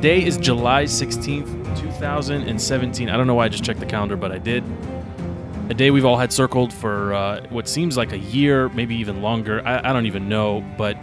Today 0.00 0.24
is 0.24 0.38
July 0.38 0.84
16th, 0.84 1.78
2017. 1.78 3.10
I 3.10 3.16
don't 3.18 3.26
know 3.26 3.34
why 3.34 3.44
I 3.44 3.48
just 3.50 3.62
checked 3.62 3.80
the 3.80 3.84
calendar, 3.84 4.16
but 4.16 4.32
I 4.32 4.38
did. 4.38 4.64
A 5.68 5.74
day 5.74 5.90
we've 5.90 6.06
all 6.06 6.16
had 6.16 6.32
circled 6.32 6.72
for 6.72 7.12
uh, 7.12 7.46
what 7.50 7.68
seems 7.68 7.98
like 7.98 8.12
a 8.12 8.18
year, 8.18 8.70
maybe 8.70 8.94
even 8.96 9.20
longer. 9.20 9.60
I, 9.62 9.90
I 9.90 9.92
don't 9.92 10.06
even 10.06 10.26
know, 10.26 10.64
but 10.78 10.96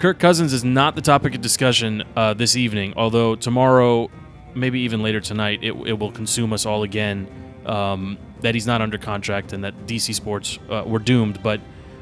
Kirk 0.00 0.18
Cousins 0.18 0.52
is 0.52 0.64
not 0.64 0.96
the 0.96 1.02
topic 1.02 1.36
of 1.36 1.40
discussion 1.40 2.02
uh, 2.16 2.34
this 2.34 2.56
evening, 2.56 2.94
although 2.96 3.36
tomorrow, 3.36 4.10
maybe 4.56 4.80
even 4.80 5.00
later 5.00 5.20
tonight, 5.20 5.60
it, 5.62 5.70
it 5.86 5.96
will 5.96 6.10
consume 6.10 6.52
us 6.52 6.66
all 6.66 6.82
again 6.82 7.28
um, 7.64 8.18
that 8.40 8.54
he's 8.56 8.66
not 8.66 8.82
under 8.82 8.98
contract 8.98 9.52
and 9.52 9.62
that 9.62 9.86
DC 9.86 10.12
Sports 10.16 10.58
uh, 10.68 10.82
were 10.84 10.98
doomed. 10.98 11.40
But 11.44 11.60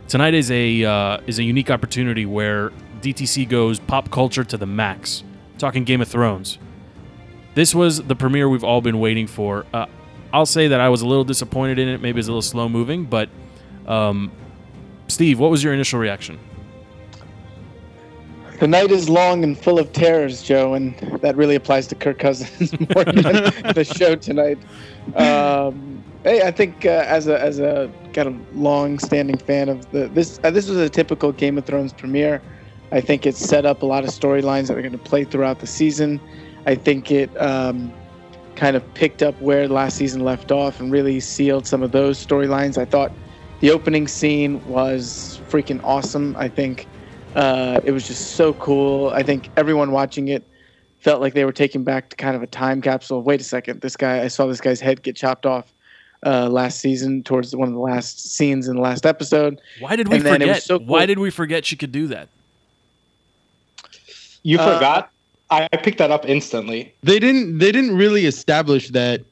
tonight 0.09 0.33
is 0.33 0.51
a 0.51 0.85
uh, 0.85 1.19
is 1.27 1.39
a 1.39 1.43
unique 1.43 1.71
opportunity 1.71 2.25
where 2.25 2.71
DTC 3.03 3.47
goes 3.47 3.79
pop 3.79 4.11
culture 4.11 4.43
to 4.43 4.57
the 4.57 4.65
max. 4.65 5.23
Talking 5.61 5.85
Game 5.85 6.01
of 6.01 6.09
Thrones. 6.09 6.59
This 7.55 7.75
was 7.75 8.03
the 8.03 8.17
premiere 8.17 8.49
we've 8.49 8.65
all 8.65 8.81
been 8.81 8.99
waiting 8.99 9.27
for. 9.27 9.67
Uh, 9.73 9.87
I'll 10.33 10.47
say 10.47 10.69
that 10.69 10.81
I 10.81 10.89
was 10.89 11.03
a 11.03 11.07
little 11.07 11.25
disappointed 11.25 11.79
in 11.79 11.89
it. 11.89 12.01
Maybe 12.01 12.19
it's 12.19 12.29
a 12.29 12.31
little 12.31 12.43
slow 12.43 12.69
moving, 12.69 13.05
but 13.05 13.29
um, 13.87 14.33
Steve, 15.09 15.39
what 15.39 15.51
was 15.51 15.63
your 15.63 15.73
initial 15.73 15.99
reaction? 15.99 16.39
The 18.61 18.69
night 18.69 18.91
is 18.91 19.09
long 19.09 19.43
and 19.43 19.59
full 19.59 19.79
of 19.79 19.93
terrors, 19.93 20.43
Joe, 20.43 20.75
and 20.75 20.95
that 21.23 21.35
really 21.35 21.55
applies 21.55 21.87
to 21.89 21.95
Kirk 21.95 22.19
Cousins 22.19 22.73
more 22.95 23.05
than 23.05 23.15
the 23.75 23.85
show 23.85 24.15
tonight. 24.15 24.59
Um, 25.17 26.05
hey, 26.25 26.43
I 26.43 26.51
think 26.51 26.85
uh, 26.85 27.05
as 27.07 27.27
a 27.27 27.41
as 27.41 27.59
a 27.59 27.91
kind 28.13 28.29
of 28.29 28.57
long-standing 28.57 29.39
fan 29.39 29.71
of 29.71 29.91
the 29.93 30.09
this 30.09 30.39
uh, 30.45 30.51
this 30.51 30.69
was 30.69 30.77
a 30.77 30.91
typical 30.91 31.33
Game 31.33 31.57
of 31.57 31.65
Thrones 31.65 31.95
premiere. 31.95 32.43
I 32.93 33.01
think 33.01 33.27
it 33.27 33.37
set 33.37 33.65
up 33.65 33.83
a 33.83 33.87
lot 33.87 34.05
of 34.05 34.11
storylines 34.11 34.69
that 34.69 34.77
are 34.77 34.83
going 34.83 34.93
to 34.93 34.99
play 34.99 35.25
throughout 35.25 35.61
the 35.61 35.67
season. 35.67 36.21
I 36.67 36.75
think 36.75 37.11
it 37.11 37.31
um, 37.41 37.93
kind 38.57 38.77
of 38.77 38.95
picked 38.95 39.23
up 39.23 39.41
where 39.41 39.69
last 39.69 39.97
season 39.97 40.25
left 40.25 40.51
off 40.51 40.81
and 40.81 40.91
really 40.91 41.21
sealed 41.21 41.67
some 41.67 41.83
of 41.83 41.93
those 41.93 42.25
storylines. 42.25 42.79
I 42.79 42.85
thought 42.85 43.13
the 43.61 43.71
opening 43.71 44.09
scene 44.09 44.65
was 44.67 45.41
freaking 45.49 45.83
awesome. 45.85 46.35
I 46.37 46.49
think 46.49 46.87
uh, 47.37 47.81
it 47.85 47.93
was 47.93 48.07
just 48.07 48.33
so 48.33 48.55
cool. 48.55 49.11
I 49.11 49.23
think 49.23 49.51
everyone 49.57 49.93
watching 49.93 50.29
it 50.29 50.45
felt 50.99 51.21
like 51.21 51.35
they 51.35 51.45
were 51.45 51.53
taken 51.53 51.85
back 51.85 52.11
to 52.11 52.17
kind 52.17 52.37
of 52.37 52.43
a 52.43 52.47
time 52.47 52.83
capsule. 52.83 53.23
Wait 53.23 53.41
a 53.41 53.45
second, 53.45 53.81
this 53.81 53.97
guy, 53.97 54.23
I 54.23 54.29
saw 54.29 54.47
this 54.47 54.61
guy's 54.61 54.81
head 54.81 55.03
get 55.03 55.17
chopped 55.17 55.47
off 55.47 55.73
uh, 56.27 56.49
last 56.49 56.81
season 56.81 57.23
towards 57.23 57.55
one 57.57 57.69
of 57.69 57.75
the 57.75 57.81
last 57.81 58.35
scenes 58.35 58.69
in 58.69 58.77
the 58.77 58.83
last 58.83 59.07
episode. 59.07 59.61
Why 59.79 59.97
did 59.97 60.09
we 60.09 60.17
And 60.17 60.27
then 60.27 60.43
it 60.43 60.49
was 60.49 60.57
forget? 60.57 60.63
so 60.65 60.79
cool. 60.79 60.87
Why 60.89 61.07
did 61.07 61.19
we 61.19 61.31
forget 61.31 61.65
she 61.65 61.77
could 61.77 61.93
do 61.93 62.09
that? 62.09 62.29
You 64.43 64.59
Uh, 64.59 64.75
forgot? 64.75 65.11
I 65.51 65.69
I 65.73 65.77
picked 65.77 65.99
that 65.99 66.11
up 66.11 66.29
instantly. 66.29 66.95
They 67.03 67.19
didn't. 67.19 67.59
They 67.59 67.73
didn't 67.73 67.97
really 67.97 68.27
establish 68.27 68.89
that, 68.91 69.23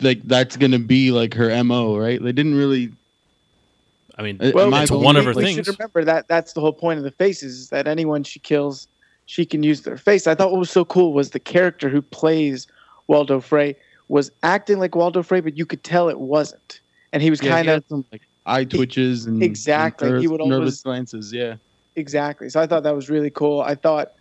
like 0.00 0.20
that's 0.24 0.56
gonna 0.56 0.78
be 0.78 1.10
like 1.12 1.34
her 1.34 1.62
mo, 1.64 1.96
right? 1.96 2.22
They 2.22 2.32
didn't 2.32 2.54
really. 2.56 2.92
I 4.18 4.22
mean, 4.22 4.38
Uh, 4.40 4.50
Well, 4.54 4.74
it's 4.74 4.90
belief- 4.90 5.04
one 5.04 5.16
of 5.16 5.24
her 5.24 5.32
we 5.32 5.44
things. 5.44 5.56
should 5.56 5.68
remember 5.78 6.04
that 6.04 6.28
that's 6.28 6.52
the 6.52 6.60
whole 6.60 6.72
point 6.72 6.98
of 6.98 7.04
the 7.04 7.12
faces 7.12 7.58
is 7.58 7.68
that 7.68 7.86
anyone 7.88 8.22
she 8.22 8.38
kills, 8.40 8.86
she 9.26 9.46
can 9.46 9.62
use 9.62 9.82
their 9.82 9.96
face. 9.96 10.26
I 10.26 10.34
thought 10.34 10.50
what 10.50 10.58
was 10.58 10.70
so 10.70 10.84
cool 10.84 11.12
was 11.14 11.30
the 11.30 11.40
character 11.40 11.88
who 11.88 12.02
plays 12.02 12.66
Walder 13.06 13.40
Frey 13.40 13.76
was 14.08 14.30
acting 14.42 14.78
like 14.78 14.94
Walder 14.94 15.22
Frey, 15.22 15.40
but 15.40 15.56
you 15.56 15.64
could 15.64 15.82
tell 15.84 16.08
it 16.10 16.18
wasn't, 16.20 16.80
and 17.12 17.22
he 17.22 17.30
was 17.30 17.40
Yeah, 17.40 17.52
kind 17.52 17.68
he 17.68 17.74
of 17.74 17.84
some 17.88 18.04
like 18.12 18.22
eye 18.44 18.64
twitches 18.64 19.24
and 19.26 19.42
Exactly. 19.42 20.10
and 20.10 20.20
He 20.20 20.26
would 20.28 20.40
nervous 20.44 20.82
glances. 20.82 21.32
Yeah. 21.32 21.54
Exactly. 22.00 22.48
So 22.48 22.60
I 22.60 22.66
thought 22.66 22.82
that 22.82 22.94
was 22.94 23.08
really 23.08 23.30
cool. 23.30 23.60
I 23.60 23.74
thought, 23.74 24.12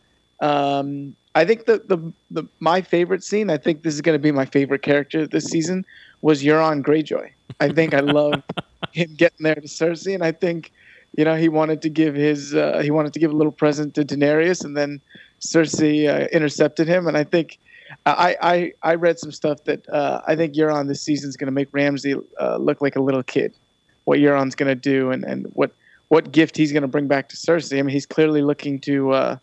um, 0.42 1.16
I 1.36 1.46
think 1.46 1.66
the, 1.66 1.82
the 1.88 1.98
the 2.30 2.48
my 2.60 2.82
favorite 2.82 3.24
scene. 3.24 3.50
I 3.50 3.58
think 3.58 3.84
this 3.84 3.94
is 3.94 4.02
going 4.02 4.16
to 4.16 4.22
be 4.22 4.32
my 4.32 4.46
favorite 4.46 4.82
character 4.82 5.26
this 5.26 5.46
season 5.46 5.86
was 6.22 6.44
Euron 6.44 6.84
Greyjoy. 6.84 7.32
I 7.60 7.70
think 7.70 7.94
I 7.94 8.00
love 8.00 8.44
him 8.92 9.16
getting 9.16 9.44
there 9.44 9.56
to 9.56 9.62
Cersei, 9.62 10.14
and 10.14 10.24
I 10.24 10.32
think, 10.32 10.72
you 11.16 11.24
know, 11.24 11.36
he 11.36 11.48
wanted 11.48 11.82
to 11.84 11.90
give 11.90 12.16
his 12.16 12.56
uh, 12.56 12.82
he 12.84 12.92
wanted 12.92 13.14
to 13.14 13.20
give 13.20 13.32
a 13.32 13.36
little 13.36 13.52
present 13.52 13.96
to 13.96 14.04
Daenerys, 14.04 14.66
and 14.66 14.76
then 14.76 15.02
Cersei 15.40 16.10
uh, 16.10 16.28
intercepted 16.28 16.88
him, 16.88 17.08
and 17.08 17.18
I 17.18 17.24
think. 17.24 17.58
I, 18.06 18.38
I, 18.40 18.74
I 18.84 18.96
read 18.96 19.18
some 19.18 19.32
stuff 19.32 19.64
that 19.64 19.90
uh, 19.90 20.22
I 20.28 20.36
think 20.36 20.54
Euron 20.54 20.88
this 20.88 21.02
season 21.02 21.28
is 21.28 21.36
going 21.36 21.48
to 21.48 21.52
make 21.52 21.70
Ramsay 21.72 22.14
uh, 22.40 22.58
look 22.58 22.82
like 22.82 22.96
a 22.96 23.02
little 23.02 23.24
kid. 23.24 23.56
What 24.04 24.20
Euron's 24.20 24.54
going 24.54 24.70
to 24.70 24.76
do 24.76 25.10
and, 25.10 25.24
and 25.24 25.48
what 25.54 25.72
what 26.10 26.32
gift 26.32 26.58
he's 26.58 26.72
going 26.72 26.82
to 26.82 26.88
bring 26.88 27.08
back 27.08 27.30
to 27.30 27.36
Cersei. 27.36 27.80
I 27.80 27.82
mean, 27.82 27.94
he's 27.94 28.06
clearly 28.06 28.42
looking 28.42 28.80
to 28.82 29.12
uh, 29.12 29.38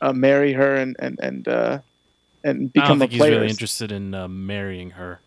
uh, 0.00 0.12
marry 0.12 0.52
her 0.52 0.76
and 0.76 0.94
and 1.00 1.18
and 1.22 1.48
uh, 1.48 1.78
and 2.44 2.48
I 2.48 2.52
don't 2.52 2.68
become 2.68 2.98
a 2.98 3.00
think 3.08 3.12
he's 3.12 3.20
really 3.20 3.48
interested 3.48 3.90
in 3.92 4.14
uh, 4.14 4.28
marrying 4.28 4.90
her. 4.90 5.20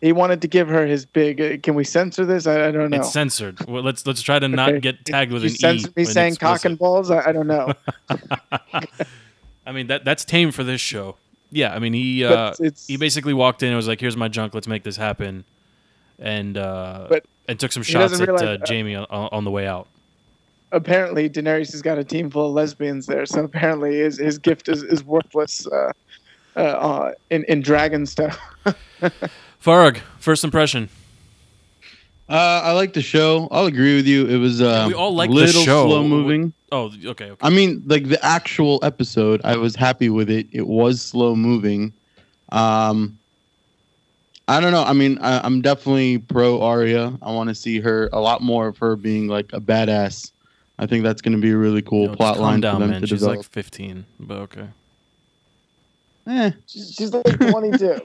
he 0.00 0.12
wanted 0.12 0.40
to 0.42 0.48
give 0.48 0.68
her 0.68 0.86
his 0.86 1.04
big. 1.04 1.40
Uh, 1.40 1.56
can 1.62 1.74
we 1.74 1.82
censor 1.84 2.24
this? 2.24 2.46
I, 2.46 2.68
I 2.68 2.70
don't 2.70 2.90
know. 2.90 2.98
It's 2.98 3.12
censored. 3.12 3.58
Well, 3.66 3.82
let's 3.82 4.06
let's 4.06 4.22
try 4.22 4.38
to 4.38 4.48
not 4.48 4.80
get 4.80 5.04
tagged 5.04 5.32
with 5.32 5.42
you 5.42 5.48
an 5.48 5.54
E. 5.54 5.58
censor 5.58 5.90
me 5.96 6.04
saying 6.04 6.36
cock 6.36 6.64
and 6.64 6.78
balls? 6.78 7.10
I, 7.10 7.28
I 7.28 7.32
don't 7.32 7.46
know. 7.48 7.72
I 9.66 9.72
mean 9.72 9.88
that 9.88 10.04
that's 10.04 10.24
tame 10.24 10.50
for 10.52 10.64
this 10.64 10.80
show. 10.80 11.16
Yeah, 11.50 11.74
I 11.74 11.78
mean 11.78 11.92
he 11.92 12.24
uh, 12.24 12.50
it's- 12.60 12.86
he 12.86 12.96
basically 12.96 13.34
walked 13.34 13.62
in 13.62 13.68
and 13.68 13.76
was 13.76 13.88
like, 13.88 14.00
"Here's 14.00 14.16
my 14.16 14.28
junk. 14.28 14.54
Let's 14.54 14.68
make 14.68 14.82
this 14.84 14.96
happen," 14.96 15.44
and 16.18 16.56
uh, 16.56 17.06
But 17.08 17.26
and 17.48 17.58
took 17.58 17.72
some 17.72 17.82
shots 17.82 18.20
at 18.20 18.28
uh, 18.28 18.32
realize- 18.32 18.60
Jaime 18.68 18.94
on, 18.96 19.06
on 19.10 19.44
the 19.44 19.50
way 19.50 19.66
out. 19.66 19.88
Apparently, 20.72 21.28
Daenerys 21.28 21.72
has 21.72 21.82
got 21.82 21.98
a 21.98 22.04
team 22.04 22.30
full 22.30 22.46
of 22.46 22.52
lesbians 22.52 23.06
there, 23.06 23.26
so 23.26 23.44
apparently 23.44 23.98
his 23.98 24.18
his 24.18 24.38
gift 24.38 24.68
is 24.68 24.82
is 24.82 25.04
worthless. 25.04 25.66
Uh, 25.66 25.92
uh, 26.56 26.60
uh, 26.60 27.12
in 27.30 27.44
in 27.44 27.60
dragon 27.60 28.04
stuff. 28.04 28.36
Farag, 29.62 29.98
first 30.18 30.42
impression. 30.42 30.88
Uh, 32.28 32.60
I 32.64 32.72
like 32.72 32.92
the 32.92 33.00
show. 33.00 33.48
I'll 33.50 33.66
agree 33.66 33.96
with 33.96 34.06
you. 34.06 34.26
It 34.26 34.36
was 34.36 34.60
uh, 34.60 34.84
we 34.88 34.94
all 34.94 35.14
like 35.14 35.30
the 35.30 35.36
little 35.36 35.62
show. 35.62 35.86
slow 35.86 36.02
moving. 36.02 36.52
Oh, 36.70 36.92
okay, 37.04 37.30
okay. 37.30 37.36
I 37.40 37.48
mean, 37.48 37.82
like 37.86 38.08
the 38.08 38.22
actual 38.24 38.80
episode, 38.82 39.40
I 39.44 39.56
was 39.56 39.74
happy 39.76 40.10
with 40.10 40.28
it. 40.28 40.48
It 40.52 40.66
was 40.66 41.00
slow 41.00 41.34
moving. 41.34 41.92
Um, 42.50 43.18
I 44.48 44.60
don't 44.60 44.72
know. 44.72 44.82
I 44.82 44.92
mean, 44.94 45.18
I, 45.18 45.40
I'm 45.44 45.62
definitely 45.62 46.18
pro 46.18 46.60
Arya. 46.60 47.16
I 47.22 47.32
want 47.32 47.48
to 47.48 47.54
see 47.54 47.80
her 47.80 48.10
a 48.12 48.20
lot 48.20 48.42
more 48.42 48.66
of 48.66 48.78
her 48.78 48.96
being 48.96 49.28
like 49.28 49.52
a 49.52 49.60
badass. 49.60 50.32
I 50.78 50.86
think 50.86 51.02
that's 51.04 51.20
going 51.22 51.34
to 51.36 51.40
be 51.42 51.50
a 51.50 51.56
really 51.56 51.82
cool 51.82 52.06
Yo, 52.06 52.14
plot 52.14 52.38
line 52.38 52.60
down, 52.60 52.76
for 52.76 52.80
them 52.80 52.90
man. 52.90 53.00
to 53.00 53.06
She's 53.06 53.20
develop. 53.20 53.38
like 53.38 53.46
15, 53.46 54.04
but 54.20 54.38
okay. 54.38 54.68
Eh, 56.28 56.50
She's, 56.66 56.94
she's 56.94 57.12
like 57.12 57.24
22. 57.24 58.00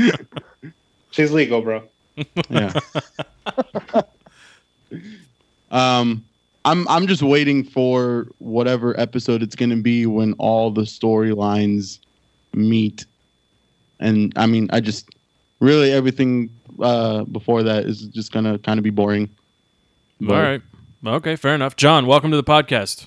She's 1.10 1.32
legal, 1.32 1.60
bro. 1.60 1.82
yeah. 2.48 2.72
um, 5.70 6.24
I'm 6.64 6.86
I'm 6.88 7.06
just 7.06 7.22
waiting 7.22 7.64
for 7.64 8.28
whatever 8.38 8.98
episode 9.00 9.42
it's 9.42 9.56
going 9.56 9.70
to 9.70 9.82
be 9.82 10.06
when 10.06 10.34
all 10.34 10.70
the 10.70 10.82
storylines 10.82 11.98
meet, 12.52 13.06
and 13.98 14.32
I 14.36 14.46
mean, 14.46 14.68
I 14.72 14.80
just 14.80 15.08
really 15.60 15.90
everything 15.90 16.50
uh, 16.80 17.24
before 17.24 17.62
that 17.64 17.84
is 17.86 18.02
just 18.02 18.30
gonna 18.30 18.58
kind 18.58 18.78
of 18.78 18.84
be 18.84 18.90
boring. 18.90 19.28
All 20.28 20.34
right. 20.36 20.62
Okay, 21.04 21.34
fair 21.36 21.54
enough. 21.54 21.76
John, 21.76 22.06
welcome 22.06 22.30
to 22.30 22.36
the 22.36 22.44
podcast. 22.44 23.06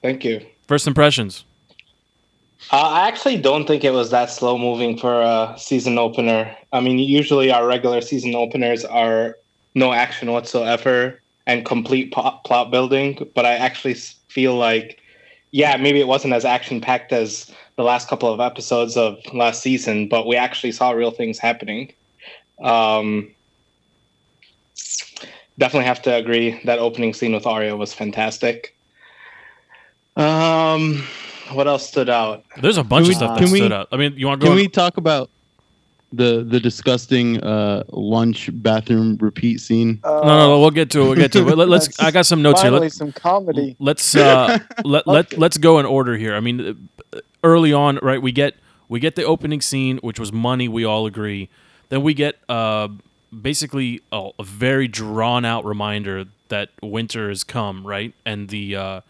Thank 0.00 0.24
you. 0.24 0.40
First 0.66 0.86
impressions. 0.86 1.44
Uh, 2.72 2.76
I 2.76 3.08
actually 3.08 3.36
don't 3.36 3.66
think 3.66 3.84
it 3.84 3.92
was 3.92 4.10
that 4.10 4.30
slow 4.30 4.56
moving 4.56 4.96
for 4.96 5.20
a 5.20 5.54
season 5.58 5.98
opener. 5.98 6.56
I 6.72 6.80
mean, 6.80 6.98
usually 6.98 7.50
our 7.52 7.66
regular 7.66 8.00
season 8.00 8.34
openers 8.34 8.84
are 8.84 9.36
no 9.74 9.92
action 9.92 10.32
whatsoever 10.32 11.20
and 11.46 11.66
complete 11.66 12.12
po- 12.12 12.40
plot 12.44 12.70
building. 12.70 13.28
But 13.34 13.44
I 13.44 13.56
actually 13.56 13.94
feel 14.28 14.56
like, 14.56 15.00
yeah, 15.50 15.76
maybe 15.76 16.00
it 16.00 16.08
wasn't 16.08 16.32
as 16.32 16.46
action 16.46 16.80
packed 16.80 17.12
as 17.12 17.52
the 17.76 17.84
last 17.84 18.08
couple 18.08 18.32
of 18.32 18.40
episodes 18.40 18.96
of 18.96 19.18
last 19.34 19.62
season, 19.62 20.08
but 20.08 20.26
we 20.26 20.34
actually 20.34 20.72
saw 20.72 20.90
real 20.90 21.10
things 21.10 21.38
happening. 21.38 21.92
Um, 22.62 23.30
definitely 25.58 25.86
have 25.86 26.02
to 26.02 26.14
agree 26.14 26.60
that 26.64 26.78
opening 26.78 27.12
scene 27.14 27.32
with 27.32 27.46
Arya 27.46 27.76
was 27.76 27.92
fantastic. 27.94 28.76
Um, 30.16 31.02
what 31.52 31.66
else 31.66 31.86
stood 31.88 32.08
out? 32.08 32.44
There's 32.60 32.78
a 32.78 32.84
bunch 32.84 33.04
Can 33.06 33.06
of 33.06 33.08
we- 33.08 33.14
stuff 33.14 33.38
that 33.38 33.44
can 33.44 33.52
we- 33.52 33.58
stood 33.58 33.72
out. 33.72 33.88
I 33.92 33.96
mean, 33.96 34.14
you 34.16 34.26
want 34.26 34.40
to 34.40 34.44
go? 34.44 34.50
Can 34.50 34.58
on- 34.58 34.62
we 34.62 34.68
talk 34.68 34.96
about 34.96 35.30
the 36.12 36.44
the 36.44 36.58
disgusting 36.60 37.42
uh, 37.42 37.82
lunch 37.88 38.48
bathroom 38.62 39.18
repeat 39.20 39.60
scene? 39.60 40.00
Uh, 40.04 40.08
no, 40.10 40.22
no, 40.24 40.48
no, 40.50 40.60
we'll 40.60 40.70
get 40.70 40.90
to 40.90 41.00
it. 41.00 41.04
We'll 41.04 41.14
get 41.16 41.32
to 41.32 41.46
it. 41.48 41.56
Let- 41.58 41.68
Let's. 41.68 42.00
I 42.00 42.10
got 42.10 42.26
some 42.26 42.42
notes 42.42 42.62
here. 42.62 42.70
Finally, 42.70 42.86
Let's 42.86 42.96
some 42.96 43.12
comedy. 43.12 43.76
let's 43.78 44.16
uh, 44.16 44.58
let 44.84 45.06
let 45.06 45.36
let's 45.38 45.58
go 45.58 45.78
in 45.78 45.86
order 45.86 46.16
here. 46.16 46.34
I 46.34 46.40
mean, 46.40 46.88
uh, 47.12 47.20
early 47.44 47.72
on, 47.72 47.98
right? 48.02 48.20
We 48.22 48.32
get 48.32 48.54
we 48.88 49.00
get 49.00 49.16
the 49.16 49.24
opening 49.24 49.60
scene, 49.60 49.98
which 49.98 50.18
was 50.18 50.32
money. 50.32 50.68
We 50.68 50.84
all 50.84 51.06
agree. 51.06 51.50
Then 51.90 52.02
we 52.02 52.14
get 52.14 52.36
uh, 52.48 52.88
basically 53.42 54.00
a, 54.12 54.30
a 54.38 54.42
very 54.42 54.88
drawn 54.88 55.44
out 55.44 55.64
reminder 55.64 56.24
that 56.48 56.70
winter 56.82 57.28
has 57.28 57.44
come, 57.44 57.86
right? 57.86 58.14
And 58.24 58.48
the 58.48 58.76
uh, 58.76 59.00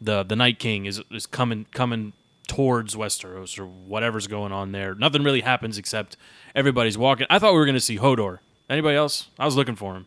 the 0.00 0.22
the 0.22 0.36
Night 0.36 0.58
King 0.58 0.86
is 0.86 1.00
is 1.10 1.26
coming 1.26 1.66
coming 1.72 2.12
towards 2.46 2.94
Westeros 2.94 3.58
or 3.58 3.64
whatever's 3.66 4.26
going 4.26 4.52
on 4.52 4.72
there. 4.72 4.94
Nothing 4.94 5.22
really 5.22 5.40
happens 5.40 5.78
except 5.78 6.16
everybody's 6.54 6.98
walking. 6.98 7.26
I 7.30 7.38
thought 7.38 7.52
we 7.52 7.58
were 7.58 7.64
going 7.64 7.74
to 7.74 7.80
see 7.80 7.96
Hodor. 7.98 8.38
Anybody 8.68 8.96
else? 8.96 9.28
I 9.38 9.44
was 9.46 9.56
looking 9.56 9.76
for 9.76 9.94
him. 9.94 10.06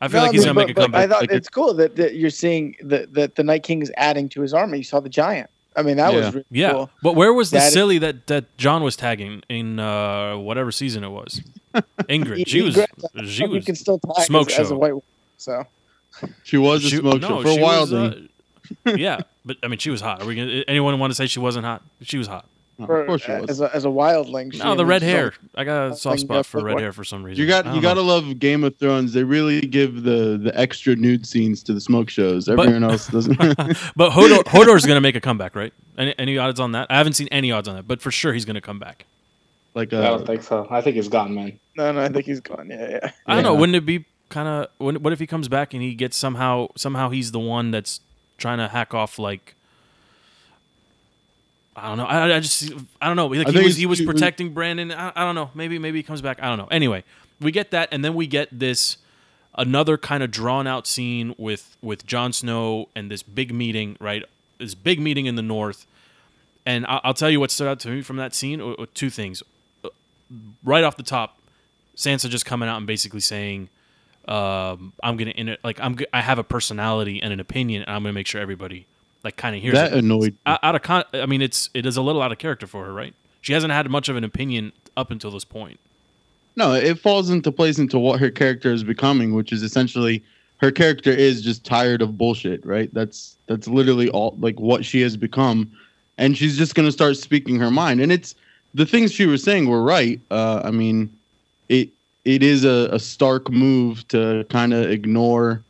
I 0.00 0.08
feel 0.08 0.20
No, 0.20 0.26
like 0.26 0.32
he's 0.32 0.44
but- 0.44 0.54
going 0.54 0.54
to 0.54 0.60
make 0.60 0.70
a 0.70 0.74
but- 0.74 0.80
but 0.92 0.98
comeback. 0.98 1.02
I 1.02 1.06
thought 1.12 1.20
Like 1.22 1.32
it's 1.32 1.48
cool 1.48 1.74
that, 1.74 1.96
that 1.96 2.14
you're 2.14 2.30
seeing 2.30 2.76
that 2.82 3.14
that 3.14 3.34
the 3.34 3.42
Night 3.42 3.62
King 3.64 3.82
is 3.82 3.90
adding 3.96 4.28
to 4.30 4.42
his 4.42 4.54
army. 4.54 4.78
You 4.78 4.84
saw 4.84 5.00
the 5.00 5.08
giant. 5.08 5.50
I 5.74 5.82
mean, 5.82 5.96
that 5.98 6.12
Yeah. 6.12 6.18
was 6.20 6.34
really 6.34 6.46
yeah, 6.50 6.70
cool. 6.72 6.90
but 7.02 7.14
where 7.16 7.32
was 7.34 7.50
the 7.50 7.58
That 7.58 7.66
is- 7.66 7.72
silly 7.72 7.98
that 7.98 8.26
that 8.28 8.56
John 8.58 8.82
was 8.82 8.94
tagging 8.96 9.42
in 9.48 9.78
uh, 9.80 10.36
whatever 10.36 10.70
season 10.70 11.02
it 11.04 11.08
was? 11.10 11.42
Ygritte. 12.08 12.46
She 12.46 12.62
was. 12.62 12.74
he- 12.76 13.26
She 13.26 13.44
you 13.44 13.50
was. 13.50 13.64
can 13.64 13.74
still 13.74 13.98
tag 13.98 14.24
smoke 14.24 14.50
as, 14.50 14.58
as 14.58 14.70
a 14.70 14.76
white 14.76 14.92
woman. 14.92 15.02
So 15.36 15.64
She 16.44 16.56
was 16.56 16.84
a 16.84 16.88
she- 16.88 16.96
smoke 16.96 17.20
no, 17.20 17.28
show 17.28 17.42
for 17.42 17.48
a 17.58 17.62
while. 17.62 17.80
was, 17.82 17.92
uh, 17.92 18.20
yeah, 18.96 19.20
but 19.44 19.56
I 19.62 19.68
mean, 19.68 19.78
she 19.78 19.90
was 19.90 20.00
hot. 20.00 20.22
Are 20.22 20.26
we 20.26 20.34
gonna, 20.34 20.64
anyone 20.66 20.98
want 20.98 21.10
to 21.10 21.14
say 21.14 21.26
she 21.26 21.38
wasn't 21.40 21.64
hot? 21.64 21.82
She 22.02 22.18
was 22.18 22.26
hot. 22.26 22.46
for, 22.84 23.00
of 23.00 23.06
course 23.06 23.22
she 23.22 23.32
was. 23.32 23.48
as 23.48 23.60
a 23.60 23.74
as 23.74 23.84
a 23.84 23.88
wildling. 23.88 24.52
she 24.52 24.58
No, 24.58 24.74
the 24.74 24.82
was 24.84 24.88
red 24.88 25.02
so- 25.02 25.06
hair. 25.06 25.32
I 25.54 25.64
got 25.64 25.92
a 25.92 25.96
soft 25.96 26.20
spot 26.20 26.44
for 26.46 26.62
red 26.62 26.78
hair 26.80 26.92
for 26.92 27.04
some 27.04 27.22
reason. 27.22 27.40
You 27.40 27.46
got 27.48 27.72
you 27.74 27.80
gotta 27.80 28.00
love 28.02 28.38
Game 28.38 28.64
of 28.64 28.76
Thrones. 28.76 29.12
They 29.12 29.22
really 29.24 29.60
give 29.60 30.02
the 30.02 30.36
the 30.42 30.52
extra 30.58 30.96
nude 30.96 31.26
scenes 31.26 31.62
to 31.64 31.72
the 31.74 31.80
smoke 31.80 32.10
shows. 32.10 32.48
Everyone 32.48 32.82
else 32.84 33.06
doesn't. 33.16 33.36
But 33.96 34.10
Hodor, 34.12 34.42
Hodor's 34.44 34.84
going 34.84 34.96
to 34.96 35.00
make 35.00 35.14
a 35.16 35.20
comeback, 35.20 35.54
right? 35.54 35.72
Any, 35.96 36.14
any 36.18 36.38
odds 36.38 36.60
on 36.60 36.72
that? 36.72 36.88
I 36.90 36.98
haven't 36.98 37.14
seen 37.14 37.28
any 37.28 37.50
odds 37.52 37.68
on 37.68 37.76
that, 37.76 37.86
but 37.88 38.02
for 38.02 38.10
sure 38.10 38.32
he's 38.34 38.44
going 38.44 38.56
to 38.56 38.60
come 38.60 38.78
back. 38.78 39.06
Like 39.76 39.92
I 39.92 39.98
uh, 39.98 40.16
don't 40.16 40.26
think 40.26 40.42
so. 40.42 40.66
I 40.70 40.80
think 40.80 40.96
he's 40.96 41.08
gone, 41.08 41.34
man. 41.34 41.60
No, 41.76 41.92
no, 41.92 42.00
I 42.00 42.08
think 42.08 42.24
he's 42.24 42.40
gone. 42.40 42.68
Yeah, 42.70 42.88
yeah. 42.90 43.10
I 43.26 43.34
don't 43.34 43.44
know. 43.44 43.54
Wouldn't 43.54 43.76
it 43.76 43.84
be 43.84 44.06
kind 44.30 44.48
of? 44.48 44.68
What 44.78 45.12
if 45.12 45.18
he 45.20 45.26
comes 45.26 45.48
back 45.48 45.74
and 45.74 45.82
he 45.82 45.94
gets 45.94 46.16
somehow 46.16 46.68
somehow 46.76 47.10
he's 47.10 47.30
the 47.30 47.38
one 47.38 47.70
that's 47.70 48.00
trying 48.38 48.58
to 48.58 48.68
hack 48.68 48.94
off 48.94 49.18
like. 49.18 49.54
I 51.76 51.88
don't 51.88 51.98
know. 51.98 52.06
I, 52.06 52.36
I 52.36 52.40
just 52.40 52.72
I 53.02 53.06
don't 53.06 53.16
know. 53.16 53.26
Like 53.26 53.48
I 53.48 53.50
he 53.50 53.62
was 53.62 53.76
he 53.76 53.84
was 53.84 54.00
protecting 54.00 54.54
Brandon. 54.54 54.90
I, 54.90 55.12
I 55.14 55.24
don't 55.24 55.34
know. 55.34 55.50
Maybe 55.54 55.78
maybe 55.78 55.98
he 55.98 56.02
comes 56.02 56.22
back. 56.22 56.42
I 56.42 56.46
don't 56.48 56.56
know. 56.56 56.68
Anyway, 56.70 57.04
we 57.38 57.52
get 57.52 57.70
that, 57.72 57.90
and 57.92 58.02
then 58.02 58.14
we 58.14 58.26
get 58.26 58.48
this 58.50 58.96
another 59.58 59.98
kind 59.98 60.22
of 60.22 60.30
drawn 60.30 60.66
out 60.66 60.86
scene 60.86 61.34
with 61.36 61.76
with 61.82 62.06
Jon 62.06 62.32
Snow 62.32 62.88
and 62.96 63.10
this 63.10 63.22
big 63.22 63.52
meeting. 63.52 63.98
Right, 64.00 64.24
this 64.58 64.74
big 64.74 65.00
meeting 65.00 65.26
in 65.26 65.34
the 65.34 65.42
north. 65.42 65.86
And 66.64 66.84
I- 66.86 67.00
I'll 67.04 67.14
tell 67.14 67.30
you 67.30 67.38
what 67.38 67.50
stood 67.52 67.68
out 67.68 67.78
to 67.80 67.88
me 67.90 68.02
from 68.02 68.16
that 68.16 68.34
scene. 68.34 68.60
uh, 68.60 68.70
uh, 68.70 68.86
Two 68.92 69.10
things. 69.10 69.42
Right 70.64 70.84
off 70.84 70.96
the 70.96 71.02
top, 71.02 71.38
Sansa 71.96 72.28
just 72.28 72.44
coming 72.44 72.68
out 72.68 72.78
and 72.78 72.86
basically 72.86 73.20
saying, 73.20 73.68
um, 74.26 74.92
"I'm 75.02 75.16
gonna 75.16 75.30
in 75.30 75.48
it 75.48 75.60
like 75.62 75.78
I'm 75.80 75.96
g- 75.96 76.06
I 76.12 76.20
have 76.20 76.38
a 76.38 76.44
personality 76.44 77.22
and 77.22 77.32
an 77.32 77.40
opinion, 77.40 77.82
and 77.82 77.90
I'm 77.90 78.02
gonna 78.02 78.12
make 78.12 78.26
sure 78.26 78.40
everybody 78.40 78.86
like 79.22 79.36
kind 79.36 79.54
of 79.54 79.62
hears 79.62 79.74
that 79.74 79.92
it." 79.92 79.98
annoyed. 79.98 80.36
Out, 80.44 80.60
out 80.62 80.74
of 80.74 80.82
con- 80.82 81.04
I 81.12 81.26
mean, 81.26 81.42
it's 81.42 81.70
it 81.74 81.86
is 81.86 81.96
a 81.96 82.02
little 82.02 82.22
out 82.22 82.32
of 82.32 82.38
character 82.38 82.66
for 82.66 82.84
her, 82.84 82.92
right? 82.92 83.14
She 83.40 83.52
hasn't 83.52 83.72
had 83.72 83.88
much 83.88 84.08
of 84.08 84.16
an 84.16 84.24
opinion 84.24 84.72
up 84.96 85.10
until 85.10 85.30
this 85.30 85.44
point. 85.44 85.78
No, 86.56 86.72
it 86.72 86.98
falls 86.98 87.30
into 87.30 87.52
place 87.52 87.78
into 87.78 87.98
what 87.98 88.18
her 88.18 88.30
character 88.30 88.72
is 88.72 88.82
becoming, 88.82 89.34
which 89.34 89.52
is 89.52 89.62
essentially 89.62 90.24
her 90.56 90.72
character 90.72 91.10
is 91.10 91.42
just 91.42 91.64
tired 91.64 92.02
of 92.02 92.16
bullshit, 92.18 92.64
right? 92.66 92.92
That's 92.92 93.36
that's 93.46 93.68
literally 93.68 94.08
all 94.10 94.36
like 94.40 94.58
what 94.58 94.84
she 94.84 95.02
has 95.02 95.16
become, 95.16 95.70
and 96.18 96.36
she's 96.36 96.56
just 96.58 96.74
gonna 96.74 96.90
start 96.90 97.16
speaking 97.16 97.60
her 97.60 97.70
mind. 97.70 98.00
And 98.00 98.10
it's 98.10 98.34
the 98.76 98.86
things 98.86 99.10
she 99.10 99.24
was 99.26 99.42
saying 99.42 99.68
were 99.68 99.82
right. 99.82 100.20
Uh, 100.30 100.60
I 100.62 100.70
mean, 100.70 101.16
it 101.68 101.88
it 102.24 102.42
is 102.42 102.64
a, 102.64 102.88
a 102.92 102.98
stark 102.98 103.50
move 103.50 104.06
to 104.08 104.44
kind 104.50 104.74
of 104.74 104.90
ignore 104.90 105.64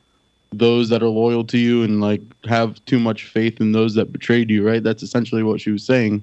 those 0.53 0.89
that 0.89 1.03
are 1.03 1.09
loyal 1.09 1.45
to 1.45 1.59
you 1.59 1.85
and 1.85 2.01
like 2.01 2.21
have 2.47 2.85
too 2.87 2.99
much 2.99 3.25
faith 3.27 3.61
in 3.61 3.73
those 3.73 3.95
that 3.95 4.13
betrayed 4.13 4.51
you, 4.51 4.67
right? 4.67 4.83
That's 4.83 5.03
essentially 5.03 5.43
what 5.45 5.61
she 5.61 5.71
was 5.71 5.85
saying, 5.85 6.23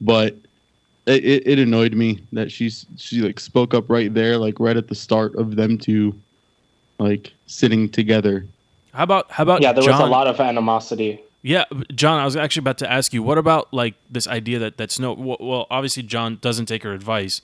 but 0.00 0.36
it, 1.06 1.24
it, 1.24 1.46
it 1.46 1.58
annoyed 1.58 1.94
me 1.94 2.20
that 2.32 2.52
she's 2.52 2.84
she 2.96 3.22
like 3.22 3.40
spoke 3.40 3.72
up 3.72 3.88
right 3.88 4.12
there 4.12 4.36
like 4.36 4.60
right 4.60 4.76
at 4.76 4.88
the 4.88 4.94
start 4.94 5.34
of 5.36 5.56
them 5.56 5.78
two 5.78 6.20
like 6.98 7.32
sitting 7.46 7.88
together 7.88 8.46
How 8.92 9.04
about 9.04 9.30
how 9.30 9.42
about 9.42 9.62
Yeah, 9.62 9.72
there 9.72 9.82
John? 9.84 10.00
was 10.00 10.08
a 10.08 10.10
lot 10.12 10.26
of 10.26 10.38
animosity. 10.40 11.22
Yeah, 11.42 11.64
John, 11.94 12.20
I 12.20 12.24
was 12.24 12.36
actually 12.36 12.60
about 12.60 12.78
to 12.78 12.90
ask 12.90 13.14
you, 13.14 13.22
what 13.22 13.38
about 13.38 13.72
like 13.72 13.94
this 14.10 14.26
idea 14.28 14.58
that 14.58 14.76
that 14.76 14.90
Snow? 14.90 15.14
Well, 15.14 15.38
well 15.40 15.66
obviously 15.70 16.02
John 16.02 16.38
doesn't 16.40 16.66
take 16.66 16.82
her 16.82 16.92
advice, 16.92 17.40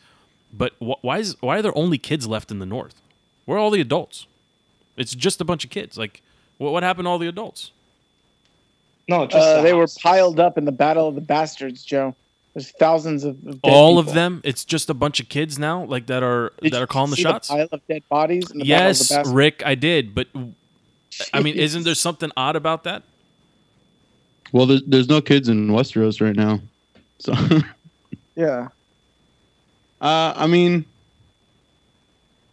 but 0.53 0.73
wh- 0.79 1.03
why 1.03 1.19
is 1.19 1.37
why 1.41 1.59
are 1.59 1.63
there 1.63 1.77
only 1.77 1.97
kids 1.99 2.27
left 2.27 2.51
in 2.51 2.59
the 2.59 2.67
North? 2.67 3.01
Where 3.47 3.57
are 3.57 3.61
all 3.61 3.71
the 3.71 3.81
adults? 3.81 4.27
It's 4.97 5.15
just 5.15 5.41
a 5.41 5.45
bunch 5.45 5.65
of 5.65 5.71
kids. 5.71 5.97
Like, 5.97 6.21
what 6.59 6.73
what 6.73 6.83
happened 6.83 7.07
to 7.07 7.11
all 7.11 7.19
the 7.19 7.29
adults? 7.29 7.71
No, 9.09 9.27
just 9.27 9.37
Uh, 9.47 9.57
the 9.57 9.63
they 9.63 9.73
were 9.73 9.87
piled 10.03 10.41
up 10.41 10.59
in 10.59 10.65
the 10.67 10.73
Battle 10.73 11.09
of 11.09 11.15
the 11.15 11.21
Bastards, 11.21 11.83
Joe. 11.85 12.15
There's 12.55 12.71
thousands 12.73 13.23
of, 13.25 13.37
of 13.47 13.63
dead 13.63 13.71
all 13.71 13.99
of 13.99 14.15
them. 14.15 14.41
It's 14.43 14.65
just 14.65 14.89
a 14.89 14.95
bunch 14.95 15.21
of 15.21 15.29
kids 15.29 15.59
now, 15.59 15.85
like 15.85 16.07
that 16.07 16.23
are 16.23 16.53
Did 16.61 16.73
that 16.73 16.83
are 16.83 16.87
calling 16.87 17.11
the 17.11 17.17
see 17.17 17.23
shots. 17.23 17.49
pile 17.49 17.69
of 17.71 17.87
dead 17.87 18.03
bodies. 18.09 18.51
In 18.51 18.59
the 18.59 18.67
yes, 18.67 19.09
Battle 19.11 19.21
of 19.23 19.29
the 19.29 19.35
Rick, 19.35 19.63
I 19.65 19.75
did, 19.75 20.15
but 20.15 20.29
I 21.33 21.41
mean, 21.41 21.55
isn't 21.55 21.85
there 21.85 21.95
something 21.95 22.31
odd 22.37 22.57
about 22.57 22.85
that? 22.85 23.03
Well 24.53 24.67
there's, 24.67 24.83
there's 24.87 25.09
no 25.09 25.21
kids 25.21 25.49
in 25.49 25.69
westeros 25.69 26.21
right 26.21 26.37
now 26.37 26.61
so 27.19 27.33
Yeah. 28.37 28.69
uh 30.01 30.33
i 30.37 30.47
mean 30.47 30.85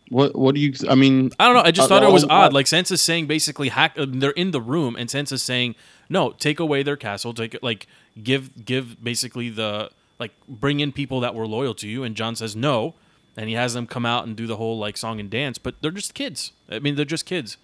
what 0.10 0.36
what 0.36 0.54
do 0.56 0.62
you 0.62 0.74
i 0.90 0.96
mean 0.96 1.32
I 1.40 1.46
don't 1.46 1.56
know. 1.56 1.64
I 1.64 1.72
just 1.72 1.86
Uh, 1.86 1.90
thought 2.00 2.04
it 2.04 2.12
was 2.12 2.26
well, 2.26 2.38
odd. 2.46 2.54
Like 2.54 2.68
Sansa's 2.68 3.02
saying, 3.02 3.26
basically, 3.28 3.70
hack. 3.70 3.94
uh, 3.98 4.06
They're 4.08 4.32
in 4.32 4.52
the 4.52 4.62
room, 4.62 4.96
and 4.96 5.10
Sansa's 5.10 5.42
saying, 5.42 5.74
"No, 6.10 6.32
take 6.32 6.60
away 6.60 6.84
their 6.84 6.98
castle. 6.98 7.34
Take. 7.34 7.58
Like 7.64 7.88
give 8.22 8.64
give 8.64 9.04
basically 9.04 9.50
the 9.50 9.90
like 10.20 10.32
bring 10.48 10.82
in 10.82 10.92
people 10.92 11.20
that 11.22 11.34
were 11.34 11.48
loyal 11.48 11.74
to 11.76 11.88
you." 11.88 12.04
And 12.04 12.16
John 12.16 12.36
says 12.36 12.56
no, 12.56 12.94
and 13.36 13.50
he 13.50 13.56
has 13.56 13.74
them 13.74 13.88
come 13.88 14.06
out 14.06 14.28
and 14.28 14.36
do 14.36 14.46
the 14.46 14.58
whole 14.58 14.78
like 14.78 14.98
song 14.98 15.20
and 15.20 15.30
dance. 15.32 15.58
But 15.58 15.82
they're 15.82 15.90
just 15.90 16.14
kids. 16.14 16.52
I 16.70 16.78
mean, 16.80 16.96
they're 16.96 17.06
just 17.06 17.26
kids. 17.26 17.58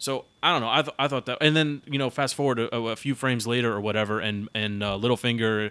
So 0.00 0.24
I 0.42 0.50
don't 0.50 0.62
know. 0.62 0.70
I, 0.70 0.82
th- 0.82 0.94
I 0.98 1.06
thought 1.08 1.26
that, 1.26 1.38
and 1.42 1.54
then 1.54 1.82
you 1.86 1.98
know, 1.98 2.10
fast 2.10 2.34
forward 2.34 2.58
a, 2.58 2.74
a 2.74 2.96
few 2.96 3.14
frames 3.14 3.46
later 3.46 3.70
or 3.72 3.80
whatever, 3.80 4.18
and 4.18 4.48
and 4.54 4.82
uh, 4.82 4.96
Littlefinger 4.98 5.70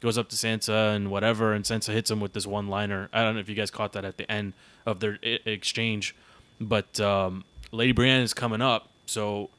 goes 0.00 0.16
up 0.18 0.28
to 0.30 0.36
Sansa 0.36 0.96
and 0.96 1.10
whatever, 1.10 1.52
and 1.52 1.64
Sansa 1.64 1.92
hits 1.92 2.10
him 2.10 2.18
with 2.18 2.32
this 2.32 2.46
one 2.46 2.68
liner. 2.68 3.08
I 3.12 3.22
don't 3.22 3.34
know 3.34 3.40
if 3.40 3.48
you 3.48 3.54
guys 3.54 3.70
caught 3.70 3.92
that 3.92 4.04
at 4.04 4.16
the 4.16 4.30
end 4.32 4.54
of 4.86 5.00
their 5.00 5.18
I- 5.22 5.40
exchange, 5.44 6.14
but 6.60 6.98
um, 7.00 7.44
Lady 7.70 7.92
Brienne 7.92 8.22
is 8.22 8.32
coming 8.32 8.62
up, 8.62 8.88
so 9.04 9.50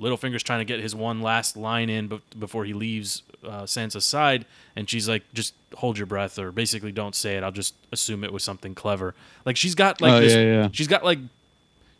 Littlefinger's 0.00 0.42
trying 0.42 0.60
to 0.60 0.64
get 0.64 0.80
his 0.80 0.94
one 0.94 1.20
last 1.20 1.54
line 1.56 1.90
in 1.90 2.08
be- 2.08 2.22
before 2.38 2.64
he 2.64 2.72
leaves 2.72 3.22
uh, 3.44 3.62
Sansa's 3.64 4.04
side, 4.06 4.46
and 4.76 4.88
she's 4.88 5.08
like, 5.10 5.24
"Just 5.34 5.52
hold 5.76 5.98
your 5.98 6.06
breath," 6.06 6.38
or 6.38 6.52
basically, 6.52 6.90
"Don't 6.92 7.14
say 7.14 7.36
it. 7.36 7.42
I'll 7.42 7.52
just 7.52 7.74
assume 7.92 8.24
it 8.24 8.32
was 8.32 8.42
something 8.44 8.74
clever." 8.74 9.14
Like 9.44 9.56
she's 9.58 9.74
got 9.74 10.00
like 10.00 10.12
Oh, 10.14 10.20
this. 10.20 10.32
yeah, 10.34 10.40
yeah. 10.42 10.68
She's 10.72 10.88
got 10.88 11.04
like. 11.04 11.18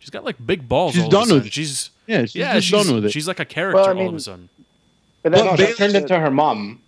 She's 0.08 0.12
got 0.12 0.24
like 0.24 0.46
big 0.46 0.66
balls. 0.66 0.94
She's 0.94 1.02
all 1.02 1.08
of 1.08 1.12
a 1.12 1.26
done 1.26 1.34
with 1.36 1.46
it. 1.48 1.52
She's 1.52 1.90
yeah 2.06 2.22
she's 2.22 2.34
yeah, 2.36 2.58
she's, 2.60 2.70
done 2.70 2.94
with 2.94 3.04
it 3.04 3.10
she's 3.10 3.28
like 3.28 3.40
a 3.40 3.44
character 3.44 3.76
Well, 3.76 3.98
I 3.98 4.00
all 4.00 4.08
of 4.08 4.14
a 4.14 4.20
sudden. 4.20 4.48
But 5.22 5.32
Well, 5.32 5.44
No, 5.44 5.56
that's 5.56 5.72
she 5.72 5.76
turned 5.76 5.96
into 5.96 6.18
her 6.18 6.30
mom. 6.30 6.80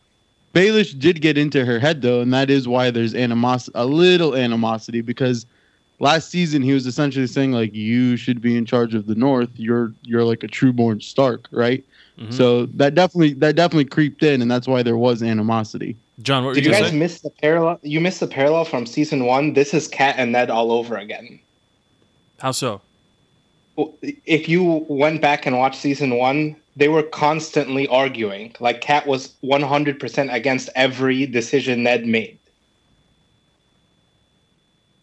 Baelish 0.54 0.98
did 0.98 1.20
get 1.20 1.36
into 1.36 1.66
her 1.66 1.78
head 1.78 2.00
though, 2.00 2.22
and 2.22 2.32
that 2.32 2.48
is 2.48 2.66
why 2.66 2.90
there's 2.90 3.14
animosity, 3.14 3.72
a 3.74 3.84
little 3.84 4.34
animosity, 4.34 5.02
because 5.02 5.44
last 5.98 6.30
season 6.30 6.62
he 6.62 6.72
was 6.72 6.86
essentially 6.86 7.26
saying 7.26 7.52
like 7.52 7.74
you 7.74 8.16
should 8.16 8.40
be 8.40 8.56
in 8.56 8.64
charge 8.64 8.94
of 8.94 9.06
the 9.06 9.14
North. 9.14 9.50
You're 9.56 9.92
you're 10.00 10.24
like 10.24 10.42
a 10.42 10.48
trueborn 10.48 11.02
Stark, 11.02 11.46
right? 11.50 11.84
Mhm. 12.18 12.32
So 12.32 12.64
that 12.64 12.94
definitely 12.94 13.34
that 13.34 13.54
definitely 13.54 13.84
creeped 13.84 14.22
in, 14.22 14.40
and 14.40 14.50
that's 14.50 14.66
why 14.66 14.82
there 14.82 14.96
was 14.96 15.22
animosity. 15.22 15.94
John, 16.22 16.46
what 16.46 16.54
Did 16.54 16.64
you 16.64 16.70
you 16.70 16.78
guys 16.78 16.90
say? 16.90 16.96
miss 16.96 17.20
the 17.20 17.28
parallel? 17.28 17.80
You 17.82 18.00
missed 18.00 18.20
the 18.20 18.26
parallel 18.26 18.64
from 18.64 18.86
season 18.86 19.26
one. 19.26 19.52
This 19.52 19.74
is 19.74 19.88
Kat 19.88 20.14
and 20.16 20.32
Ned 20.32 20.48
all 20.48 20.72
over 20.72 20.96
again. 20.96 21.38
How 22.38 22.52
so? 22.52 22.80
If 23.76 24.48
you 24.48 24.84
went 24.88 25.22
back 25.22 25.46
and 25.46 25.58
watched 25.58 25.80
season 25.80 26.16
one, 26.16 26.56
they 26.76 26.88
were 26.88 27.02
constantly 27.02 27.86
arguing. 27.88 28.54
Like 28.60 28.80
Kat 28.80 29.06
was 29.06 29.34
100% 29.42 30.32
against 30.32 30.68
every 30.74 31.26
decision 31.26 31.82
Ned 31.82 32.06
made. 32.06 32.38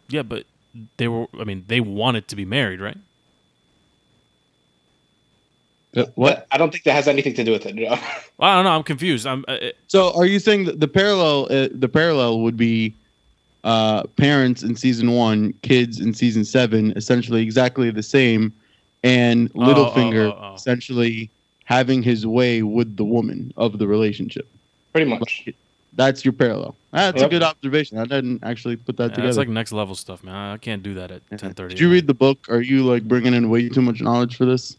Yeah, 0.08 0.22
but 0.22 0.44
they 0.96 1.08
were. 1.08 1.26
I 1.38 1.44
mean, 1.44 1.64
they 1.66 1.80
wanted 1.80 2.28
to 2.28 2.36
be 2.36 2.44
married, 2.44 2.80
right? 2.80 2.96
what? 5.92 6.14
But 6.16 6.46
I 6.50 6.58
don't 6.58 6.70
think 6.70 6.84
that 6.84 6.92
has 6.92 7.08
anything 7.08 7.34
to 7.34 7.44
do 7.44 7.52
with 7.52 7.66
it. 7.66 7.74
Joe. 7.76 7.88
Well, 7.90 8.00
I 8.40 8.54
don't 8.54 8.64
know. 8.64 8.70
I'm 8.70 8.82
confused. 8.82 9.26
I'm. 9.26 9.44
Uh, 9.48 9.52
uh, 9.52 9.70
So 9.86 10.16
are 10.16 10.26
you 10.26 10.38
saying 10.38 10.64
that 10.64 10.80
the 10.80 10.88
parallel 10.88 11.44
uh, 11.50 11.68
the 11.72 11.88
parallel 11.88 12.40
would 12.40 12.56
be 12.56 12.94
uh, 13.64 14.04
parents 14.16 14.62
in 14.62 14.76
season 14.76 15.12
one, 15.12 15.52
kids 15.62 16.00
in 16.00 16.14
season 16.14 16.44
seven, 16.44 16.92
essentially 16.96 17.42
exactly 17.42 17.90
the 17.90 18.02
same, 18.02 18.52
and 19.02 19.50
Oh, 19.54 19.60
Littlefinger 19.60 20.32
oh, 20.32 20.38
oh, 20.38 20.48
oh. 20.50 20.54
essentially 20.54 21.30
having 21.64 22.02
his 22.02 22.26
way 22.26 22.62
with 22.62 22.96
the 22.96 23.04
woman 23.04 23.52
of 23.56 23.78
the 23.78 23.86
relationship. 23.86 24.48
Pretty 24.92 25.08
much. 25.10 25.48
That's 25.94 26.24
your 26.24 26.32
parallel. 26.32 26.76
That's 26.92 27.22
a 27.22 27.28
good 27.28 27.42
observation. 27.42 27.98
I 27.98 28.04
didn't 28.04 28.42
actually 28.44 28.76
put 28.76 28.96
that 28.98 29.04
yeah, 29.10 29.14
together. 29.16 29.28
it's 29.28 29.38
like 29.38 29.48
next 29.48 29.72
level 29.72 29.94
stuff, 29.94 30.22
man. 30.22 30.34
I 30.34 30.56
can't 30.56 30.82
do 30.82 30.94
that 30.94 31.10
at 31.10 31.22
Yeah. 31.30 31.38
10:30. 31.38 31.68
Did 31.70 31.80
you 31.80 31.90
read 31.90 32.06
the 32.06 32.14
book? 32.14 32.46
Are 32.48 32.60
you 32.60 32.84
like 32.84 33.02
bringing 33.04 33.34
in 33.34 33.50
way 33.50 33.68
too 33.68 33.82
much 33.82 34.00
knowledge 34.00 34.36
for 34.36 34.44
this? 34.46 34.76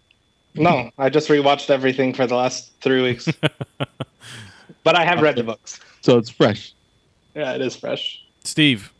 No, 0.55 0.89
I 0.97 1.09
just 1.09 1.29
rewatched 1.29 1.69
everything 1.69 2.13
for 2.13 2.25
the 2.25 2.35
last 2.35 2.71
three 2.81 3.01
weeks. 3.03 3.27
but 4.83 4.95
I 4.95 5.05
have 5.05 5.21
read 5.21 5.35
the 5.35 5.43
books. 5.43 5.79
so 6.01 6.17
it's 6.17 6.29
fresh. 6.29 6.73
Yeah, 7.35 7.53
it 7.53 7.61
is 7.61 7.75
fresh. 7.75 8.23
Steve, 8.43 8.91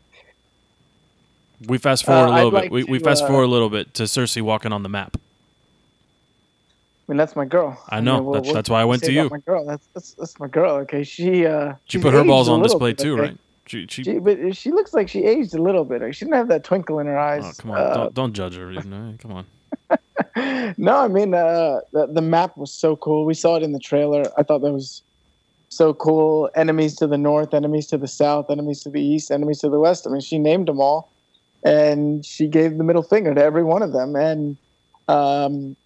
we 1.66 1.78
fast 1.78 2.04
forward 2.04 2.28
Uh, 2.28 2.32
a 2.32 2.34
little 2.36 2.48
I'd 2.48 2.50
bit. 2.50 2.62
like 2.64 2.70
we, 2.72 2.84
we 2.84 2.98
to, 2.98 3.04
fast 3.04 3.24
uh, 3.24 3.28
forward 3.28 3.44
a 3.44 3.48
little 3.48 3.70
bit 3.70 3.94
to 3.94 4.04
Cersei 4.04 4.42
walking 4.42 4.72
on 4.72 4.82
the 4.82 4.88
map. 4.88 5.16
I 7.08 7.12
mean, 7.12 7.16
that's 7.18 7.34
my 7.34 7.44
girl. 7.44 7.76
I 7.88 8.00
know. 8.00 8.20
mean, 8.22 8.32
That's- 8.32 8.52
that's 8.54 8.70
why 8.70 8.80
I 8.80 8.84
went 8.84 9.02
to 9.04 9.12
you. 9.12 9.28
My 9.30 9.38
girl. 9.38 9.64
That's, 9.66 9.86
that's 9.94 10.14
that's 10.14 10.38
my 10.38 10.46
girl. 10.46 10.76
Okay, 10.82 11.02
she 11.02 11.44
uh. 11.46 11.74
She 11.86 11.98
put 11.98 12.14
her 12.14 12.24
balls 12.24 12.48
on 12.48 12.62
display 12.62 12.90
bit, 12.92 12.98
too, 12.98 13.14
okay? 13.14 13.22
right? 13.30 13.38
She, 13.66 13.86
she, 13.88 14.02
She, 14.02 14.18
but 14.18 14.56
she 14.56 14.70
looks 14.72 14.92
like 14.94 15.08
she 15.08 15.24
aged 15.24 15.54
a 15.54 15.62
little 15.62 15.84
bit. 15.84 16.02
She 16.14 16.24
didn't 16.24 16.36
have 16.36 16.48
that 16.48 16.64
twinkle 16.64 16.98
in 16.98 17.06
her 17.06 17.18
eyes. 17.18 17.44
oh, 17.44 17.52
come 17.56 17.70
on. 17.72 17.78
Uh, 17.78 17.94
don't, 17.94 18.14
don't 18.14 18.32
judge 18.32 18.56
her. 18.56 18.70
You 18.72 18.82
know? 18.84 19.14
Come 19.20 19.32
on. 19.32 19.46
no, 20.76 20.96
I 20.96 21.08
mean 21.08 21.34
uh, 21.34 21.80
the 21.92 22.06
the 22.06 22.22
map 22.22 22.56
was 22.56 22.72
so 22.72 22.96
cool. 22.96 23.24
We 23.24 23.34
saw 23.34 23.56
it 23.56 23.62
in 23.62 23.72
the 23.72 23.78
trailer. 23.80 24.22
I 24.38 24.42
thought 24.44 24.60
that 24.60 24.72
was 24.72 25.02
so 25.68 25.94
cool. 25.94 26.48
Enemies 26.54 26.94
to 26.96 27.06
the 27.06 27.18
north, 27.18 27.54
enemies 27.54 27.86
to 27.88 27.98
the 27.98 28.08
south, 28.08 28.50
enemies 28.50 28.80
to 28.82 28.90
the 28.90 29.00
east, 29.02 29.30
enemies 29.30 29.60
to 29.60 29.68
the 29.68 29.78
west. 29.80 30.06
I 30.06 30.10
mean, 30.10 30.20
she 30.20 30.38
named 30.38 30.66
them 30.68 30.80
all, 30.80 31.10
and 31.64 32.24
she 32.24 32.48
gave 32.48 32.78
the 32.78 32.84
middle 32.84 33.02
finger 33.02 33.34
to 33.34 33.42
every 33.42 33.62
one 33.64 33.82
of 33.82 33.92
them. 33.92 34.16
And 34.16 34.56
um, 35.08 35.76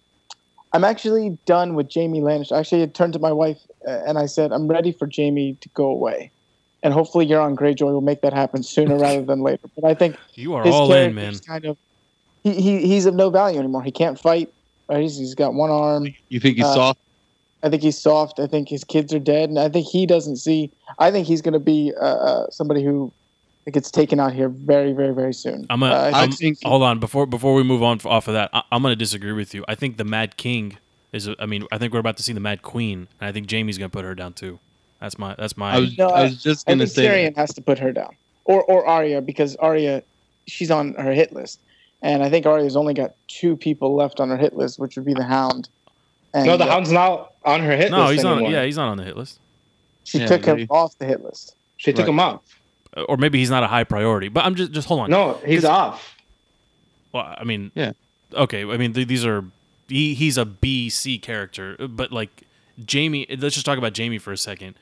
I'm 0.73 0.83
actually 0.83 1.37
done 1.45 1.75
with 1.75 1.89
Jaime 1.93 2.21
Lannister. 2.21 2.53
I 2.53 2.59
actually, 2.59 2.83
I 2.83 2.87
turned 2.87 3.13
to 3.13 3.19
my 3.19 3.31
wife 3.31 3.59
uh, 3.87 4.01
and 4.05 4.17
I 4.17 4.25
said, 4.25 4.51
"I'm 4.51 4.67
ready 4.67 4.91
for 4.91 5.09
Jaime 5.13 5.57
to 5.61 5.69
go 5.69 5.85
away." 5.85 6.31
And 6.83 6.93
hopefully, 6.93 7.25
Euron 7.25 7.55
Greyjoy 7.55 7.91
will 7.91 8.01
make 8.01 8.21
that 8.21 8.33
happen 8.33 8.61
sooner 8.61 8.97
rather 8.97 9.23
than 9.23 9.41
later. 9.49 9.67
But 9.75 9.89
I 9.89 9.93
think 9.95 10.17
You 10.33 10.53
are 10.53 10.63
his 10.63 10.73
all 10.73 10.91
in, 10.93 11.15
man. 11.15 11.39
kind 11.39 11.65
of 11.65 11.77
he, 12.43 12.53
he 12.61 12.87
he's 12.87 13.05
of 13.05 13.15
no 13.15 13.29
value 13.29 13.57
anymore. 13.59 13.83
He 13.83 13.91
can't 13.91 14.19
fight. 14.19 14.51
Right? 14.87 15.01
He's, 15.01 15.17
he's 15.17 15.33
got 15.33 15.55
one 15.55 15.71
arm. 15.71 16.07
You 16.29 16.39
think 16.39 16.57
he's 16.57 16.65
Uh, 16.65 16.73
soft? 16.75 16.99
I 17.63 17.69
think 17.69 17.81
he's 17.81 17.97
soft. 17.97 18.39
I 18.39 18.45
think 18.45 18.69
his 18.69 18.83
kids 18.83 19.11
are 19.15 19.19
dead, 19.19 19.49
and 19.49 19.57
I 19.57 19.67
think 19.69 19.87
he 19.87 20.05
doesn't 20.05 20.35
see. 20.35 20.71
I 20.99 21.09
think 21.09 21.25
he's 21.25 21.41
going 21.41 21.53
to 21.53 21.59
be 21.59 21.91
uh, 21.99 22.05
uh, 22.05 22.49
somebody 22.51 22.83
who 22.83 23.11
gets 23.73 23.89
taken 23.91 24.19
out 24.19 24.33
here 24.33 24.49
very, 24.49 24.93
very, 24.93 25.13
very 25.13 25.33
soon. 25.33 25.65
I'm 25.69 25.81
a, 25.83 25.87
Uh, 25.87 26.11
I 26.13 26.19
I'm- 26.21 26.31
think- 26.31 26.59
hold 26.63 26.83
on 26.83 26.99
before 26.99 27.25
before 27.25 27.53
we 27.55 27.63
move 27.63 27.81
on 27.81 27.97
f- 27.97 28.05
off 28.05 28.27
of 28.27 28.33
that. 28.35 28.49
I, 28.53 28.61
I'm 28.71 28.81
going 28.81 28.91
to 28.91 28.95
disagree 28.95 29.31
with 29.33 29.53
you. 29.53 29.65
I 29.67 29.75
think 29.75 29.97
the 29.97 30.03
Mad 30.03 30.37
King 30.37 30.77
is. 31.11 31.27
A, 31.27 31.35
I 31.39 31.45
mean, 31.45 31.65
I 31.71 31.77
think 31.77 31.91
we're 31.93 31.99
about 31.99 32.17
to 32.17 32.23
see 32.23 32.33
the 32.33 32.39
Mad 32.39 32.61
Queen, 32.61 33.07
and 33.19 33.27
I 33.27 33.31
think 33.31 33.49
Jaime's 33.49 33.77
going 33.77 33.89
to 33.89 33.95
put 33.95 34.05
her 34.05 34.13
down 34.15 34.33
too. 34.33 34.59
That's 35.01 35.17
my. 35.17 35.35
That's 35.37 35.57
my. 35.57 35.73
I 35.75 35.79
was, 35.79 35.97
No, 35.97 36.09
I 36.09 36.23
was 36.23 36.41
just 36.41 36.67
I 36.69 36.73
gonna 36.73 36.87
say. 36.87 37.05
Tyrion 37.07 37.35
has 37.35 37.53
to 37.55 37.61
put 37.61 37.79
her 37.79 37.91
down, 37.91 38.15
or 38.45 38.63
or 38.63 38.85
Arya 38.85 39.21
because 39.21 39.55
Arya, 39.57 40.03
she's 40.47 40.69
on 40.71 40.93
her 40.93 41.11
hit 41.11 41.33
list, 41.33 41.59
and 42.01 42.23
I 42.23 42.29
think 42.29 42.45
Arya's 42.45 42.75
only 42.75 42.93
got 42.93 43.13
two 43.27 43.55
people 43.57 43.95
left 43.95 44.19
on 44.19 44.29
her 44.29 44.37
hit 44.37 44.55
list, 44.55 44.79
which 44.79 44.95
would 44.95 45.05
be 45.05 45.13
the 45.13 45.23
Hound. 45.25 45.69
And, 46.33 46.45
no, 46.45 46.55
the 46.57 46.65
uh, 46.65 46.71
Hound's 46.71 46.91
not 46.91 47.33
on 47.45 47.61
her 47.61 47.75
hit 47.75 47.91
no, 47.91 47.97
list 47.97 48.07
No, 48.07 48.11
he's 48.13 48.23
not. 48.23 48.33
anymore. 48.33 48.51
Yeah, 48.51 48.65
he's 48.65 48.77
not 48.77 48.89
on 48.89 48.97
the 48.97 49.03
hit 49.03 49.15
list. 49.17 49.39
She 50.03 50.19
Yeah, 50.19 50.27
took 50.27 50.45
him 50.45 50.67
off 50.69 50.97
the 50.97 51.05
hit 51.05 51.23
list. 51.23 51.55
She 51.77 51.91
took 51.93 51.99
Right. 52.03 52.09
him 52.09 52.19
off. 52.19 52.41
Uh, 52.95 53.01
Or 53.03 53.17
maybe 53.17 53.39
he's 53.39 53.49
not 53.49 53.63
a 53.63 53.67
high 53.67 53.83
priority. 53.83 54.27
But 54.29 54.45
I'm 54.45 54.55
just 54.55 54.71
just 54.71 54.87
hold 54.87 55.01
on. 55.01 55.09
No, 55.09 55.39
he's 55.45 55.65
off. 55.65 56.15
Well, 57.11 57.35
I 57.37 57.43
mean, 57.43 57.71
Yeah. 57.75 57.93
Okay, 58.33 58.63
I 58.63 58.77
mean 58.77 58.93
th- 58.93 59.07
these 59.07 59.25
are 59.25 59.45
he, 59.87 60.13
he's 60.15 60.37
a 60.37 60.45
B 60.45 60.89
C 60.89 61.17
character, 61.19 61.77
but 61.87 62.11
like 62.11 62.43
Jaime. 62.91 63.25
Let's 63.29 63.55
just 63.55 63.65
talk 63.65 63.77
about 63.77 63.95
Jaime 63.97 64.17
for 64.17 64.33
a 64.33 64.37
second. 64.37 64.75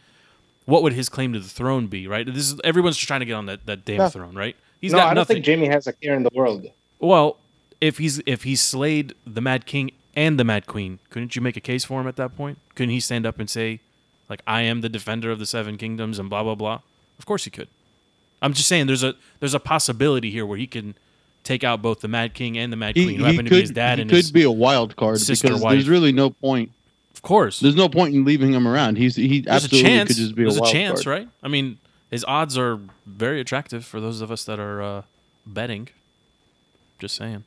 What 0.65 0.81
would 0.81 0.93
his 0.93 1.09
claim 1.09 1.33
to 1.33 1.39
the 1.39 1.49
throne 1.49 1.87
be? 1.87 2.07
Right. 2.07 2.25
This 2.25 2.51
is 2.51 2.59
everyone's 2.63 2.95
just 2.95 3.07
trying 3.07 3.19
to 3.19 3.25
get 3.25 3.33
on 3.33 3.45
that, 3.47 3.65
that 3.65 3.83
damn 3.85 3.97
Nothing. 3.97 4.21
throne, 4.21 4.35
right? 4.35 4.55
He's 4.79 4.91
no, 4.93 4.99
got 4.99 5.05
I 5.05 5.07
don't 5.09 5.15
nothing. 5.21 5.35
think 5.43 5.45
Jaime 5.45 5.67
has 5.67 5.87
a 5.87 5.93
care 5.93 6.15
in 6.15 6.23
the 6.23 6.29
world. 6.33 6.67
well, 6.99 7.37
if 7.81 7.97
he's 7.97 8.21
if 8.25 8.43
he 8.43 8.55
slayed 8.55 9.13
the 9.27 9.41
Mad 9.41 9.65
King 9.65 9.91
and 10.15 10.39
the 10.39 10.43
Mad 10.45 10.65
Queen, 10.67 10.99
couldn't 11.09 11.35
you 11.35 11.41
make 11.41 11.57
a 11.57 11.61
case 11.61 11.83
for 11.83 11.99
him 11.99 12.07
at 12.07 12.15
that 12.15 12.35
point? 12.37 12.57
Couldn't 12.75 12.91
he 12.91 12.99
stand 13.01 13.25
up 13.25 13.39
and 13.39 13.49
say, 13.49 13.81
like, 14.29 14.41
I 14.47 14.61
am 14.61 14.79
the 14.81 14.89
defender 14.89 15.29
of 15.31 15.39
the 15.39 15.45
seven 15.45 15.77
kingdoms 15.77 16.17
and 16.17 16.29
blah 16.29 16.43
blah 16.43 16.55
blah? 16.55 16.79
Of 17.19 17.25
course 17.25 17.43
he 17.43 17.49
could. 17.51 17.67
I'm 18.43 18.53
just 18.53 18.67
saying 18.67 18.85
there's 18.87 19.03
a 19.03 19.15
there's 19.39 19.55
a 19.55 19.59
possibility 19.59 20.29
here 20.29 20.45
where 20.45 20.57
he 20.57 20.67
can 20.67 20.95
take 21.43 21.63
out 21.63 21.81
both 21.81 22.01
the 22.01 22.07
Mad 22.07 22.33
King 22.33 22.57
and 22.57 22.71
the 22.71 22.77
Mad 22.77 22.95
He, 22.95 23.05
Queen, 23.05 23.17
who 23.17 23.25
he 23.25 23.31
happen 23.31 23.45
to 23.45 23.49
be 23.49 23.61
his 23.61 23.69
could, 23.69 23.75
dad 23.75 23.97
he 23.97 24.01
and 24.03 24.09
could 24.11 24.17
his 24.17 24.31
be 24.31 24.43
a 24.43 24.51
wild 24.51 24.95
card 24.95 25.19
sister 25.19 25.47
because 25.47 25.61
wife. 25.61 25.73
there's 25.73 25.89
really 25.89 26.11
no 26.11 26.29
point. 26.29 26.71
Of 27.15 27.21
course. 27.21 27.59
There's 27.59 27.75
no 27.75 27.89
point 27.89 28.13
in 28.13 28.23
leaving 28.25 28.53
him 28.53 28.67
around. 28.67 28.97
He's 28.97 29.15
he 29.15 29.41
There's 29.41 29.63
a 29.63 29.65
absolutely 29.65 29.89
chance. 29.89 30.07
could 30.09 30.17
just 30.17 30.35
be 30.35 30.43
There's 30.43 30.57
a 30.57 30.63
a, 30.63 30.71
chance, 30.71 31.03
card. 31.03 31.19
right? 31.19 31.29
I 31.41 31.47
mean, 31.47 31.79
his 32.11 32.23
odds 32.25 32.57
are 32.57 32.79
very 33.05 33.39
attractive 33.39 33.85
for 33.85 33.99
those 33.99 34.21
of 34.21 34.31
us 34.31 34.43
that 34.45 34.59
are 34.59 34.81
uh, 34.81 35.01
betting. 35.45 35.89
Just 36.99 37.15
saying. 37.15 37.43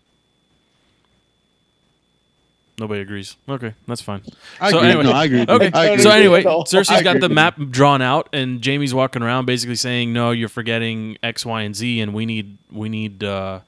Nobody 2.78 3.00
agrees. 3.00 3.36
Okay, 3.48 3.72
that's 3.86 4.02
fine. 4.02 4.22
I 4.60 4.70
So 4.70 4.78
agree. 4.78 4.90
anyway- 4.90 5.04
no, 5.04 5.12
I 5.12 5.24
agree. 5.24 5.44
Okay, 5.48 5.70
I 5.72 5.84
agree. 5.86 6.02
so 6.02 6.10
anyway, 6.10 6.40
at 6.40 6.46
all. 6.46 6.64
Cersei's 6.64 7.02
got 7.02 7.20
the 7.20 7.28
map 7.30 7.56
drawn 7.70 8.02
out, 8.02 8.28
and 8.34 8.62
Jaime's 8.64 8.92
walking 8.92 9.22
around 9.22 9.46
basically 9.46 9.76
saying, 9.76 10.12
"No, 10.12 10.30
you're 10.30 10.50
forgetting 10.50 11.16
X, 11.22 11.46
Y, 11.46 11.62
and 11.62 11.74
Z, 11.74 12.00
and 12.00 12.12
we 12.12 12.26
need 12.26 12.58
we 12.70 12.88
need 12.90 13.24
uh, 13.24 13.60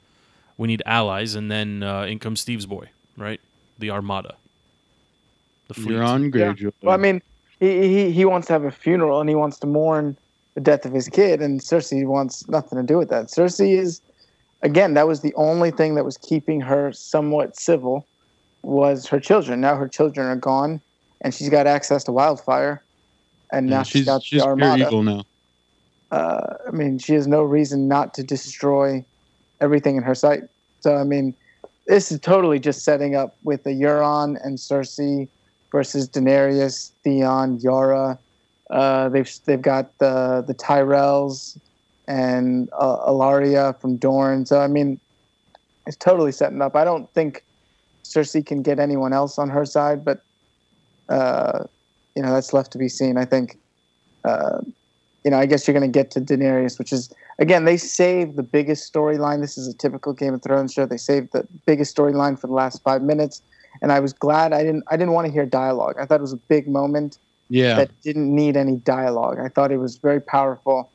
we 0.59 0.69
need 0.69 0.83
allies." 0.85 1.35
And 1.35 1.51
then 1.51 1.83
uh, 1.83 2.03
in 2.03 2.19
comes 2.19 2.41
Steve's 2.41 2.67
boy, 2.67 2.89
right? 3.17 3.41
The 3.79 3.91
Armada. 3.91 4.35
The 5.69 5.75
fleet. 5.75 5.97
Euron 5.99 6.35
Yeah. 6.61 6.71
Well, 6.83 6.95
I 6.95 6.99
mean, 6.99 7.23
he, 7.61 7.89
he 7.89 8.11
he 8.11 8.25
wants 8.27 8.47
to 8.49 8.53
have 8.53 8.65
a 8.65 8.71
funeral 8.71 9.21
and 9.21 9.29
he 9.29 9.35
wants 9.35 9.59
to 9.61 9.67
mourn 9.67 10.17
the 10.55 10.61
death 10.61 10.85
of 10.85 10.93
his 10.93 11.09
kid, 11.09 11.41
and 11.41 11.61
Cersei 11.61 12.05
wants 12.05 12.47
nothing 12.49 12.79
to 12.79 12.85
do 12.85 12.99
with 12.99 13.09
that. 13.11 13.27
Cersei 13.27 13.79
is, 13.79 14.01
again, 14.63 14.95
that 14.95 15.07
was 15.07 15.21
the 15.23 15.33
only 15.35 15.71
thing 15.71 15.95
that 15.95 16.05
was 16.05 16.17
keeping 16.19 16.61
her 16.61 16.93
somewhat 16.93 17.57
civil, 17.57 18.07
was 18.69 19.07
her 19.07 19.19
children. 19.19 19.61
Now 19.61 19.77
her 19.77 19.89
children 19.89 20.27
are 20.27 20.37
gone, 20.37 20.81
and 21.23 21.35
she's 21.35 21.49
got 21.49 21.67
access 21.67 22.05
to 22.05 22.13
Wildfire, 22.13 22.85
and 23.51 23.67
now 23.67 23.79
Yeah, 23.79 23.83
she's 23.83 23.93
she's 23.93 24.07
got 24.07 24.23
she's 24.23 24.43
the 24.43 24.49
Armada. 24.49 24.85
evil 24.85 25.03
now. 25.03 25.25
Uh, 26.11 26.55
I 26.67 26.71
mean, 26.71 26.99
she 26.99 27.15
has 27.15 27.27
no 27.27 27.43
reason 27.43 27.89
not 27.89 28.15
to 28.15 28.23
destroy 28.23 29.05
everything 29.61 29.97
in 29.97 30.03
her 30.03 30.15
sight. 30.15 30.43
So, 30.81 30.97
I 30.97 31.05
mean, 31.05 31.35
this 31.87 32.13
is 32.13 32.21
totally 32.21 32.59
just 32.59 32.85
setting 32.85 33.15
up 33.15 33.37
with 33.43 33.65
the 33.65 33.71
Euron 33.71 34.37
and 34.45 34.59
Cersei 34.59 35.29
versus 35.73 36.09
Daenerys, 36.09 36.93
Theon, 37.05 37.59
Yara. 37.61 38.19
Uh, 38.71 39.09
they've 39.09 39.31
they've 39.47 39.63
got 39.63 39.97
the 39.99 40.45
the 40.47 40.55
Tyrells 40.55 41.59
and 42.07 42.69
uh, 42.79 43.07
Ellaria 43.07 43.79
from 43.81 43.97
Dorne. 43.97 44.45
So, 44.47 44.61
I 44.61 44.67
mean, 44.67 45.01
it's 45.87 45.97
totally 45.97 46.33
setting 46.33 46.61
up. 46.63 46.77
I 46.77 46.85
don't 46.85 47.13
think 47.15 47.45
Cersei 48.09 48.45
can 48.45 48.63
get 48.63 48.79
anyone 48.79 49.13
else 49.13 49.39
on 49.39 49.49
her 49.51 49.65
side, 49.65 50.05
but 50.05 50.23
uh, 51.09 51.65
you 52.15 52.23
know 52.23 52.33
that's 52.33 52.53
left 52.53 52.73
to 52.73 52.79
be 52.79 52.89
seen. 52.89 53.17
I 53.17 53.25
think. 53.25 53.59
Uh, 54.25 54.61
you 55.25 55.31
know, 55.31 55.39
I 55.39 55.47
guess 55.47 55.67
you're 55.67 55.79
going 55.79 55.91
to 55.91 55.99
get 55.99 56.11
to 56.13 56.21
Daenerys, 56.21 56.79
which 56.79 56.93
is 56.93 57.13
again 57.39 57.65
they 57.65 57.77
saved 57.77 58.37
the 58.37 58.43
biggest 58.43 58.93
storyline. 58.93 59.41
This 59.41 59.59
is 59.59 59.69
a 59.69 59.75
typical 59.75 60.13
Game 60.13 60.33
of 60.35 60.43
Thrones 60.43 60.73
show. 60.73 60.87
They 60.87 60.97
saved 60.97 61.33
the 61.33 61.47
biggest 61.67 61.95
storyline 61.95 62.39
for 62.39 62.47
the 62.47 62.53
last 62.55 62.83
five 62.83 63.03
minutes, 63.03 63.43
and 63.83 63.93
I 63.93 64.01
was 64.01 64.13
glad 64.13 64.53
I 64.53 64.63
didn't. 64.63 64.85
I 64.89 64.97
didn't 64.97 65.13
want 65.13 65.27
to 65.27 65.33
hear 65.33 65.45
dialogue. 65.45 65.97
I 66.01 66.07
thought 66.07 66.21
it 66.21 66.23
was 66.23 66.33
a 66.33 66.43
big 66.49 66.69
moment 66.69 67.19
Yeah. 67.49 67.77
that 67.77 67.91
didn't 68.03 68.35
need 68.35 68.57
any 68.57 68.77
dialogue. 68.77 69.39
I 69.39 69.49
thought 69.49 69.71
it 69.73 69.79
was 69.79 69.99
very 69.99 70.21
powerful 70.21 70.91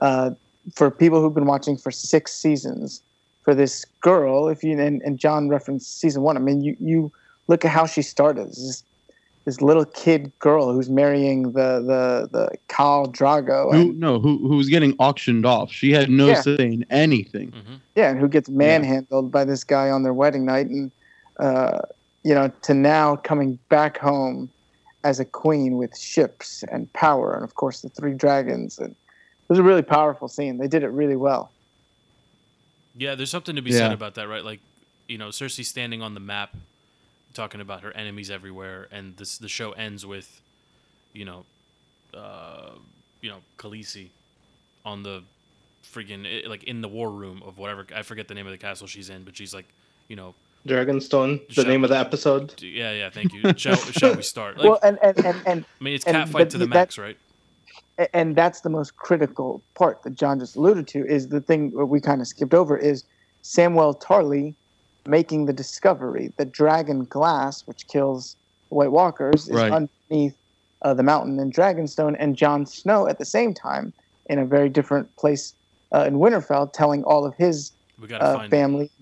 uh, 0.00 0.30
for 0.74 0.90
people 0.90 1.20
who've 1.20 1.34
been 1.34 1.46
watching 1.46 1.76
for 1.76 1.90
six 1.90 2.32
seasons. 2.32 3.02
For 3.48 3.54
this 3.54 3.86
girl, 4.02 4.46
if 4.50 4.62
you 4.62 4.78
and, 4.78 5.00
and 5.00 5.18
John 5.18 5.48
referenced 5.48 5.98
season 5.98 6.20
one, 6.20 6.36
I 6.36 6.40
mean, 6.40 6.60
you 6.60 6.76
you 6.78 7.10
look 7.46 7.64
at 7.64 7.70
how 7.70 7.86
she 7.86 8.02
started. 8.02 8.48
This, 8.48 8.84
this 9.46 9.62
little 9.62 9.86
kid 9.86 10.30
girl 10.38 10.70
who's 10.70 10.90
marrying 10.90 11.52
the 11.52 11.80
the 11.80 12.28
the 12.30 12.50
Khal 12.68 13.10
Drogo, 13.10 13.72
who 13.72 13.94
no 13.94 14.20
who 14.20 14.46
who 14.46 14.58
was 14.58 14.68
getting 14.68 14.94
auctioned 14.98 15.46
off. 15.46 15.72
She 15.72 15.92
had 15.92 16.10
no 16.10 16.26
Yeah. 16.28 16.42
say 16.42 16.56
in 16.58 16.84
anything. 16.90 17.52
hmm 17.52 17.76
yeah, 17.96 18.10
and 18.10 18.20
who 18.20 18.28
gets 18.28 18.50
manhandled 18.50 19.32
by 19.32 19.46
this 19.46 19.64
guy 19.64 19.88
on 19.88 20.02
their 20.02 20.12
wedding 20.12 20.44
night, 20.44 20.66
and 20.66 20.92
uh, 21.40 21.78
you 22.24 22.34
know, 22.34 22.52
to 22.64 22.74
now 22.74 23.16
coming 23.16 23.58
back 23.70 23.96
home 23.96 24.50
as 25.04 25.20
a 25.20 25.24
queen 25.24 25.78
with 25.78 25.96
ships 25.96 26.64
and 26.70 26.92
power, 26.92 27.32
and 27.32 27.44
of 27.44 27.54
course 27.54 27.80
the 27.80 27.88
three 27.88 28.12
dragons, 28.12 28.78
and 28.78 28.90
it 28.90 29.48
was 29.48 29.58
a 29.58 29.62
really 29.62 29.80
powerful 29.80 30.28
scene. 30.28 30.58
They 30.58 30.68
did 30.68 30.82
it 30.82 30.88
really 30.90 31.16
well. 31.16 31.50
Yeah, 32.98 33.14
there's 33.14 33.30
something 33.30 33.56
to 33.56 33.62
be 33.62 33.72
said 33.72 33.92
about 33.92 34.14
that, 34.16 34.28
right? 34.28 34.44
Like, 34.44 34.60
you 35.08 35.18
know, 35.18 35.28
Cersei 35.28 35.64
standing 35.64 36.02
on 36.02 36.14
the 36.14 36.20
map, 36.20 36.54
talking 37.32 37.60
about 37.60 37.82
her 37.82 37.92
enemies 37.92 38.30
everywhere, 38.30 38.88
and 38.90 39.16
this 39.16 39.38
the 39.38 39.48
show 39.48 39.72
ends 39.72 40.04
with, 40.04 40.40
you 41.12 41.24
know, 41.24 41.44
uh, 42.14 42.70
you 43.20 43.30
know, 43.30 43.38
Khaleesi 43.56 44.08
on 44.84 45.02
the 45.02 45.22
freaking 45.84 46.46
like 46.48 46.64
in 46.64 46.80
the 46.80 46.88
war 46.88 47.10
room 47.10 47.42
of 47.46 47.56
whatever 47.58 47.86
I 47.94 48.02
forget 48.02 48.28
the 48.28 48.34
name 48.34 48.46
of 48.46 48.52
the 48.52 48.58
castle 48.58 48.86
she's 48.86 49.08
in, 49.10 49.22
but 49.22 49.36
she's 49.36 49.54
like, 49.54 49.66
you 50.08 50.16
know, 50.16 50.34
Dragonstone, 50.66 51.46
the 51.48 51.54
Shut- 51.54 51.68
name 51.68 51.84
of 51.84 51.90
the 51.90 51.98
episode. 51.98 52.60
yeah, 52.62 52.92
yeah, 52.92 53.10
thank 53.10 53.32
you. 53.32 53.54
shall, 53.56 53.76
shall 53.76 54.14
we 54.16 54.22
start? 54.22 54.58
Like, 54.58 54.68
well, 54.68 54.78
and 54.82 54.98
and 55.02 55.24
and 55.24 55.42
and, 55.46 55.64
I 55.80 55.84
mean, 55.84 55.94
it's 55.94 56.04
and- 56.06 56.16
catfight 56.16 56.50
to 56.50 56.58
the 56.58 56.66
that- 56.66 56.74
max, 56.74 56.98
right? 56.98 57.16
And 58.14 58.36
that's 58.36 58.60
the 58.60 58.70
most 58.70 58.96
critical 58.96 59.64
part 59.74 60.02
that 60.02 60.14
John 60.14 60.38
just 60.38 60.56
alluded 60.56 60.86
to. 60.88 61.04
Is 61.06 61.28
the 61.28 61.40
thing 61.40 61.72
we 61.74 62.00
kind 62.00 62.20
of 62.20 62.26
skipped 62.26 62.54
over 62.54 62.76
is 62.76 63.04
Samuel 63.42 63.94
Tarly 63.94 64.54
making 65.06 65.46
the 65.46 65.52
discovery 65.52 66.32
that 66.36 66.52
dragon 66.52 67.04
glass, 67.04 67.62
which 67.66 67.86
kills 67.88 68.36
White 68.68 68.92
Walkers, 68.92 69.48
is 69.48 69.56
Right. 69.56 69.72
underneath 69.72 70.36
uh, 70.82 70.94
the 70.94 71.02
mountain 71.02 71.40
in 71.40 71.50
Dragonstone, 71.50 72.14
and 72.18 72.36
Jon 72.36 72.66
Snow 72.66 73.08
at 73.08 73.18
the 73.18 73.24
same 73.24 73.52
time 73.54 73.92
in 74.26 74.38
a 74.38 74.44
very 74.46 74.68
different 74.68 75.14
place 75.16 75.54
uh, 75.92 76.04
in 76.06 76.16
Winterfell, 76.18 76.72
telling 76.72 77.02
all 77.04 77.24
of 77.24 77.34
his 77.36 77.72
We 77.98 78.06
gotta 78.06 78.24
uh, 78.24 78.34
find 78.34 78.52
it. 78.52 78.56
family, 78.56 78.92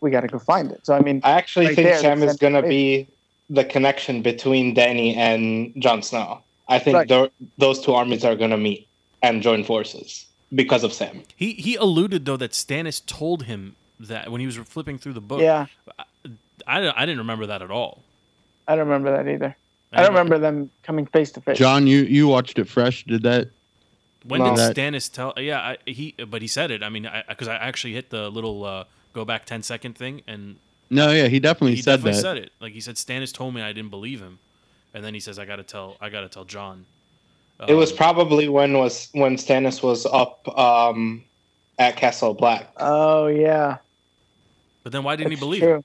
"We 0.00 0.10
got 0.10 0.22
to 0.22 0.28
go 0.28 0.38
find 0.38 0.72
it." 0.72 0.84
So 0.86 0.94
I 0.94 1.00
mean, 1.00 1.20
I 1.22 1.32
actually 1.32 1.66
Right 1.66 1.76
think 1.76 1.88
there, 1.88 1.98
Sam 2.00 2.22
is 2.22 2.36
going 2.38 2.54
to 2.54 2.62
be 2.62 3.10
the 3.50 3.64
connection 3.64 4.22
between 4.22 4.74
Danny 4.74 5.14
and 5.14 5.72
Jon 5.78 6.02
Snow. 6.02 6.42
I 6.70 6.78
think 6.78 6.94
Right. 6.96 7.08
tho- 7.08 7.30
those 7.58 7.80
two 7.80 7.92
armies 7.94 8.24
are 8.24 8.34
going 8.36 8.50
to 8.50 8.56
meet 8.56 8.86
and 9.22 9.42
join 9.42 9.64
forces 9.64 10.26
because 10.54 10.82
of 10.84 10.92
Sam. 10.92 11.22
He 11.36 11.52
he 11.52 11.74
alluded 11.76 12.24
though 12.24 12.36
that 12.38 12.52
Stannis 12.52 13.04
told 13.04 13.44
him 13.44 13.76
that 13.98 14.30
when 14.32 14.40
he 14.40 14.46
was 14.46 14.56
flipping 14.56 14.96
through 14.98 15.12
the 15.14 15.20
book. 15.20 15.40
yeah, 15.42 15.66
I, 16.66 16.88
I 16.96 17.04
didn't 17.06 17.18
remember 17.18 17.46
that 17.46 17.60
at 17.62 17.70
all. 17.70 18.02
I 18.68 18.76
don't 18.76 18.86
remember 18.88 19.10
that 19.16 19.30
either. 19.30 19.56
I 19.92 20.02
don't 20.02 20.10
remember 20.10 20.38
them 20.38 20.70
coming 20.84 21.06
face 21.06 21.32
to 21.32 21.40
face. 21.40 21.58
John, 21.58 21.86
you 21.86 22.02
you 22.02 22.28
watched 22.28 22.58
it 22.58 22.68
fresh. 22.68 23.04
Did 23.04 23.22
that? 23.24 23.48
When 24.24 24.40
No. 24.40 24.54
did 24.54 24.76
Stannis 24.76 25.10
tell? 25.12 25.32
Yeah, 25.36 25.58
I, 25.60 25.76
he 25.90 26.14
but 26.28 26.42
he 26.42 26.48
said 26.48 26.70
it. 26.70 26.82
I 26.82 26.88
mean, 26.88 27.08
because 27.28 27.48
I, 27.48 27.56
actually 27.56 27.94
hit 27.94 28.10
the 28.10 28.30
little 28.30 28.64
uh, 28.64 28.84
go 29.12 29.24
back 29.24 29.46
10 29.46 29.62
second 29.62 29.96
thing, 29.96 30.22
and 30.28 30.56
No, 30.90 31.10
yeah, 31.10 31.26
he 31.26 31.40
definitely 31.40 31.74
he 31.76 31.82
said 31.82 31.96
definitely 31.96 32.12
that. 32.12 32.22
said 32.22 32.36
it. 32.36 32.52
Like 32.60 32.72
he 32.74 32.80
said, 32.80 32.94
Stannis 32.96 33.32
told 33.32 33.54
me 33.54 33.62
I 33.62 33.72
didn't 33.72 33.90
believe 33.90 34.20
him, 34.20 34.38
and 34.94 35.04
then 35.04 35.14
he 35.14 35.20
says 35.20 35.38
I 35.38 35.44
got 35.44 35.56
to 35.56 35.62
tell 35.62 35.96
I 36.00 36.08
got 36.10 36.20
to 36.22 36.28
tell 36.28 36.44
John. 36.44 36.84
It 37.68 37.74
was 37.74 37.90
Um, 37.90 37.96
probably 37.98 38.48
when 38.48 38.72
was 38.78 39.08
when 39.12 39.36
Stannis 39.36 39.82
was 39.82 40.06
up 40.06 40.46
um, 40.58 41.22
at 41.78 41.96
Castle 41.96 42.32
Black. 42.34 42.70
Oh 42.78 43.26
yeah, 43.26 43.76
But 44.82 44.92
then 44.92 45.02
why 45.04 45.16
didn't 45.16 45.32
he 45.32 45.36
believe 45.38 45.60
true. 45.62 45.74
him? 45.76 45.84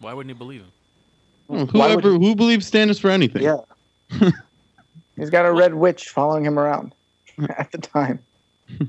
Why 0.00 0.12
wouldn't 0.14 0.32
he 0.32 0.38
believe 0.38 0.60
him? 0.62 0.70
Why 1.72 1.94
would 1.94 2.04
Whoever 2.04 2.12
who 2.18 2.36
believes 2.36 2.70
Stannis 2.70 3.00
for 3.00 3.10
anything. 3.10 3.42
Yeah. 3.42 3.56
He's 5.16 5.30
got 5.30 5.46
a 5.46 5.52
red 5.52 5.74
witch 5.74 6.10
following 6.10 6.44
him 6.44 6.58
around 6.58 6.94
at 7.58 7.72
the 7.72 7.78
time. 7.78 8.20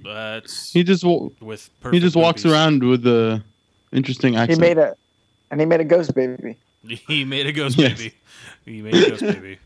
That's 0.03 0.71
He 0.71 0.83
just 0.83 1.03
wa- 1.03 1.29
with 1.39 1.63
he 1.65 1.71
perfect 1.81 2.01
just 2.03 2.15
walks 2.15 2.43
movies. 2.43 2.53
around 2.55 2.83
with 2.83 3.01
the 3.01 3.41
interesting 3.91 4.35
accent. 4.35 4.61
He 4.61 4.67
made 4.67 4.77
a, 4.77 4.95
and 5.49 5.59
he 5.59 5.65
made 5.65 5.79
a 5.79 5.85
ghost 5.85 6.13
baby. 6.13 6.57
He 7.07 7.25
made 7.25 7.45
a 7.48 7.51
ghost 7.51 7.77
Yes. 7.77 7.98
baby. 7.98 8.13
He 8.65 8.81
made 8.81 8.95
a 8.95 9.09
ghost 9.09 9.21
baby. 9.21 9.57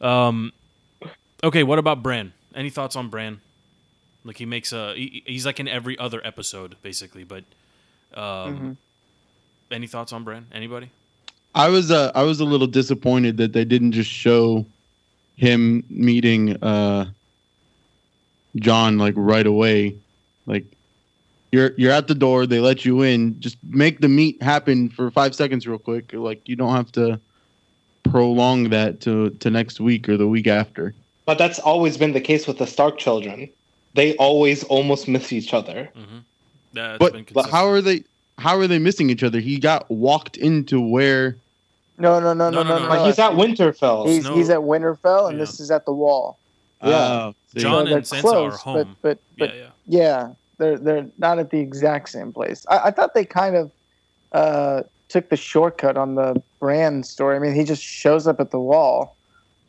Um, 0.00 0.52
okay, 1.42 1.62
what 1.62 1.78
about 1.78 2.02
Bran? 2.02 2.32
Any 2.54 2.70
thoughts 2.70 2.96
on 2.96 3.08
Bran? 3.08 3.40
Like 4.24 4.36
he 4.36 4.44
makes 4.46 4.72
a 4.72 4.94
he, 4.94 5.22
he's 5.26 5.46
like 5.46 5.60
in 5.60 5.68
every 5.68 5.98
other 5.98 6.20
episode 6.24 6.76
basically, 6.82 7.24
but 7.24 7.44
um, 8.14 8.22
Mhm. 8.58 8.76
any 9.70 9.86
thoughts 9.86 10.12
on 10.12 10.24
Bran? 10.24 10.46
Anybody? 10.52 10.90
I 11.54 11.68
was 11.68 11.90
uh, 11.90 12.12
I 12.14 12.22
was 12.24 12.40
a 12.40 12.44
little 12.44 12.66
disappointed 12.66 13.36
that 13.38 13.52
they 13.52 13.64
didn't 13.64 13.92
just 13.92 14.10
show 14.10 14.66
him 15.36 15.84
meeting 15.88 16.62
uh, 16.62 17.06
John 18.56 18.98
like 18.98 19.14
right 19.16 19.46
away. 19.46 19.96
Like 20.46 20.64
you're 21.52 21.72
you're 21.76 21.92
at 21.92 22.06
the 22.08 22.14
door, 22.14 22.46
they 22.46 22.60
let 22.60 22.84
you 22.84 23.02
in. 23.02 23.38
Just 23.40 23.56
make 23.68 24.00
the 24.00 24.08
meet 24.08 24.42
happen 24.42 24.88
for 24.88 25.10
five 25.10 25.34
seconds, 25.34 25.66
real 25.66 25.78
quick. 25.78 26.12
Like 26.12 26.48
you 26.48 26.56
don't 26.56 26.74
have 26.74 26.92
to 26.92 27.20
prolong 28.04 28.70
that 28.70 29.00
to 29.02 29.30
to 29.30 29.50
next 29.50 29.80
week 29.80 30.08
or 30.08 30.16
the 30.16 30.28
week 30.28 30.46
after. 30.46 30.94
But 31.26 31.38
that's 31.38 31.58
always 31.58 31.96
been 31.96 32.12
the 32.12 32.20
case 32.20 32.46
with 32.46 32.58
the 32.58 32.66
Stark 32.66 32.98
children. 32.98 33.48
They 33.94 34.16
always 34.16 34.64
almost 34.64 35.08
miss 35.08 35.32
each 35.32 35.52
other. 35.52 35.90
Mm-hmm. 35.96 36.18
That's 36.72 36.98
But 36.98 37.32
but 37.32 37.50
how 37.50 37.66
are 37.68 37.80
they? 37.80 38.04
How 38.38 38.56
are 38.58 38.66
they 38.66 38.78
missing 38.78 39.10
each 39.10 39.22
other? 39.22 39.38
He 39.40 39.58
got 39.58 39.90
walked 39.90 40.36
into 40.38 40.80
where 40.80 41.36
No, 41.98 42.20
no, 42.20 42.32
no, 42.32 42.48
No, 42.48 42.62
no, 42.62 42.68
no, 42.68 42.78
no, 42.78 42.88
no. 42.88 42.94
no. 42.94 43.04
He's 43.04 43.18
at 43.18 43.32
Winterfell. 43.32 44.06
He's, 44.06 44.24
Snow- 44.24 44.34
he's 44.34 44.48
at 44.50 44.60
Winterfell, 44.60 45.28
and 45.28 45.36
Yeah. 45.38 45.44
this 45.44 45.60
is 45.60 45.70
at 45.70 45.84
the 45.84 45.92
Wall. 45.92 46.38
Yeah. 46.82 47.32
See. 47.52 47.60
John 47.60 47.84
they're 47.84 47.98
and 47.98 48.06
Sansa 48.06 48.52
are 48.52 48.56
home. 48.56 48.96
But, 49.02 49.18
but, 49.18 49.18
but 49.38 49.54
yeah, 49.54 49.60
yeah. 49.86 50.00
yeah, 50.02 50.28
they're 50.60 50.78
they're 50.78 51.06
not 51.18 51.38
at 51.40 51.50
the 51.50 51.58
exact 51.58 52.10
same 52.10 52.32
place. 52.32 52.64
I, 52.68 52.78
I 52.86 52.90
thought 52.92 53.14
they 53.14 53.24
kind 53.24 53.56
of 53.56 53.72
uh, 54.32 54.82
took 55.08 55.28
the 55.30 55.36
shortcut 55.36 55.96
on 55.96 56.14
the 56.14 56.40
Bran 56.60 57.02
story. 57.02 57.34
I 57.34 57.38
mean, 57.40 57.54
he 57.54 57.64
just 57.64 57.82
shows 57.82 58.28
up 58.28 58.38
at 58.38 58.52
the 58.52 58.60
Wall. 58.60 59.16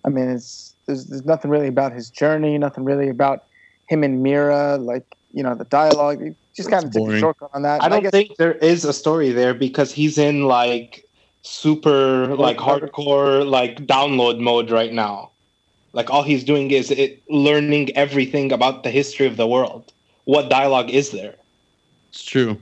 I 0.06 0.10
mean, 0.10 0.30
it's 0.30 0.76
there's, 0.86 1.06
there's 1.08 1.26
nothing 1.26 1.50
really 1.50 1.68
about 1.68 1.94
his 1.94 2.10
journey, 2.10 2.58
nothing 2.58 2.84
really 2.84 3.10
about 3.10 3.46
him 3.88 4.04
and 4.04 4.24
Meera, 4.26 4.84
like 4.84 5.06
you 5.34 5.42
know 5.42 5.56
the 5.56 5.66
dialogue. 5.66 6.22
You 6.22 6.36
just 6.56 6.70
kind 6.70 6.84
of 6.84 6.92
That's 6.92 6.96
took 6.98 7.04
the 7.04 7.08
boring. 7.08 7.20
shortcut 7.20 7.50
on 7.54 7.62
that. 7.64 7.82
I 7.82 7.86
And 7.86 7.92
don't 7.94 8.04
guess- 8.04 8.12
think 8.12 8.38
there 8.38 8.54
is 8.56 8.86
a 8.86 8.94
story 8.94 9.32
there 9.32 9.54
because 9.54 9.92
he's 9.92 10.18
in 10.18 10.44
like 10.46 11.06
super 11.44 12.36
like 12.36 12.58
hardcore 12.58 13.46
like 13.50 13.78
download 13.88 14.40
mode 14.40 14.70
right 14.70 14.94
now. 14.94 15.32
Like 15.94 16.10
all 16.10 16.24
he's 16.24 16.44
doing 16.44 16.72
is 16.72 16.92
it, 16.92 17.22
learning 17.30 17.96
everything 17.98 18.52
about 18.52 18.84
the 18.84 18.90
history 18.92 19.28
of 19.28 19.36
the 19.38 19.48
world. 19.48 19.92
What 20.26 20.50
dialogue 20.50 20.90
is 20.90 21.12
there? 21.12 21.36
it's 22.10 22.24
true. 22.24 22.60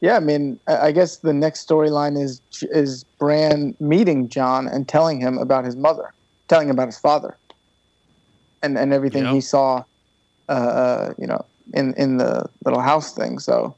Yeah, 0.00 0.16
I 0.16 0.20
mean, 0.20 0.60
I 0.66 0.76
I 0.88 0.92
guess 0.92 1.18
the 1.18 1.32
next 1.32 1.66
storyline 1.66 2.20
is 2.20 2.40
is 2.62 3.04
Bran 3.18 3.74
meeting 3.80 4.28
John 4.28 4.66
and 4.68 4.88
telling 4.88 5.20
him 5.20 5.38
about 5.38 5.64
his 5.64 5.76
mother, 5.76 6.12
telling 6.48 6.68
him 6.68 6.76
about 6.76 6.88
his 6.88 6.98
father, 6.98 7.38
and 8.62 8.78
and 8.78 8.92
everything 8.92 9.24
Yeah. 9.24 9.32
he 9.32 9.40
saw, 9.40 9.84
uh, 10.48 10.52
uh, 10.52 11.14
you 11.18 11.26
know, 11.26 11.44
in 11.74 11.94
in 11.94 12.18
the 12.18 12.46
little 12.64 12.80
house 12.80 13.14
thing. 13.14 13.38
So 13.38 13.76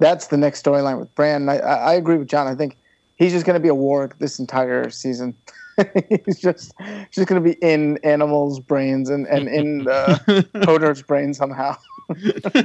that's 0.00 0.28
the 0.28 0.36
next 0.38 0.64
storyline 0.64 0.98
with 0.98 1.14
Bran. 1.14 1.48
I, 1.48 1.58
I 1.58 1.74
I 1.92 1.94
agree 1.94 2.16
with 2.16 2.28
John. 2.28 2.46
I 2.46 2.54
think 2.54 2.78
he's 3.16 3.32
just 3.32 3.44
going 3.46 3.54
to 3.54 3.62
be 3.62 3.68
a 3.68 3.74
warg 3.74 4.18
this 4.18 4.38
entire 4.38 4.90
season. 4.90 5.34
he's 6.26 6.38
just 6.40 6.72
just 7.10 7.28
going 7.28 7.42
to 7.42 7.48
be 7.48 7.56
in 7.60 7.98
animals' 8.04 8.60
brains 8.60 9.10
and 9.10 9.26
and 9.26 9.48
in 9.48 9.88
uh, 9.88 10.18
Hodor's 10.64 11.02
brain 11.02 11.34
somehow. 11.34 11.76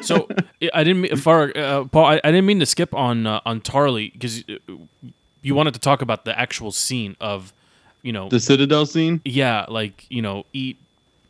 So 0.01 0.27
I- 0.61 0.69
I 0.73 0.83
didn't 0.83 1.01
mean, 1.01 1.15
far 1.17 1.51
uh, 1.55 1.85
Paul. 1.85 2.05
I, 2.05 2.21
I 2.23 2.31
didn't 2.31 2.45
mean 2.45 2.59
to 2.59 2.65
skip 2.65 2.93
on 2.93 3.27
uh, 3.27 3.41
on 3.45 3.61
Tarly 3.61 4.11
because 4.13 4.43
you 5.41 5.55
wanted 5.55 5.73
to 5.75 5.79
talk 5.79 6.01
about 6.01 6.25
the 6.25 6.37
actual 6.37 6.71
scene 6.71 7.15
of, 7.21 7.53
you 8.01 8.11
know, 8.11 8.29
the 8.29 8.39
Citadel 8.39 8.85
scene. 8.85 9.21
yeah, 9.25 9.65
like 9.69 10.05
you 10.09 10.21
know, 10.21 10.45
eat, 10.53 10.79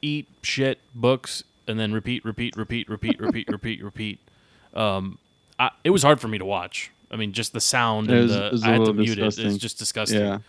eat 0.01 0.27
shit, 0.41 0.79
books, 0.93 1.43
and 1.67 1.77
then 1.79 1.91
repeat, 1.93 2.23
repeat, 2.23 2.55
repeat, 2.55 2.87
repeat, 2.89 3.19
repeat, 3.19 3.47
repeat, 3.49 3.83
repeat. 3.83 4.19
Um, 4.73 5.17
I, 5.59 5.71
it 5.83 5.89
was 5.89 6.03
hard 6.03 6.19
for 6.21 6.27
me 6.29 6.37
to 6.37 6.45
watch. 6.45 6.91
I 7.11 7.17
mean, 7.17 7.33
just 7.33 7.53
the 7.53 7.61
sound 7.61 8.09
It 8.09 8.13
and 8.13 8.23
was- 8.23 8.31
the 8.33 8.45
it 8.47 8.51
was 8.53 8.63
a 8.63 8.67
I 8.67 8.69
had 8.69 8.75
to 8.77 8.79
little 8.83 8.93
mute 8.95 9.19
it. 9.19 9.37
It's 9.39 9.57
just 9.57 9.77
disgusting. 9.77 10.21
Yeah. 10.21 10.39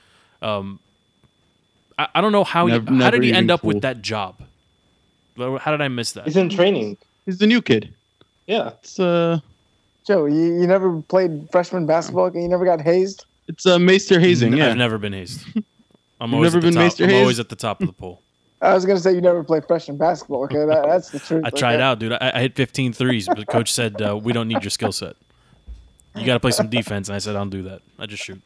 Um, 0.42 0.78
I, 1.98 2.08
I 2.16 2.20
don't 2.20 2.32
know 2.32 2.44
how 2.44 2.66
Nev- 2.66 2.88
he, 2.88 2.98
how 2.98 3.10
did 3.10 3.22
he 3.22 3.30
end 3.30 3.44
even 3.46 3.50
up 3.50 3.64
with 3.64 3.80
that 3.82 4.02
job. 4.02 4.42
How 5.38 5.70
did 5.70 5.80
I 5.82 5.88
miss 5.88 6.12
that? 6.12 6.24
He's 6.24 6.36
in 6.36 6.48
training. 6.48 6.96
He's 7.26 7.38
the 7.38 7.46
new 7.46 7.60
kid. 7.60 7.94
Yeah. 8.46 8.70
It's 8.80 8.98
uh 8.98 9.40
Joe, 10.06 10.26
you, 10.26 10.60
you 10.60 10.66
never 10.66 11.02
played 11.02 11.48
freshman 11.50 11.84
basketball? 11.86 12.26
and 12.26 12.40
You 12.42 12.48
never 12.48 12.64
got 12.64 12.80
hazed? 12.80 13.26
it's 13.48 13.66
uh 13.66 13.78
Maester 13.78 14.18
hazing, 14.20 14.52
N- 14.52 14.58
yeah. 14.58 14.68
I've 14.70 14.76
never 14.76 14.98
been 14.98 15.12
hazed. 15.12 15.44
I'm 16.20 16.30
You've 16.30 16.34
always 16.34 16.54
never 16.54 16.58
at 16.58 16.60
the 16.60 16.66
been 16.68 16.74
top. 16.74 16.82
Maester 16.84 17.04
I'm 17.04 17.10
hazed? 17.10 17.20
always 17.20 17.40
at 17.40 17.48
the 17.48 17.56
top 17.56 17.80
of 17.80 17.86
the 17.88 17.92
pool. 17.92 18.22
I 18.62 18.72
was 18.72 18.86
gonna 18.86 18.98
say 19.00 19.12
you 19.12 19.20
never 19.20 19.44
played 19.44 19.66
freshman 19.66 19.98
basketball. 19.98 20.44
Okay, 20.44 20.64
that, 20.64 20.86
that's 20.86 21.10
the 21.10 21.18
truth. 21.18 21.44
I 21.44 21.48
okay? 21.48 21.58
tried 21.58 21.80
out, 21.80 21.98
dude. 21.98 22.12
I, 22.12 22.32
I 22.34 22.40
hit 22.40 22.56
15 22.56 22.94
threes, 22.94 23.26
but 23.28 23.46
coach 23.48 23.70
said 23.72 24.00
uh, 24.00 24.16
we 24.16 24.32
don't 24.32 24.48
need 24.48 24.62
your 24.62 24.70
skill 24.70 24.92
set. 24.92 25.16
You 26.14 26.24
got 26.24 26.34
to 26.34 26.40
play 26.40 26.52
some 26.52 26.70
defense, 26.70 27.08
and 27.10 27.16
I 27.16 27.18
said 27.18 27.36
I 27.36 27.40
don't 27.40 27.50
do 27.50 27.62
that. 27.64 27.82
I 27.98 28.06
just 28.06 28.24
shoot. 28.24 28.40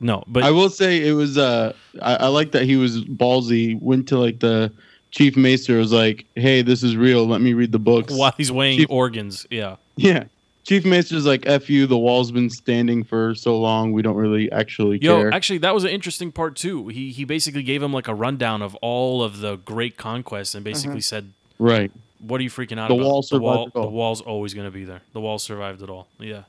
No, 0.00 0.24
but 0.26 0.42
I 0.42 0.50
will 0.50 0.70
say 0.70 1.06
it 1.06 1.12
was 1.12 1.36
uh 1.38 1.72
I, 2.00 2.16
I 2.16 2.26
like 2.28 2.52
that 2.52 2.64
he 2.64 2.76
was 2.76 3.04
ballsy, 3.04 3.78
went 3.80 4.08
to 4.08 4.18
like 4.18 4.40
the 4.40 4.72
chief 5.10 5.36
maester 5.36 5.76
was 5.78 5.92
like, 5.92 6.24
Hey, 6.36 6.62
this 6.62 6.82
is 6.82 6.96
real, 6.96 7.26
let 7.26 7.40
me 7.40 7.52
read 7.52 7.72
the 7.72 7.78
books. 7.78 8.12
while 8.14 8.32
he's 8.36 8.50
weighing 8.50 8.78
Chief- 8.78 8.90
organs, 8.90 9.46
yeah. 9.50 9.76
Yeah. 9.96 10.24
Chief 10.64 10.84
Maester's 10.84 11.24
like, 11.26 11.46
F 11.46 11.68
you, 11.70 11.86
the 11.86 11.98
wall's 11.98 12.30
been 12.30 12.50
standing 12.50 13.02
for 13.02 13.34
so 13.34 13.58
long, 13.58 13.92
we 13.92 14.02
don't 14.02 14.14
really 14.14 14.52
actually 14.52 14.98
Yo, 14.98 15.16
care. 15.16 15.32
actually, 15.32 15.58
that 15.58 15.74
was 15.74 15.84
an 15.84 15.90
interesting 15.90 16.30
part 16.30 16.54
too. 16.54 16.88
He 16.88 17.10
he 17.10 17.24
basically 17.24 17.62
gave 17.62 17.82
him 17.82 17.92
like 17.94 18.06
a 18.08 18.14
rundown 18.14 18.60
of 18.62 18.74
all 18.76 19.22
of 19.22 19.40
the 19.40 19.56
great 19.56 19.96
conquests, 19.96 20.54
and 20.54 20.62
basically 20.62 21.00
said, 21.00 21.32
right. 21.58 21.90
"What 22.20 22.40
are 22.40 22.44
you 22.44 22.50
freaking 22.50 22.78
out 22.78 22.88
The 22.88 22.94
about? 22.94 23.04
wall 23.06 23.22
the 23.22 23.26
survived 23.28 23.42
wall, 23.42 23.66
it 23.68 23.74
all." 23.74 23.82
the 23.84 23.88
wall's 23.90 24.20
always 24.20 24.52
going 24.54 24.66
to 24.66 24.70
be 24.70 24.84
there. 24.84 25.00
The 25.14 25.20
wall 25.20 25.38
survived 25.38 25.82
it 25.82 25.88
all." 25.88 26.08
Yeah, 26.20 26.42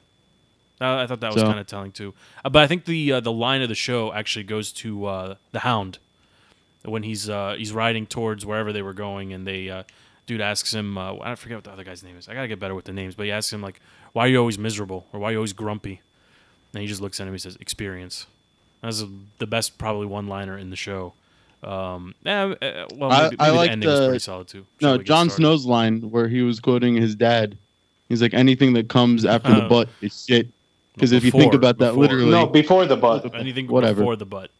I, 0.81 1.03
I 1.03 1.07
thought 1.07 1.19
that 1.21 1.33
was 1.33 1.41
So- 1.41 1.47
kind 1.47 1.59
of 1.59 1.67
telling 1.67 1.91
too. 1.91 2.13
Uh, 2.43 2.49
but 2.49 2.63
I 2.63 2.67
think 2.67 2.85
the 2.85 3.13
uh, 3.13 3.19
the 3.19 3.31
line 3.31 3.61
of 3.61 3.69
the 3.69 3.75
show 3.75 4.11
actually 4.13 4.43
goes 4.43 4.71
to 4.73 5.05
uh, 5.05 5.35
the 5.51 5.59
Hound 5.59 5.99
when 6.83 7.03
he's 7.03 7.29
uh, 7.29 7.55
he's 7.57 7.71
riding 7.71 8.05
towards 8.07 8.45
wherever 8.45 8.73
they 8.73 8.81
were 8.81 8.93
going, 8.93 9.33
and 9.33 9.45
they 9.47 9.69
uh, 9.69 9.83
dude 10.25 10.41
asks 10.41 10.73
him, 10.73 10.97
uh, 10.97 11.15
I 11.21 11.35
forget 11.35 11.57
what 11.57 11.63
the 11.65 11.71
other 11.71 11.83
guy's 11.83 12.03
name 12.03 12.17
is. 12.17 12.27
I 12.27 12.33
gotta 12.33 12.47
get 12.47 12.59
better 12.59 12.75
with 12.75 12.85
the 12.85 12.93
names, 12.93 13.15
but 13.15 13.25
he 13.25 13.31
asks 13.31 13.51
him 13.53 13.61
like, 13.61 13.79
"Why 14.13 14.25
are 14.25 14.27
you 14.29 14.39
always 14.39 14.57
miserable?" 14.57 15.05
or 15.13 15.19
"Why 15.19 15.29
are 15.29 15.31
you 15.33 15.37
always 15.37 15.53
grumpy?" 15.53 16.01
And 16.73 16.81
he 16.81 16.87
just 16.87 17.01
looks 17.01 17.19
at 17.19 17.23
him. 17.23 17.29
And 17.29 17.35
he 17.35 17.39
says, 17.39 17.57
"Experience." 17.59 18.25
That's 18.81 19.03
the 19.37 19.45
best 19.45 19.77
probably 19.77 20.07
one 20.07 20.27
liner 20.27 20.57
in 20.57 20.71
the 20.71 20.75
show. 20.75 21.13
Um, 21.61 22.15
eh, 22.25 22.55
eh, 22.63 22.85
well, 22.95 23.11
I- 23.11 23.23
maybe, 23.25 23.35
I 23.39 23.45
maybe 23.45 23.57
like 23.57 23.67
the 23.67 23.71
ending 23.73 23.89
was 23.89 23.99
pretty 24.07 24.19
solid 24.19 24.47
too. 24.47 24.65
No, 24.81 24.87
Shall 24.87 24.91
we 24.93 24.97
get 24.99 25.05
Jon? 25.07 25.29
Snow's 25.29 25.65
line 25.67 26.09
where 26.09 26.27
he 26.27 26.41
was 26.41 26.59
quoting 26.59 26.95
his 26.95 27.13
dad. 27.13 27.55
He's 28.09 28.21
like, 28.23 28.33
anything 28.33 28.73
that 28.73 28.89
comes 28.89 29.23
after 29.25 29.53
the 29.53 29.61
Uh, 29.65 29.69
butt 29.69 29.89
is 30.01 30.25
shit. 30.27 30.47
Because 31.01 31.11
if 31.13 31.23
you 31.25 31.31
think 31.31 31.51
Before- 31.51 31.55
about 31.55 31.77
that 31.79 31.89
before. 31.89 32.03
literally, 32.03 32.29
No, 32.31 32.45
before 32.45 32.85
the 32.85 32.95
butt. 32.95 33.33
anything 33.35 33.67
Whatever. 33.67 34.01
before 34.01 34.15
the 34.15 34.25
butt. 34.27 34.51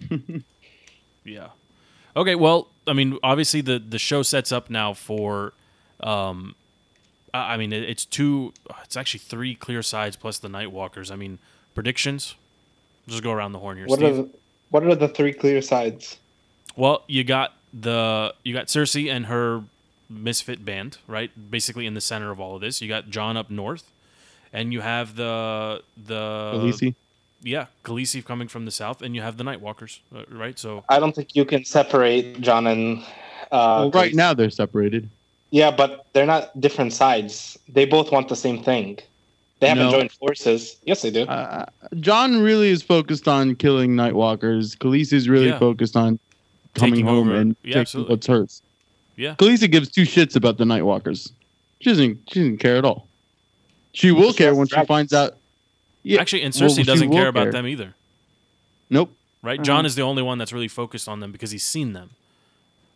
Yeah. 1.24 1.48
Okay. 2.16 2.34
Well, 2.34 2.68
I 2.86 2.92
mean, 2.94 3.18
obviously 3.22 3.60
the 3.60 3.78
the 3.78 3.98
show 3.98 4.22
sets 4.22 4.50
up 4.52 4.70
now 4.70 4.94
for, 4.94 5.52
um, 6.00 6.54
I 7.32 7.54
I 7.54 7.56
mean, 7.58 7.72
it's 7.72 8.04
two. 8.04 8.52
It's 8.82 8.96
actually 8.96 9.20
three 9.20 9.54
clear 9.54 9.82
sides 9.82 10.16
plus 10.16 10.38
the 10.38 10.48
Night 10.48 10.72
Walkers. 10.72 11.10
I 11.10 11.16
mean, 11.16 11.38
predictions. 11.74 12.34
Just 13.06 13.22
go 13.22 13.32
around 13.32 13.52
the 13.52 13.58
horn 13.58 13.76
here, 13.76 13.86
What 13.86 14.02
are 14.02 14.12
the, 14.12 14.28
what 14.70 14.84
are 14.84 14.94
the 14.94 15.08
three 15.08 15.32
clear 15.32 15.60
sides? 15.62 16.18
Well, 16.76 17.02
you 17.06 17.22
got 17.22 17.54
the 17.78 18.34
you 18.44 18.54
got 18.54 18.66
Cersei 18.66 19.10
and 19.14 19.26
her 19.26 19.62
misfit 20.08 20.64
band, 20.64 20.98
right? 21.06 21.30
Basically 21.50 21.86
in 21.86 21.94
the 21.94 22.00
center 22.00 22.30
of 22.30 22.40
all 22.40 22.54
of 22.56 22.60
this. 22.62 22.80
You 22.80 22.88
got 22.88 23.10
John 23.10 23.36
up 23.36 23.50
north, 23.50 23.90
and 24.52 24.72
you 24.72 24.80
have 24.80 25.16
the 25.16 25.82
the 26.06 26.52
Khaleesi? 26.54 26.94
yeah, 27.42 27.66
Khaleesi 27.84 28.24
coming 28.24 28.48
from 28.48 28.64
the 28.64 28.70
south, 28.70 29.02
and 29.02 29.14
you 29.14 29.22
have 29.22 29.36
the 29.36 29.44
Night 29.44 29.60
Walkers, 29.60 30.00
uh, 30.14 30.22
right? 30.30 30.58
So 30.58 30.84
I 30.88 30.98
don't 31.00 31.14
think 31.14 31.34
you 31.36 31.44
can 31.44 31.64
separate 31.64 32.40
John 32.40 32.66
and. 32.66 32.98
Uh, 33.52 33.90
well, 33.90 33.90
right 33.90 34.14
now 34.14 34.32
they're 34.34 34.50
separated. 34.50 35.08
Yeah, 35.50 35.70
but 35.72 36.06
they're 36.12 36.26
not 36.26 36.58
different 36.60 36.92
sides. 36.92 37.58
They 37.68 37.84
both 37.84 38.12
want 38.12 38.28
the 38.28 38.36
same 38.36 38.62
thing. 38.62 38.98
They 39.58 39.68
haven't 39.68 39.86
No. 39.86 39.90
joined 39.98 40.12
forces. 40.12 40.76
Yes, 40.86 41.02
they 41.02 41.10
do. 41.10 41.24
Uh, 41.24 41.66
John 41.98 42.40
really 42.40 42.68
is 42.70 42.82
focused 42.82 43.26
on 43.26 43.56
killing 43.56 43.90
Nightwalkers. 43.96 44.76
Khaleesi 44.78 45.12
is 45.14 45.28
really 45.28 45.48
Yeah. 45.48 45.58
focused 45.58 45.96
on 45.96 46.18
coming 46.74 46.94
Taking 46.94 47.06
home 47.06 47.28
over. 47.28 47.36
and 47.36 47.56
Yeah, 47.62 47.70
taking 47.70 47.80
absolutely. 47.80 48.14
what's 48.14 48.26
hers. 48.28 48.62
Yeah. 49.16 49.34
Khaleesi 49.34 49.68
gives 49.70 49.90
two 49.90 50.02
shits 50.04 50.36
about 50.36 50.56
the 50.58 50.64
Nightwalkers. 50.64 51.32
She 51.80 51.90
doesn't. 51.90 52.18
She 52.32 52.38
doesn't 52.40 52.58
care 52.58 52.76
at 52.76 52.84
all. 52.84 53.08
She 53.92 54.10
will 54.12 54.32
care 54.32 54.54
when 54.54 54.66
she 54.68 54.84
finds 54.86 55.12
out. 55.12 55.36
Yeah. 56.02 56.20
actually, 56.20 56.42
and 56.42 56.54
well, 56.58 56.70
Cersei 56.70 56.76
she 56.76 56.82
doesn't 56.84 57.10
care 57.12 57.28
about 57.28 57.44
care. 57.44 57.52
them 57.52 57.66
either, 57.66 57.94
Nope. 58.88 59.12
right? 59.42 59.60
Mhm. 59.60 59.64
John 59.64 59.84
is 59.86 59.94
the 59.96 60.02
only 60.02 60.22
one 60.22 60.38
that's 60.38 60.52
really 60.52 60.68
focused 60.68 61.08
on 61.08 61.20
them 61.20 61.30
because 61.32 61.50
he's 61.50 61.64
seen 61.66 61.92
them. 61.92 62.10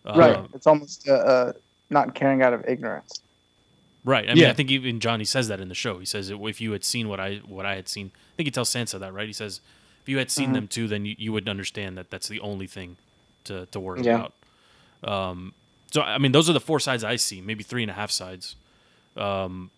right. 0.06 0.36
Um, 0.36 0.48
It's 0.54 0.66
almost 0.66 1.06
uh, 1.08 1.12
uh, 1.12 1.52
not 1.90 2.14
caring 2.14 2.42
out 2.42 2.52
of 2.54 2.64
ignorance. 2.68 3.20
Right. 4.04 4.24
I 4.24 4.34
mean, 4.34 4.42
Yeah. 4.44 4.50
I 4.50 4.52
think 4.54 4.70
even 4.70 5.00
Johnny 5.00 5.24
says 5.24 5.48
that 5.48 5.60
in 5.60 5.68
the 5.68 5.74
show. 5.74 5.98
He 5.98 6.04
says 6.06 6.30
if 6.30 6.60
you 6.60 6.72
had 6.72 6.84
seen 6.84 7.08
what 7.08 7.20
I 7.20 7.36
what 7.46 7.64
I 7.66 7.74
had 7.74 7.88
seen, 7.88 8.10
I 8.14 8.36
think 8.36 8.46
he 8.46 8.50
tells 8.50 8.68
Sansa 8.70 8.98
that, 9.00 9.12
right? 9.14 9.26
He 9.26 9.32
says 9.32 9.60
if 10.02 10.08
you 10.08 10.18
had 10.18 10.30
seen 10.30 10.50
Mhm. 10.50 10.54
them 10.54 10.68
too, 10.68 10.88
then 10.88 11.04
you, 11.06 11.14
you 11.18 11.32
would 11.32 11.48
understand 11.48 11.96
that 11.98 12.10
that's 12.10 12.28
the 12.28 12.40
only 12.40 12.66
thing 12.66 12.96
to 13.44 13.66
to 13.66 13.80
worry 13.80 14.02
Yeah. 14.02 14.26
about. 15.02 15.10
Um, 15.30 15.54
so 15.90 16.02
I 16.02 16.18
mean, 16.18 16.32
those 16.32 16.48
are 16.50 16.52
the 16.54 16.60
four 16.60 16.80
sides 16.80 17.02
I 17.04 17.16
see, 17.16 17.40
maybe 17.40 17.62
three 17.64 17.82
and 17.82 17.90
a 17.90 17.94
half 17.94 18.10
sides. 18.10 18.56
Um, 19.16 19.70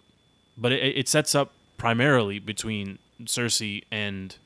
but 0.56 0.72
it, 0.72 0.96
it 0.96 1.08
sets 1.08 1.34
up 1.34 1.52
primarily 1.76 2.38
between 2.38 2.98
Cersei 3.24 3.84
and 3.90 4.36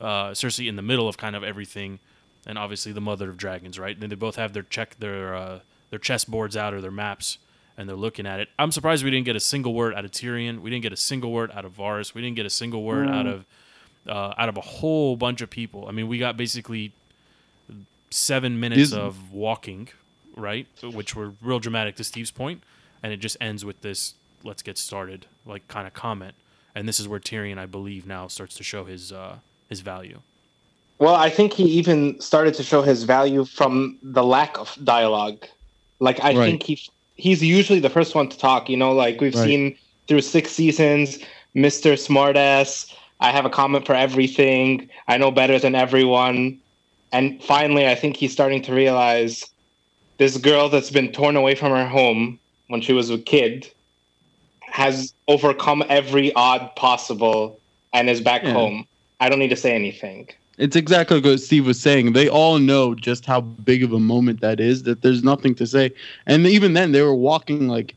uh, 0.00 0.30
Cersei 0.30 0.68
in 0.68 0.76
the 0.76 0.82
middle 0.82 1.08
of 1.08 1.16
kind 1.18 1.36
of 1.36 1.42
everything, 1.44 1.98
and 2.46 2.58
obviously 2.58 2.92
the 2.92 3.00
Mother 3.00 3.28
of 3.30 3.36
Dragons, 3.36 3.78
right? 3.78 3.96
And 4.00 4.10
they 4.10 4.16
both 4.16 4.36
have 4.36 4.52
their 4.52 4.62
check 4.64 4.96
their 4.98 5.34
uh, 5.34 5.60
their 5.90 5.98
chess 5.98 6.24
boards 6.24 6.56
out 6.56 6.72
or 6.74 6.80
their 6.80 6.90
maps, 6.90 7.38
and 7.76 7.88
they're 7.88 7.96
looking 7.96 8.26
at 8.26 8.40
it. 8.40 8.48
I'm 8.58 8.72
surprised 8.72 9.04
we 9.04 9.10
didn't 9.10 9.26
get 9.26 9.36
a 9.36 9.40
single 9.40 9.74
word 9.74 9.94
out 9.94 10.04
of 10.04 10.10
Tyrion. 10.10 10.60
We 10.60 10.70
didn't 10.70 10.82
get 10.82 10.92
a 10.92 10.96
single 10.96 11.30
word 11.32 11.50
out 11.52 11.64
of 11.64 11.76
Varys. 11.76 12.14
We 12.14 12.22
didn't 12.22 12.36
get 12.36 12.46
a 12.46 12.50
single 12.50 12.82
word 12.82 13.08
out 13.08 13.26
of 13.26 13.44
uh, 14.08 14.34
out 14.38 14.48
of 14.48 14.56
a 14.56 14.60
whole 14.62 15.16
bunch 15.16 15.40
of 15.42 15.50
people. 15.50 15.86
I 15.88 15.92
mean, 15.92 16.08
we 16.08 16.18
got 16.18 16.36
basically 16.36 16.92
seven 18.10 18.58
minutes 18.60 18.78
These- 18.90 18.94
of 18.94 19.32
walking, 19.32 19.88
right? 20.36 20.66
Which 20.82 21.14
were 21.14 21.32
real 21.40 21.58
dramatic 21.60 21.96
to 21.96 22.04
Steve's 22.04 22.30
point, 22.30 22.62
and 23.02 23.12
it 23.12 23.18
just 23.18 23.36
ends 23.40 23.64
with 23.64 23.80
this 23.82 24.14
"let's 24.44 24.62
get 24.62 24.78
started" 24.78 25.26
like 25.46 25.66
kind 25.68 25.86
of 25.86 25.94
comment. 25.94 26.34
And 26.74 26.88
this 26.88 26.98
is 26.98 27.06
where 27.06 27.20
Tyrion, 27.20 27.58
I 27.58 27.66
believe, 27.66 28.06
now 28.06 28.28
starts 28.28 28.56
to 28.56 28.62
show 28.62 28.84
his 28.84 29.12
uh, 29.12 29.38
his 29.68 29.80
value. 29.80 30.20
Well, 30.98 31.14
I 31.14 31.30
think 31.30 31.52
he 31.52 31.64
even 31.64 32.20
started 32.20 32.54
to 32.54 32.62
show 32.62 32.82
his 32.82 33.02
value 33.02 33.44
from 33.44 33.98
the 34.02 34.22
lack 34.22 34.58
of 34.58 34.76
dialogue. 34.84 35.44
Like 36.00 36.20
I 36.22 36.34
Right. 36.34 36.46
think 36.46 36.62
he 36.62 36.80
he's 37.16 37.42
usually 37.42 37.80
the 37.80 37.90
first 37.90 38.14
one 38.14 38.28
to 38.28 38.38
talk. 38.38 38.68
You 38.70 38.76
know, 38.76 38.92
like 38.92 39.20
we've 39.20 39.34
Right. 39.34 39.44
seen 39.44 39.76
through 40.08 40.22
six 40.22 40.52
seasons, 40.52 41.18
Mister 41.54 41.94
Smartass. 41.94 42.92
I 43.20 43.30
have 43.30 43.44
a 43.44 43.50
comment 43.50 43.86
for 43.86 43.94
everything. 43.94 44.88
I 45.08 45.16
know 45.18 45.30
better 45.30 45.58
than 45.58 45.74
everyone. 45.74 46.60
And 47.12 47.42
finally, 47.42 47.86
I 47.86 47.94
think 47.94 48.16
he's 48.16 48.32
starting 48.32 48.62
to 48.62 48.74
realize 48.74 49.44
this 50.18 50.36
girl 50.38 50.68
that's 50.68 50.90
been 50.90 51.12
torn 51.12 51.36
away 51.36 51.54
from 51.54 51.72
her 51.72 51.86
home 51.86 52.40
when 52.68 52.80
she 52.80 52.92
was 52.92 53.10
a 53.10 53.18
kid 53.18 53.70
has 54.72 55.12
overcome 55.28 55.84
every 55.90 56.32
odd 56.34 56.74
possible 56.76 57.60
and 57.92 58.08
is 58.08 58.20
back 58.22 58.42
Yeah. 58.42 58.52
home. 58.54 58.86
I 59.20 59.28
don't 59.28 59.38
need 59.38 59.50
to 59.50 59.56
say 59.56 59.74
anything. 59.74 60.28
It's 60.58 60.76
exactly 60.76 61.20
what 61.20 61.40
Steve 61.40 61.66
was 61.66 61.78
saying. 61.78 62.12
They 62.14 62.28
all 62.28 62.58
know 62.58 62.94
just 62.94 63.26
how 63.26 63.40
big 63.42 63.82
of 63.82 63.92
a 63.92 64.00
moment 64.00 64.40
that 64.40 64.60
is, 64.60 64.82
that 64.84 65.02
there's 65.02 65.22
nothing 65.22 65.54
to 65.56 65.66
say. 65.66 65.90
And 66.26 66.46
even 66.46 66.72
then, 66.72 66.92
they 66.92 67.02
were 67.02 67.14
walking 67.14 67.68
like 67.68 67.94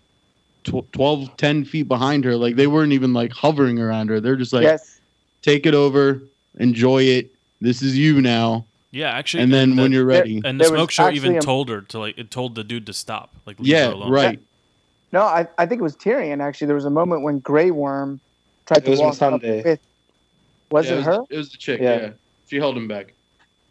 tw- 0.66 0.90
12, 0.92 1.36
10 1.38 1.64
feet 1.64 1.88
behind 1.88 2.26
her. 2.26 2.36
Like 2.36 2.56
they 2.58 2.68
weren't 2.68 2.92
even 2.94 3.14
like 3.14 3.32
hovering 3.32 3.80
around 3.80 4.10
her. 4.10 4.20
They're 4.20 4.36
just 4.36 4.52
like, 4.54 4.64
yes. 4.64 5.00
take 5.42 5.66
it 5.66 5.74
over, 5.74 6.22
enjoy 6.60 7.04
it. 7.04 7.32
This 7.62 7.82
is 7.82 7.98
you 7.98 8.22
now. 8.22 8.66
Yeah, 8.92 9.10
actually, 9.12 9.44
And 9.44 9.54
then 9.54 9.76
the, 9.76 9.82
when 9.82 9.92
you're 9.94 10.06
ready. 10.06 10.42
and 10.44 10.60
the 10.60 10.66
smoke 10.66 10.92
show 10.92 11.10
even 11.10 11.38
a- 11.38 11.42
told 11.42 11.70
her 11.70 11.82
to 11.82 12.00
like 12.00 12.18
it 12.18 12.32
told 12.32 12.56
the 12.56 12.64
dude 12.66 12.86
to 12.88 12.94
stop, 12.94 13.34
like 13.46 13.60
leave 13.60 13.74
her 13.74 13.80
Yeah, 13.82 13.94
alone. 13.94 14.12
right. 14.12 14.40
No, 15.12 15.22
I, 15.22 15.48
I 15.58 15.66
think 15.66 15.80
it 15.80 15.84
was 15.84 15.96
Tyrion. 15.96 16.42
Actually, 16.42 16.68
there 16.68 16.76
was 16.76 16.86
a 16.86 16.90
moment 16.90 17.22
when 17.22 17.40
Grey 17.40 17.72
Worm 17.72 18.20
tried 18.66 18.80
It 18.80 18.86
to 18.86 18.92
was 18.92 19.00
walk 19.00 19.22
up 19.22 19.42
Missandei. 19.42 19.64
with. 19.64 19.80
Was 20.72 20.90
Yeah, 20.90 20.98
it 20.98 21.04
her? 21.04 21.20
It 21.30 21.38
was 21.38 21.52
the 21.52 21.58
chick. 21.58 21.80
Yeah. 21.82 22.02
Yeah. 22.02 22.10
She 22.50 22.58
held 22.58 22.76
him 22.78 22.88
back. 22.88 23.14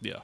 Yeah, 0.01 0.16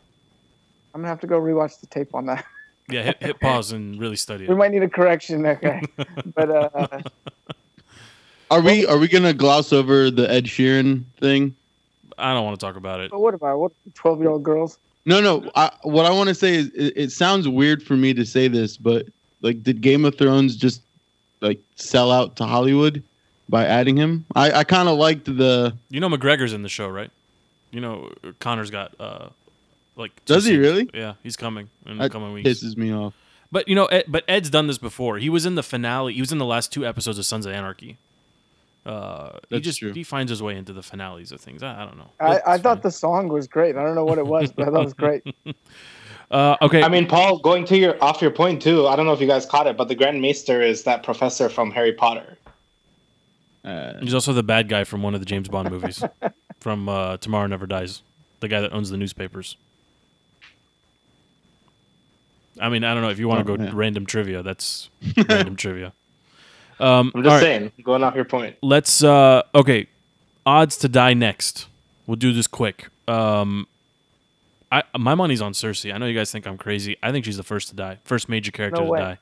I'm 0.95 1.01
gonna 1.01 1.09
have 1.09 1.21
to 1.21 1.27
go 1.27 1.41
rewatch 1.41 1.81
the 1.81 1.87
tape 1.87 2.15
on 2.15 2.27
that. 2.27 2.45
Yeah, 2.91 3.03
hit, 3.05 3.23
hit 3.23 3.41
pause 3.41 3.71
and 3.71 4.01
really 4.01 4.17
study 4.17 4.47
it. 4.47 4.51
We 4.51 4.57
might 4.57 4.73
need 4.73 4.83
a 4.83 4.89
correction. 4.89 5.47
Okay, 5.47 5.81
but 6.35 6.51
uh, 6.51 6.89
Are 8.51 8.61
we 8.61 8.85
are 8.87 8.99
we 8.99 9.07
gonna 9.07 9.33
gloss 9.33 9.73
over 9.73 10.11
the 10.11 10.29
Ed 10.29 10.47
Sheeran 10.47 11.05
thing? 11.21 11.55
I 12.19 12.35
don't 12.35 12.45
want 12.45 12.59
to 12.59 12.67
talk 12.67 12.75
about 12.75 12.99
it. 13.01 13.13
but 13.13 13.21
what 13.21 13.33
about 13.35 13.61
what 13.61 13.73
twelve 13.95 14.19
year 14.21 14.31
old 14.31 14.43
girls? 14.43 14.79
No, 15.07 15.21
no. 15.21 15.49
I, 15.55 15.71
what 15.83 16.05
I 16.05 16.11
want 16.11 16.29
to 16.31 16.35
say 16.35 16.57
is, 16.57 16.67
it, 16.75 16.93
it 16.97 17.13
sounds 17.13 17.47
weird 17.47 17.81
for 17.83 17.95
me 17.97 18.13
to 18.13 18.27
say 18.27 18.49
this, 18.49 18.77
but 18.77 19.07
like, 19.41 19.63
did 19.63 19.81
Game 19.81 20.05
of 20.05 20.19
Thrones 20.19 20.57
just 20.57 20.83
like 21.41 21.61
sell 21.77 22.11
out 22.11 22.37
to 22.37 22.45
Hollywood 22.45 23.03
by 23.49 23.67
adding 23.67 23.97
him? 23.97 24.27
I, 24.35 24.53
I 24.53 24.65
kind 24.65 24.89
of 24.89 24.99
liked 24.99 25.25
the. 25.25 25.77
You 25.89 26.01
know 26.01 26.09
McGregor's 26.09 26.53
in 26.53 26.63
the 26.63 26.69
show, 26.69 26.89
right? 26.89 27.11
You 27.71 27.81
know 27.81 28.11
Conor's 28.41 28.71
got 28.71 28.95
uh 29.01 29.29
like 29.97 30.25
Does 30.25 30.45
he 30.45 30.53
scenes. 30.53 30.61
really? 30.61 30.91
Yeah, 30.95 31.15
he's 31.23 31.37
coming 31.37 31.69
in 31.87 31.99
the 31.99 32.05
That 32.05 32.13
coming 32.13 32.33
weeks. 32.33 32.49
pisses 32.49 32.77
me 32.77 32.93
off. 32.93 33.15
But 33.53 33.69
you 33.69 33.75
know, 33.75 33.87
Ed, 33.87 34.05
but 34.09 34.25
Ed's 34.29 34.49
done 34.51 34.67
this 34.69 34.79
before. 34.79 35.19
He 35.19 35.29
was 35.29 35.45
in 35.47 35.55
the 35.57 35.63
finale. 35.63 36.15
He 36.15 36.21
was 36.21 36.31
in 36.33 36.39
the 36.39 36.45
last 36.45 36.73
two 36.73 36.87
episodes 36.87 37.19
of 37.19 37.27
Sons 37.27 37.47
of 37.47 37.53
Anarchy. 37.53 37.99
Uh, 38.87 39.33
he 39.33 39.39
That's 39.57 39.65
just 39.65 39.79
true. 39.81 39.93
he 39.93 40.03
finds 40.05 40.31
his 40.31 40.43
way 40.43 40.57
into 40.57 40.73
the 40.73 40.83
finales 40.83 41.33
of 41.33 41.41
things. 41.41 41.63
I, 41.63 41.83
I 41.83 41.85
don't 41.85 41.99
know. 41.99 42.11
I, 42.19 42.41
I 42.55 42.59
thought 42.59 42.83
the 42.83 42.91
song 42.91 43.29
was 43.29 43.47
great. 43.47 43.77
I 43.77 43.83
don't 43.85 43.95
know 43.95 44.05
what 44.07 44.19
it 44.19 44.27
was, 44.27 44.53
but 44.53 44.69
I 44.69 44.71
thought 44.71 44.81
it 44.81 44.85
was 44.85 44.95
great. 44.95 45.23
Uh, 46.31 46.57
okay, 46.63 46.83
I 46.83 46.89
mean, 46.89 47.07
Paul, 47.09 47.39
going 47.39 47.65
to 47.67 47.77
your 47.77 48.03
off 48.03 48.23
your 48.23 48.31
point 48.31 48.63
too. 48.63 48.87
I 48.87 48.95
don't 48.95 49.05
know 49.07 49.13
if 49.13 49.21
you 49.21 49.27
guys 49.27 49.45
caught 49.47 49.67
it, 49.67 49.77
but 49.77 49.89
the 49.89 49.95
Grand 49.97 50.21
Maester 50.23 50.63
is 50.63 50.85
that 50.85 51.03
professor 51.03 51.49
from 51.49 51.71
Harry 51.73 51.93
Potter. 51.93 52.39
Uh, 53.65 53.99
he's 54.01 54.15
also 54.15 54.33
the 54.33 54.43
bad 54.43 54.69
guy 54.69 54.85
from 54.85 55.03
one 55.03 55.13
of 55.15 55.21
the 55.21 55.27
James 55.27 55.49
Bond 55.49 55.71
movies, 55.71 56.03
from 56.61 56.89
uh, 56.89 57.17
Tomorrow 57.17 57.47
Never 57.49 57.67
Dies. 57.67 58.03
The 58.39 58.49
guy 58.49 58.61
that 58.61 58.73
owns 58.73 58.91
the 58.91 58.97
newspapers. 58.97 59.57
I 62.61 62.69
mean, 62.69 62.85
I 62.85 62.95
don't 62.95 63.03
know 63.03 63.11
if 63.11 63.19
you 63.19 63.29
want 63.29 63.47
to 63.47 63.53
Oh, 63.53 63.57
go 63.57 63.63
yeah. 63.65 63.71
random 63.75 64.07
trivia. 64.07 64.43
That's 64.43 64.89
random 65.29 65.57
trivia. 65.57 65.93
Um, 66.79 67.13
I'm 67.15 67.23
just 67.23 67.27
all 67.33 67.37
right. 67.37 67.41
saying, 67.43 67.73
going 67.83 68.03
off 68.03 68.15
your 68.15 68.25
point. 68.25 68.57
let's 68.63 69.05
uh 69.05 69.43
okay 69.55 69.87
odds 70.47 70.79
to 70.79 70.89
die 70.89 71.13
next 71.13 71.67
we'll 72.07 72.17
do 72.17 72.33
this 72.33 72.47
quick 72.47 72.89
um 73.07 73.67
i 74.73 74.83
my 74.99 75.15
money's 75.15 75.41
on 75.43 75.53
cersei. 75.53 75.93
I 75.95 75.99
know 75.99 76.07
you 76.07 76.15
guys 76.17 76.31
think 76.31 76.47
i'm 76.47 76.59
crazy. 76.59 76.97
I 77.03 77.13
think 77.13 77.25
she's 77.25 77.37
the 77.37 77.43
first 77.43 77.69
to 77.71 77.75
die. 77.77 77.99
First 78.05 78.29
major 78.29 78.51
character 78.51 78.81
No 78.81 78.87
to 78.87 78.91
way. 78.93 79.01
die. 79.01 79.19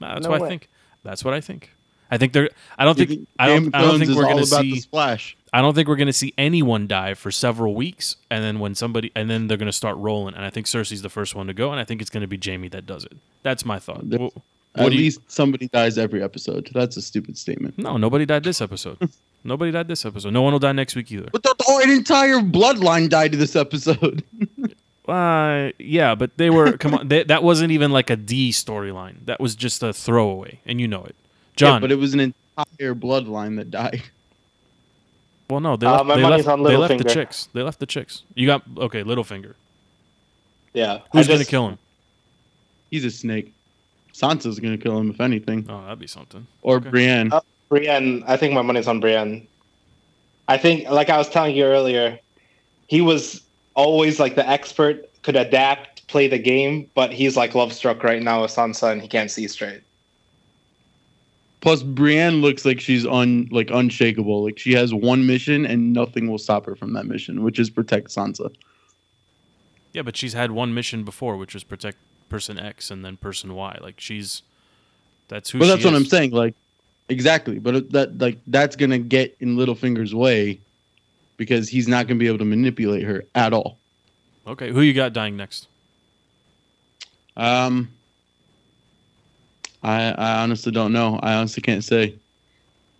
That's 0.00 0.24
No 0.24 0.30
what 0.30 0.42
i 0.42 0.48
think. 0.48 0.68
That's 1.02 1.24
what 1.24 1.34
i 1.34 1.40
think. 1.40 1.74
I 2.10 2.16
think 2.18 2.32
they're 2.32 2.48
i 2.78 2.84
don't 2.84 2.96
think 2.96 3.10
think 3.10 3.28
i 3.38 3.46
don't 3.48 3.74
i 3.74 3.82
don't 3.82 3.98
think 3.98 4.16
we're 4.16 4.24
gonna 4.24 4.46
see 4.46 4.72
the 4.74 4.80
splash. 4.80 5.36
i 5.52 5.60
don't 5.60 5.74
think 5.74 5.88
we're 5.88 5.96
gonna 5.96 6.12
see 6.12 6.32
anyone 6.38 6.86
die 6.86 7.12
for 7.14 7.30
several 7.30 7.74
weeks 7.74 8.16
and 8.30 8.42
then 8.42 8.60
when 8.60 8.74
somebody 8.74 9.12
and 9.14 9.28
then 9.28 9.46
they're 9.46 9.58
gonna 9.58 9.72
start 9.72 9.96
rolling. 9.98 10.34
And 10.34 10.44
i 10.44 10.50
think 10.50 10.66
cersei's 10.66 11.02
the 11.02 11.10
first 11.10 11.34
one 11.34 11.46
to 11.48 11.54
go 11.54 11.70
and 11.70 11.78
i 11.78 11.84
think 11.84 12.00
it's 12.00 12.10
gonna 12.10 12.26
be 12.26 12.38
jaime 12.42 12.68
that 12.68 12.86
does 12.86 13.04
it. 13.04 13.12
That's 13.42 13.64
my 13.66 13.78
thought. 13.78 14.08
There's- 14.08 14.30
At 14.74 14.84
what 14.84 14.92
you- 14.92 14.98
least 14.98 15.20
somebody 15.30 15.68
dies 15.68 15.98
every 15.98 16.22
episode. 16.22 16.70
That's 16.72 16.96
a 16.96 17.02
stupid 17.02 17.36
statement. 17.36 17.76
no 17.78 17.96
nobody 17.98 18.24
died 18.26 18.42
this 18.44 18.60
episode. 18.60 18.98
Nobody 19.44 19.70
died 19.70 19.86
this 19.86 20.04
episode. 20.04 20.32
No 20.32 20.42
one 20.42 20.52
will 20.52 20.58
die 20.58 20.72
next 20.72 20.96
week 20.96 21.12
either. 21.12 21.28
But 21.30 21.44
the, 21.44 21.54
the 21.58 21.80
an 21.84 21.90
entire 21.90 22.40
bloodline 22.40 23.08
died 23.08 23.32
this 23.32 23.54
episode. 23.54 24.24
Uh, 25.08 25.72
yeah, 25.78 26.14
but 26.14 26.36
they 26.36 26.50
were 26.50 26.76
come 26.76 26.94
on. 26.94 27.08
They, 27.08 27.24
that 27.24 27.42
wasn't 27.42 27.72
even 27.72 27.90
like 27.92 28.10
a 28.10 28.16
D 28.16 28.50
storyline. 28.50 29.24
That 29.24 29.40
was 29.40 29.54
just 29.56 29.82
a 29.82 29.92
throwaway, 29.92 30.60
and 30.66 30.80
you 30.80 30.86
know 30.88 31.04
it, 31.04 31.16
John. 31.56 31.74
Yeah, 31.74 31.78
but 31.80 31.92
it 31.92 31.96
was 31.96 32.12
an 32.14 32.20
entire 32.20 32.94
bloodline 32.94 33.56
that 33.56 33.70
died. 33.70 34.02
well, 35.48 35.60
no, 35.60 35.76
they 35.76 35.86
Uh, 35.86 35.92
left. 35.92 36.06
my 36.06 36.16
they 36.16 36.22
money's 36.22 36.46
left, 36.46 36.58
on 36.58 36.62
they 36.64 36.76
left 36.76 36.98
the 36.98 37.04
chicks. 37.04 37.48
They 37.54 37.62
left 37.62 37.78
the 37.80 37.86
chicks. 37.86 38.22
You 38.34 38.46
got 38.46 38.62
okay, 38.76 39.02
Littlefinger. 39.02 39.54
Yeah. 40.74 41.00
Who's 41.12 41.28
I 41.28 41.32
gonna 41.32 41.44
kill 41.46 41.68
him? 41.70 41.78
He's 42.90 43.04
a 43.04 43.10
snake. 43.10 43.54
Sansa's 44.12 44.60
gonna 44.60 44.76
kill 44.78 44.98
him 44.98 45.10
if 45.10 45.20
anything, 45.20 45.64
Oh, 45.68 45.82
that'd 45.84 45.98
be 45.98 46.06
something. 46.06 46.46
or 46.62 46.76
Okay. 46.76 46.90
Brienne. 46.90 47.32
Uh, 47.32 47.40
Brienne, 47.70 48.24
I 48.26 48.36
think 48.36 48.52
my 48.52 48.62
money's 48.62 48.88
on 48.88 49.00
Brienne. 49.00 49.46
I 50.48 50.56
think, 50.58 50.88
like 50.90 51.08
I 51.10 51.16
was 51.18 51.28
telling 51.28 51.54
you 51.54 51.64
earlier, 51.64 52.18
he 52.86 53.00
was 53.00 53.42
always 53.78 54.18
like 54.18 54.34
the 54.34 54.46
expert, 54.46 55.08
could 55.22 55.36
adapt, 55.36 56.06
play 56.08 56.26
the 56.26 56.38
game, 56.38 56.90
but 56.94 57.12
he's 57.12 57.36
like 57.36 57.54
love 57.54 57.72
struck 57.72 58.02
right 58.02 58.20
now 58.20 58.42
with 58.42 58.50
Sansa 58.50 58.90
and 58.92 59.00
he 59.00 59.06
can't 59.06 59.30
see 59.30 59.46
straight. 59.46 59.82
Plus, 61.60 61.82
Brienne 61.82 62.40
looks 62.40 62.64
like 62.64 62.80
she's 62.80 63.06
un 63.06 63.48
like 63.50 63.70
unshakable. 63.70 64.44
Like 64.44 64.58
she 64.58 64.72
has 64.74 64.92
one 64.92 65.26
mission 65.26 65.64
and 65.64 65.92
nothing 65.92 66.28
will 66.28 66.38
stop 66.38 66.66
her 66.66 66.74
from 66.74 66.92
that 66.94 67.06
mission, 67.06 67.42
which 67.42 67.58
is 67.58 67.70
protect 67.70 68.08
Sansa. 68.08 68.52
Yeah, 69.92 70.02
but 70.02 70.16
she's 70.16 70.34
had 70.34 70.50
one 70.50 70.74
mission 70.74 71.04
before, 71.04 71.36
which 71.36 71.54
was 71.54 71.64
protect 71.64 71.98
person 72.28 72.58
X 72.58 72.90
and 72.90 73.04
then 73.04 73.16
person 73.16 73.54
Y. 73.54 73.78
Like 73.80 74.00
she's 74.00 74.42
that's 75.28 75.50
who. 75.50 75.58
Well, 75.58 75.68
she 75.68 75.74
that's 75.74 75.84
what 75.84 75.94
I'm 75.94 76.04
saying. 76.04 76.32
Like, 76.32 76.54
exactly. 77.08 77.58
But 77.58 77.90
that 77.92 78.18
like 78.18 78.38
that's 78.48 78.76
gonna 78.76 78.98
get 78.98 79.36
in 79.40 79.56
Littlefinger's 79.56 80.14
way 80.14 80.60
because 81.38 81.70
he's 81.70 81.88
not 81.88 82.06
gonna 82.06 82.18
be 82.20 82.26
able 82.26 82.36
to 82.38 82.44
manipulate 82.44 83.04
her 83.04 83.24
at 83.34 83.54
all. 83.54 83.78
Okay, 84.46 84.70
who 84.70 84.82
you 84.82 84.92
got 84.92 85.14
dying 85.14 85.36
next? 85.38 85.68
Um, 87.36 87.88
I 89.82 90.10
I 90.12 90.42
honestly 90.42 90.72
don't 90.72 90.92
know. 90.92 91.18
I 91.22 91.34
honestly 91.34 91.62
can't 91.62 91.82
say. 91.84 92.14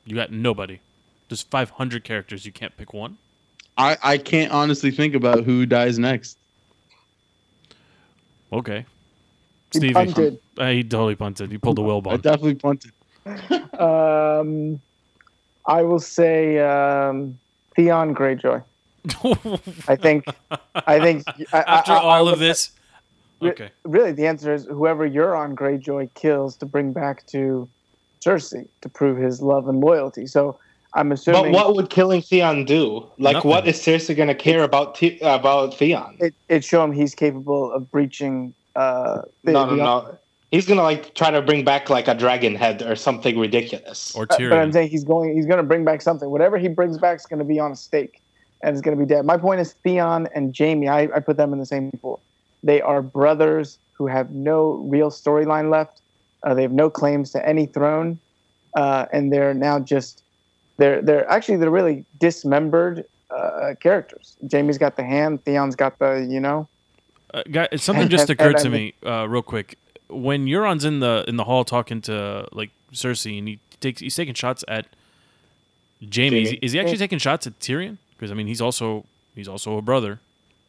You 0.07 0.15
got 0.15 0.33
nobody. 0.33 0.81
There's 1.29 1.43
500 1.43 2.03
characters. 2.05 2.47
You 2.47 2.53
can't 2.53 2.75
pick 2.79 2.95
one. 2.95 3.19
I 3.77 3.99
I 4.03 4.17
can't 4.19 4.51
honestly 4.53 4.91
think 4.91 5.15
about 5.15 5.45
who 5.45 5.67
dies 5.67 5.99
next. 5.99 6.39
Okay. 8.53 8.87
He 9.73 9.79
Stevie. 9.81 9.93
punted. 9.95 10.39
Uh, 10.57 10.71
he 10.71 10.83
totally 10.83 11.15
punted. 11.15 11.51
He 11.51 11.59
pulled 11.59 11.77
the 11.77 11.83
I 11.83 11.87
whalebone. 11.87 12.21
definitely 12.21 12.55
punted. 12.55 12.93
Um, 13.79 14.81
I 15.67 15.83
will 15.83 16.01
say 16.01 16.59
um, 16.59 17.39
Theon 17.79 18.13
Greyjoy. 18.13 18.61
I 19.87 19.95
think. 19.95 20.25
I 20.75 20.99
think. 20.99 21.23
I, 21.53 21.61
After 21.63 21.93
I, 21.93 21.97
I, 21.97 22.01
all 22.01 22.29
I 22.29 22.33
of 22.33 22.41
this. 22.41 22.73
Re- 23.41 23.51
Okay. 23.51 23.71
Really, 23.85 24.11
the 24.11 24.27
answer 24.27 24.53
is 24.53 24.65
whoever 24.65 25.09
Euron 25.09 25.55
Greyjoy 25.55 26.13
kills 26.15 26.57
to 26.57 26.67
bring 26.67 26.93
back 26.93 27.25
to 27.29 27.69
Cersei 28.21 28.67
to 28.81 28.89
prove 28.89 29.17
his 29.17 29.41
love 29.41 29.69
and 29.69 29.79
loyalty. 29.81 30.27
So 30.27 30.59
I'm 30.95 31.13
assuming 31.13 31.43
But 31.45 31.51
what 31.53 31.77
would 31.77 31.89
killing 31.89 32.21
Theon 32.21 32.65
do? 32.65 33.07
Like, 33.17 33.35
Nothing. 33.35 33.49
what 33.53 33.69
is 33.69 33.77
Cersei 33.79 34.17
going 34.17 34.27
to 34.27 34.35
care 34.35 34.65
about 34.65 34.99
The- 34.99 35.21
about 35.21 35.75
Theon? 35.79 36.17
it, 36.19 36.35
it 36.49 36.65
show 36.65 36.83
him 36.83 36.91
he's 36.91 37.15
capable 37.15 37.71
of 37.71 37.89
breaching. 37.93 38.55
Uh, 38.75 39.23
the, 39.45 39.53
no, 39.53 39.67
no, 39.67 39.71
the- 39.71 39.77
no. 39.77 40.19
He's 40.51 40.67
gonna 40.67 40.83
like 40.83 41.15
try 41.15 41.31
to 41.31 41.43
bring 41.43 41.65
back 41.65 41.91
like 41.91 42.09
a 42.09 42.15
dragon 42.15 42.55
head 42.55 42.83
or 42.83 42.97
something 42.97 43.39
ridiculous. 43.39 44.15
Or 44.17 44.27
Uh, 44.31 44.37
But 44.39 44.59
I'm 44.59 44.73
saying 44.73 44.89
he's 44.89 45.05
going. 45.05 45.37
He's 45.37 45.47
going 45.47 45.59
to 45.59 45.63
bring 45.63 45.85
back 45.85 46.01
something. 46.01 46.31
Whatever 46.31 46.57
he 46.59 46.69
brings 46.69 46.97
back 46.99 47.19
is 47.19 47.27
going 47.27 47.39
to 47.41 47.45
be 47.45 47.61
on 47.61 47.73
a 47.73 47.77
stake, 47.77 48.23
and 48.63 48.73
it's 48.75 48.81
going 48.81 48.97
to 48.97 49.05
be 49.05 49.07
dead. 49.07 49.25
My 49.27 49.37
point 49.37 49.61
is 49.61 49.75
Theon 49.85 50.27
and 50.35 50.57
Jaime. 50.57 50.89
I, 50.89 51.03
I 51.15 51.21
put 51.21 51.37
them 51.37 51.53
in 51.53 51.59
the 51.59 51.67
same 51.67 51.91
pool. 52.01 52.21
They 52.63 52.81
are 52.81 53.03
brothers 53.03 53.79
who 53.93 54.07
have 54.07 54.31
no 54.31 54.73
real 54.89 55.11
storyline 55.11 55.71
left. 55.71 56.01
Uh, 56.45 56.55
they 56.55 56.63
have 56.63 56.73
no 56.73 56.89
claims 56.89 57.31
to 57.33 57.47
any 57.47 57.67
throne, 57.67 58.19
uh, 58.75 59.07
and 59.13 59.33
they're 59.33 59.53
now 59.55 59.79
just 59.79 60.23
they're 60.79 61.03
they're 61.03 61.29
actually 61.31 61.57
they're 61.57 61.71
really 61.71 62.05
dismembered 62.19 63.05
uh, 63.31 63.75
characters. 63.81 64.37
Jaime's 64.51 64.79
got 64.79 64.97
the 64.97 65.05
hand. 65.05 65.45
Theon's 65.45 65.77
got 65.77 65.99
the 65.99 66.27
you 66.29 66.41
know. 66.41 66.69
Uh, 67.35 67.43
guy, 67.51 67.69
something 67.77 68.09
just 68.09 68.31
occurred 68.31 68.57
to 68.59 68.71
me 68.71 68.95
uh, 69.05 69.29
real 69.29 69.43
quick. 69.43 69.77
When 70.11 70.47
Euron's 70.47 70.85
in 70.85 71.01
the 71.01 71.25
in 71.29 71.37
the 71.37 71.45
hall 71.45 71.65
talking 71.65 72.01
to 72.03 72.47
like 72.53 72.71
Cersei, 72.93 73.39
and 73.39 73.49
he 73.49 73.59
takes 73.81 74.01
he's 74.01 74.17
taking 74.17 74.35
shots 74.35 74.65
at 74.69 74.87
Jaime. 76.15 76.43
Is, 76.43 76.51
he, 76.51 76.59
is 76.63 76.73
he 76.73 76.81
actually 76.81 76.97
taking 76.99 77.19
shots 77.19 77.47
at 77.47 77.59
Tyrion? 77.59 77.99
Because 78.11 78.31
I 78.31 78.35
mean, 78.35 78.47
he's 78.47 78.61
also 78.61 79.05
he's 79.35 79.49
also 79.49 79.77
a 79.79 79.83
brother. 79.83 80.21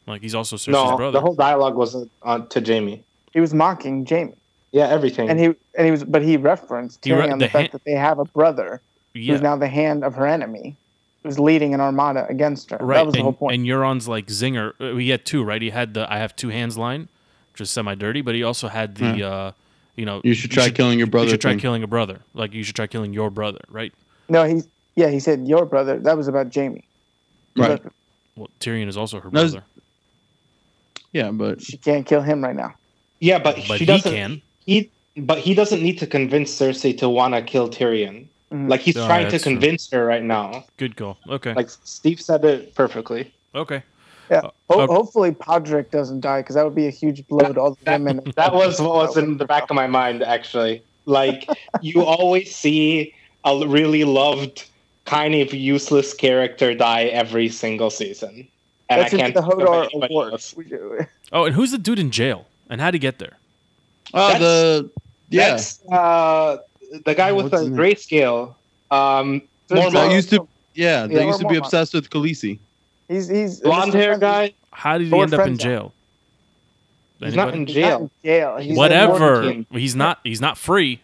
Like 0.06 0.22
he's 0.22 0.34
also 0.34 0.56
Cersei's 0.56 0.68
no, 0.68 0.96
brother. 0.96 1.12
the 1.12 1.20
whole 1.20 1.34
dialogue 1.34 1.76
was 1.76 1.96
on 2.22 2.48
to 2.48 2.60
Jaime. 2.64 3.02
He 3.32 3.40
was 3.40 3.54
mocking 3.54 4.04
Jaime, 4.06 4.34
Yeah, 4.72 4.88
everything. 4.88 5.28
and 5.30 5.38
he 5.38 5.46
and 5.76 5.84
he 5.84 5.90
was, 5.90 6.02
but 6.04 6.22
he 6.22 6.36
referenced 6.36 7.04
He 7.04 7.12
re- 7.12 7.22
Tyrion 7.28 7.38
the 7.38 7.44
the 7.46 7.48
fact 7.48 7.68
ha- 7.72 7.78
that 7.78 7.84
they 7.84 7.92
have 7.92 8.18
a 8.18 8.24
brother. 8.24 8.80
yeah, 9.14 9.32
who's 9.32 9.40
now 9.42 9.56
the 9.56 9.68
hand 9.68 10.02
of 10.02 10.14
her 10.16 10.26
enemy, 10.26 10.76
who's 11.22 11.38
leading 11.38 11.74
an 11.74 11.80
armada 11.80 12.26
against 12.28 12.70
her. 12.70 12.78
right. 12.80 12.96
That 12.96 13.06
was 13.06 13.12
the 13.12 13.18
and, 13.20 13.24
whole 13.24 13.32
point. 13.32 13.54
and 13.54 13.64
Euron's 13.66 14.08
like 14.08 14.26
zinger. 14.26 14.72
uh, 14.80 14.96
He 14.96 15.10
had 15.10 15.24
two, 15.24 15.44
right? 15.44 15.62
He 15.62 15.70
had 15.70 15.94
the 15.94 16.12
I 16.12 16.18
have 16.18 16.34
two 16.34 16.48
hands 16.48 16.76
line, 16.76 17.08
which 17.52 17.60
is 17.60 17.70
semi 17.70 17.94
dirty, 17.94 18.20
but 18.22 18.34
he 18.34 18.42
also 18.42 18.68
had 18.68 18.94
the 18.96 19.22
uh, 19.26 19.52
you 19.96 20.04
know 20.04 20.20
You 20.24 20.34
should 20.34 20.50
try 20.50 20.70
killing 20.70 20.98
your 20.98 21.06
brother. 21.08 21.26
You 21.26 21.30
should 21.32 21.40
try 21.40 21.52
thing. 21.52 21.60
killing 21.60 21.82
a 21.82 21.86
brother. 21.86 22.20
Like 22.34 22.52
you 22.54 22.62
should 22.62 22.76
try 22.76 22.86
killing 22.86 23.12
your 23.12 23.30
brother, 23.30 23.60
right? 23.68 23.92
no, 24.28 24.44
he's 24.44 24.68
yeah, 24.96 25.08
he 25.08 25.20
said 25.20 25.46
your 25.46 25.64
brother. 25.66 25.98
That 25.98 26.16
was 26.16 26.28
about 26.28 26.54
Jaime. 26.54 26.84
Right. 27.56 27.82
But 27.82 27.92
Well, 28.36 28.48
Tyrion 28.60 28.88
is 28.88 28.96
also 28.96 29.20
her 29.20 29.30
No, 29.30 29.42
brother, 29.42 29.64
Yeah, 31.12 31.30
but 31.30 31.60
she 31.62 31.76
can't 31.76 32.06
kill 32.06 32.22
him 32.22 32.42
right 32.44 32.54
now. 32.56 32.74
yeah, 33.20 33.38
but, 33.38 33.56
but 33.68 33.78
she 33.78 33.78
he 33.78 33.84
doesn't. 33.86 34.12
can. 34.12 34.42
He, 34.66 34.90
but 35.16 35.38
he 35.38 35.54
doesn't 35.54 35.82
need 35.82 35.98
to 35.98 36.06
convince 36.06 36.52
Cersei 36.54 36.96
to 36.98 37.08
want 37.08 37.34
to 37.34 37.42
kill 37.42 37.68
Tyrion. 37.68 38.28
Mhm. 38.52 38.68
Like 38.68 38.80
he's 38.80 38.96
Oh, 38.96 39.06
trying 39.06 39.26
to 39.26 39.30
that's 39.32 39.44
true. 39.44 39.52
convince 39.52 39.90
her 39.90 40.04
right 40.04 40.22
now. 40.22 40.64
Good 40.76 40.96
call. 40.96 41.18
Okay. 41.28 41.54
Like 41.54 41.70
Steve 41.70 42.20
said 42.20 42.44
it 42.44 42.74
perfectly. 42.74 43.32
okay. 43.54 43.82
Yeah. 44.30 44.38
Uh, 44.38 44.50
Ho- 44.70 44.80
okay. 44.82 44.92
Hopefully, 44.94 45.32
Podrick 45.32 45.90
doesn't 45.90 46.20
die 46.20 46.40
because 46.40 46.54
that 46.54 46.64
would 46.64 46.74
be 46.74 46.86
a 46.86 46.90
huge 46.90 47.26
blow 47.26 47.52
to 47.52 47.60
all 47.60 47.70
the 47.74 47.84
That, 47.84 48.00
women. 48.00 48.32
that 48.36 48.52
was 48.54 48.80
what 48.80 48.94
was 49.08 49.16
in 49.16 49.38
the 49.38 49.44
back 49.44 49.64
of 49.70 49.74
my 49.74 49.86
mind 49.86 50.22
actually. 50.22 50.82
Like 51.06 51.48
you 51.80 52.04
always 52.04 52.54
see 52.54 53.14
a 53.44 53.66
really 53.66 54.04
loved, 54.04 54.64
kind 55.06 55.34
of 55.34 55.52
useless 55.52 56.14
character 56.14 56.74
die 56.74 57.04
every 57.04 57.48
single 57.48 57.90
season, 57.90 58.46
and 58.88 59.00
That 59.00 59.06
I 59.06 59.08
can't 59.08 59.34
the 59.34 59.40
think 59.42 59.52
of 59.52 59.58
Hodor 59.58 59.84
anybody 59.92 60.14
Award. 60.14 60.32
else. 60.32 60.54
We 60.56 60.64
do- 60.64 61.00
Oh, 61.32 61.44
and 61.46 61.54
who's 61.54 61.70
the 61.72 61.78
dude 61.78 61.98
in 61.98 62.10
jail? 62.10 62.46
And 62.68 62.80
how'd 62.80 62.94
he 62.94 63.00
get 63.00 63.18
there? 63.18 63.36
oh 64.14 64.28
That's- 64.28 64.40
the 64.40 64.90
yeah. 65.30 65.48
That's 65.50 65.84
uh, 65.90 66.58
the 67.04 67.14
guy 67.14 67.32
with 67.32 67.46
What's 67.52 67.56
the 67.64 67.70
his 67.70 67.70
name? 67.70 67.78
grayscale. 67.78 68.54
Um, 68.90 69.42
that 69.68 70.12
used 70.12 70.30
to 70.30 70.46
yeah, 70.74 71.06
they 71.06 71.24
used 71.26 71.40
to 71.40 71.46
be 71.48 71.54
Mormont. 71.54 71.58
obsessed 71.64 71.94
with 71.94 72.10
Khaleesi. 72.10 72.58
He's 73.10 73.26
he's 73.28 73.60
blonde 73.60 73.92
hair 73.92 74.16
guy. 74.18 74.54
How 74.70 74.96
did 74.96 75.06
he 75.06 75.10
Lord 75.10 75.32
end 75.32 75.40
up 75.40 75.46
in 75.48 75.58
jail? 75.58 75.92
He's 77.18 77.34
not 77.34 77.48
in 77.48 77.62
Anybody? 77.66 77.72
He's 77.74 77.82
not 77.82 77.88
jail. 77.90 78.00
in 78.00 78.10
jail. 78.24 78.56
He's 78.58 78.76
Whatever. 78.78 79.16
quarantine. 79.18 79.66
He's 79.72 79.96
not. 79.96 80.20
He's 80.22 80.40
not 80.40 80.56
free. 80.56 81.00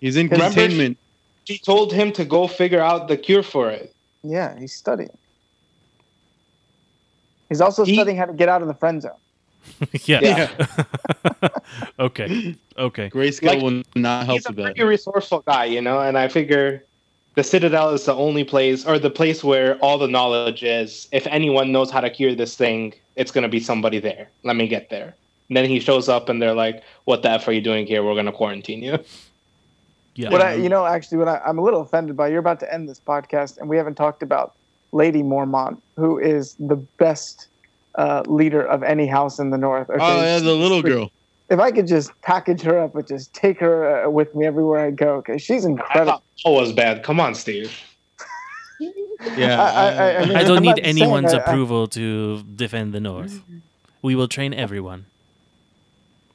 He's 0.00 0.16
in 0.16 0.26
Remember- 0.28 0.52
containment. 0.54 0.98
She 1.44 1.58
told 1.58 1.92
him 1.92 2.12
to 2.12 2.24
go 2.24 2.46
figure 2.46 2.80
out 2.80 3.06
the 3.08 3.16
cure 3.16 3.42
for 3.42 3.70
it. 3.70 3.94
Yeah, 4.22 4.58
he's 4.58 4.74
studying. 4.74 5.16
He's 7.48 7.60
also 7.60 7.84
He- 7.84 7.94
studying 7.94 8.16
how 8.16 8.26
to 8.26 8.32
get 8.32 8.48
out 8.48 8.62
of 8.62 8.68
the 8.68 8.74
friend 8.74 9.00
zone. 9.02 9.12
yeah. 10.04 10.20
Yeah. 10.22 11.48
okay. 11.98 12.56
Okay. 12.78 13.10
Grayscale 13.10 13.46
Like, 13.46 13.62
will 13.62 13.82
not 13.94 14.26
help 14.26 14.36
He's 14.38 14.46
a 14.46 14.50
with 14.50 14.56
that. 14.56 14.64
pretty 14.64 14.82
resourceful 14.82 15.42
guy, 15.46 15.66
you 15.66 15.80
know, 15.80 16.00
and 16.00 16.16
I 16.18 16.28
figure 16.28 16.84
the 17.40 17.44
Citadel 17.44 17.88
is 17.94 18.04
the 18.04 18.14
only 18.14 18.44
place 18.44 18.84
or 18.84 18.98
the 18.98 19.08
place 19.08 19.42
where 19.42 19.78
all 19.78 19.96
the 19.96 20.06
knowledge 20.06 20.62
is. 20.62 21.08
If 21.10 21.26
anyone 21.28 21.72
knows 21.72 21.90
how 21.90 22.02
to 22.02 22.10
cure 22.10 22.34
this 22.34 22.54
thing, 22.54 22.92
it's 23.16 23.30
going 23.30 23.44
to 23.44 23.48
be 23.48 23.60
somebody 23.60 23.98
there. 23.98 24.28
Let 24.42 24.56
me 24.56 24.68
get 24.68 24.90
there. 24.90 25.14
And 25.48 25.56
then 25.56 25.64
he 25.64 25.80
shows 25.80 26.06
up 26.06 26.28
and 26.28 26.42
they're 26.42 26.52
like, 26.52 26.82
"What 27.06 27.22
the 27.22 27.30
f 27.30 27.48
are 27.48 27.52
you 27.52 27.62
doing 27.62 27.86
here? 27.86 28.04
We're 28.04 28.12
going 28.12 28.26
to 28.26 28.32
quarantine 28.32 28.82
you." 28.82 28.98
Yeah. 30.16 30.28
What 30.28 30.42
I, 30.42 30.52
you 30.52 30.68
know, 30.68 30.84
actually, 30.84 31.16
what 31.16 31.28
I, 31.28 31.40
I'm 31.46 31.56
a 31.56 31.62
little 31.62 31.80
offended 31.80 32.14
by, 32.14 32.28
you're 32.28 32.40
about 32.40 32.60
to 32.60 32.74
end 32.74 32.90
this 32.90 33.00
podcast, 33.00 33.56
and 33.56 33.70
we 33.70 33.78
haven't 33.78 33.94
talked 33.94 34.22
about 34.22 34.54
Lady 34.92 35.22
Mormont, 35.22 35.80
who 35.96 36.18
is 36.18 36.56
the 36.58 36.76
best 36.76 37.48
uh, 37.94 38.22
leader 38.26 38.62
of 38.62 38.82
any 38.82 39.06
house 39.06 39.38
in 39.38 39.48
the 39.48 39.56
North. 39.56 39.88
Okay? 39.88 39.98
Oh 39.98 40.20
yeah, 40.20 40.40
the 40.40 40.52
little 40.52 40.82
girl. 40.82 41.10
If 41.50 41.58
I 41.58 41.70
could 41.72 41.86
just 41.88 42.12
package 42.22 42.62
her 42.62 42.78
up 42.78 42.94
and 42.94 43.06
just 43.06 43.34
take 43.34 43.58
her 43.60 44.04
uh, 44.06 44.10
with 44.10 44.34
me 44.34 44.46
everywhere 44.46 44.86
I 44.86 44.90
go, 44.92 45.20
because 45.20 45.42
She's 45.42 45.66
I 45.66 45.70
incredible. 45.70 46.12
thought 46.12 46.22
Paul 46.42 46.54
was 46.56 46.72
bad. 46.72 47.02
Come 47.02 47.18
on, 47.20 47.34
Steve. 47.34 47.76
Yeah. 49.36 49.60
I- 49.60 49.90
I- 49.90 50.16
I 50.22 50.26
mean, 50.26 50.36
I 50.36 50.44
don't 50.44 50.56
I'm 50.58 50.62
need 50.62 50.68
not 50.68 50.76
saying 50.78 50.86
anyone's 50.88 51.34
I- 51.34 51.38
I- 51.38 51.40
approval 51.42 51.86
to 51.88 52.42
defend 52.42 52.94
the 52.94 53.00
North. 53.00 53.42
We 54.00 54.14
will 54.14 54.28
train 54.28 54.54
everyone. 54.54 55.06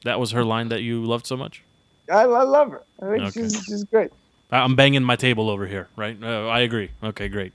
That 0.03 0.19
was 0.19 0.31
her 0.31 0.43
line 0.43 0.69
that 0.69 0.81
you 0.83 1.03
loved 1.03 1.25
so 1.25 1.35
much. 1.35 1.63
I, 2.11 2.21
I 2.21 2.43
love 2.43 2.69
her. 2.71 2.83
I 3.01 3.05
think 3.05 3.21
Okay. 3.23 3.31
she's, 3.41 3.63
she's 3.63 3.83
great. 3.85 4.11
I- 4.51 4.59
I'm 4.59 4.75
banging 4.75 5.01
my 5.03 5.15
table 5.15 5.49
over 5.49 5.65
here, 5.65 5.87
right? 5.95 6.15
Uh, 6.21 6.47
I 6.47 6.59
agree. 6.59 6.91
Okay, 7.03 7.27
great. 7.27 7.53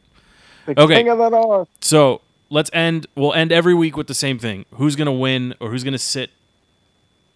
The 0.66 0.80
Okay. 0.80 0.94
king 0.94 1.08
of 1.10 1.18
the 1.18 1.28
North. 1.28 1.68
So 1.80 2.22
let's 2.48 2.70
end. 2.72 3.06
We'll 3.14 3.32
end 3.34 3.52
every 3.52 3.74
week 3.74 3.96
with 3.96 4.08
the 4.08 4.14
same 4.14 4.38
thing. 4.40 4.64
Who's 4.74 4.96
gonna 4.96 5.12
win 5.12 5.54
or 5.60 5.70
who's 5.70 5.84
gonna 5.84 5.98
sit 5.98 6.30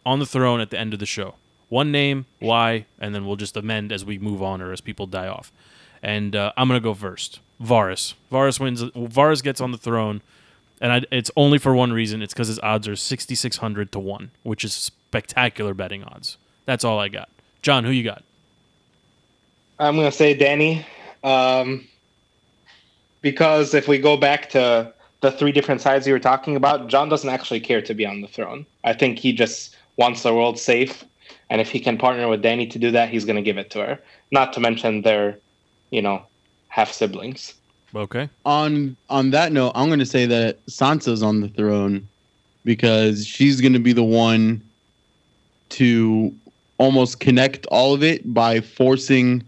on 0.05 0.19
the 0.19 0.27
throne 0.27 0.61
at 0.61 0.71
the 0.71 0.79
end 0.79 0.93
of 0.93 1.01
the 1.01 1.07
show? 1.07 1.35
One 1.69 1.91
name, 1.91 2.27
why, 2.39 2.87
and 2.99 3.15
then 3.15 3.27
we'll 3.27 3.37
just 3.37 3.57
amend 3.57 3.91
as 3.91 4.05
we 4.05 4.19
move 4.19 4.43
on 4.43 4.61
or 4.61 4.73
as 4.73 4.81
people 4.81 5.07
die 5.07 5.29
off. 5.29 5.53
And 6.03 6.37
uh, 6.37 6.53
I'm 6.57 6.69
gonna 6.69 6.81
go 6.81 6.95
first. 6.95 7.41
Varys. 7.61 8.15
Varys 8.31 8.61
wins. 8.61 8.83
Varys 8.83 9.43
gets 9.43 9.61
on 9.61 9.73
the 9.73 9.79
throne 9.79 10.21
and 10.81 10.93
I, 10.93 11.03
it's 11.11 11.31
only 11.37 11.59
for 11.59 11.75
one 11.75 11.93
reason. 11.93 12.23
It's 12.23 12.35
because 12.35 12.49
his 12.49 12.61
odds 12.61 12.89
are 12.89 12.97
sixty 12.97 13.35
six 13.35 13.57
hundred 13.57 13.93
to 13.93 13.99
one, 13.99 14.31
which 14.43 14.65
is 14.65 14.75
spectacular 14.75 15.75
betting 15.75 16.05
odds. 16.05 16.37
That's 16.67 16.85
all 16.85 16.99
I 16.99 17.09
got. 17.09 17.29
John, 17.63 17.85
who 17.85 17.91
you 17.91 18.05
got? 18.05 18.23
I'm 19.79 19.97
gonna 19.97 20.13
say 20.13 20.37
Dany, 20.37 20.85
um, 21.23 21.87
because 23.23 23.75
if 23.75 23.89
we 23.89 23.99
go 23.99 24.17
back 24.17 24.51
to 24.51 24.93
the 25.21 25.33
three 25.33 25.53
different 25.53 25.81
sides 25.81 26.07
you 26.07 26.13
were 26.13 26.21
talking 26.21 26.55
about, 26.55 26.89
Jon 26.89 27.09
doesn't 27.09 27.31
actually 27.31 27.61
care 27.61 27.81
to 27.81 27.95
be 27.95 28.05
on 28.05 28.21
the 28.21 28.29
throne. 28.29 28.67
I 28.85 28.93
think 28.93 29.19
he 29.19 29.33
just 29.33 29.77
wants 29.97 30.23
the 30.23 30.35
world 30.35 30.59
safe, 30.59 31.05
and 31.51 31.61
if 31.61 31.71
he 31.71 31.81
can 31.81 31.99
partner 31.99 32.29
with 32.29 32.43
Dany 32.43 32.71
to 32.71 32.79
do 32.79 32.91
that, 32.91 33.09
he's 33.09 33.25
gonna 33.25 33.43
give 33.43 33.59
it 33.59 33.71
to 33.71 33.79
her. 33.81 34.01
Not 34.31 34.53
to 34.55 34.61
mention 34.61 35.03
they're, 35.03 35.39
you 35.91 36.03
know, 36.03 36.23
half 36.69 36.93
siblings. 36.93 37.55
Okay. 37.97 38.29
on 38.45 38.97
on 39.09 39.31
that 39.31 39.53
note, 39.53 39.73
I'm 39.75 39.87
going 39.87 40.01
to 40.01 40.07
say 40.07 40.27
that 40.27 40.65
Sansa's 40.67 41.23
on 41.23 41.41
the 41.41 41.49
throne 41.49 42.09
because 42.65 43.25
she's 43.27 43.61
going 43.61 43.73
to 43.75 43.79
be 43.79 43.93
the 43.93 44.03
one 44.03 44.63
to 45.71 46.35
almost 46.79 47.21
connect 47.21 47.67
all 47.67 47.95
of 47.95 48.03
it 48.03 48.35
by 48.35 48.61
forcing 48.61 49.45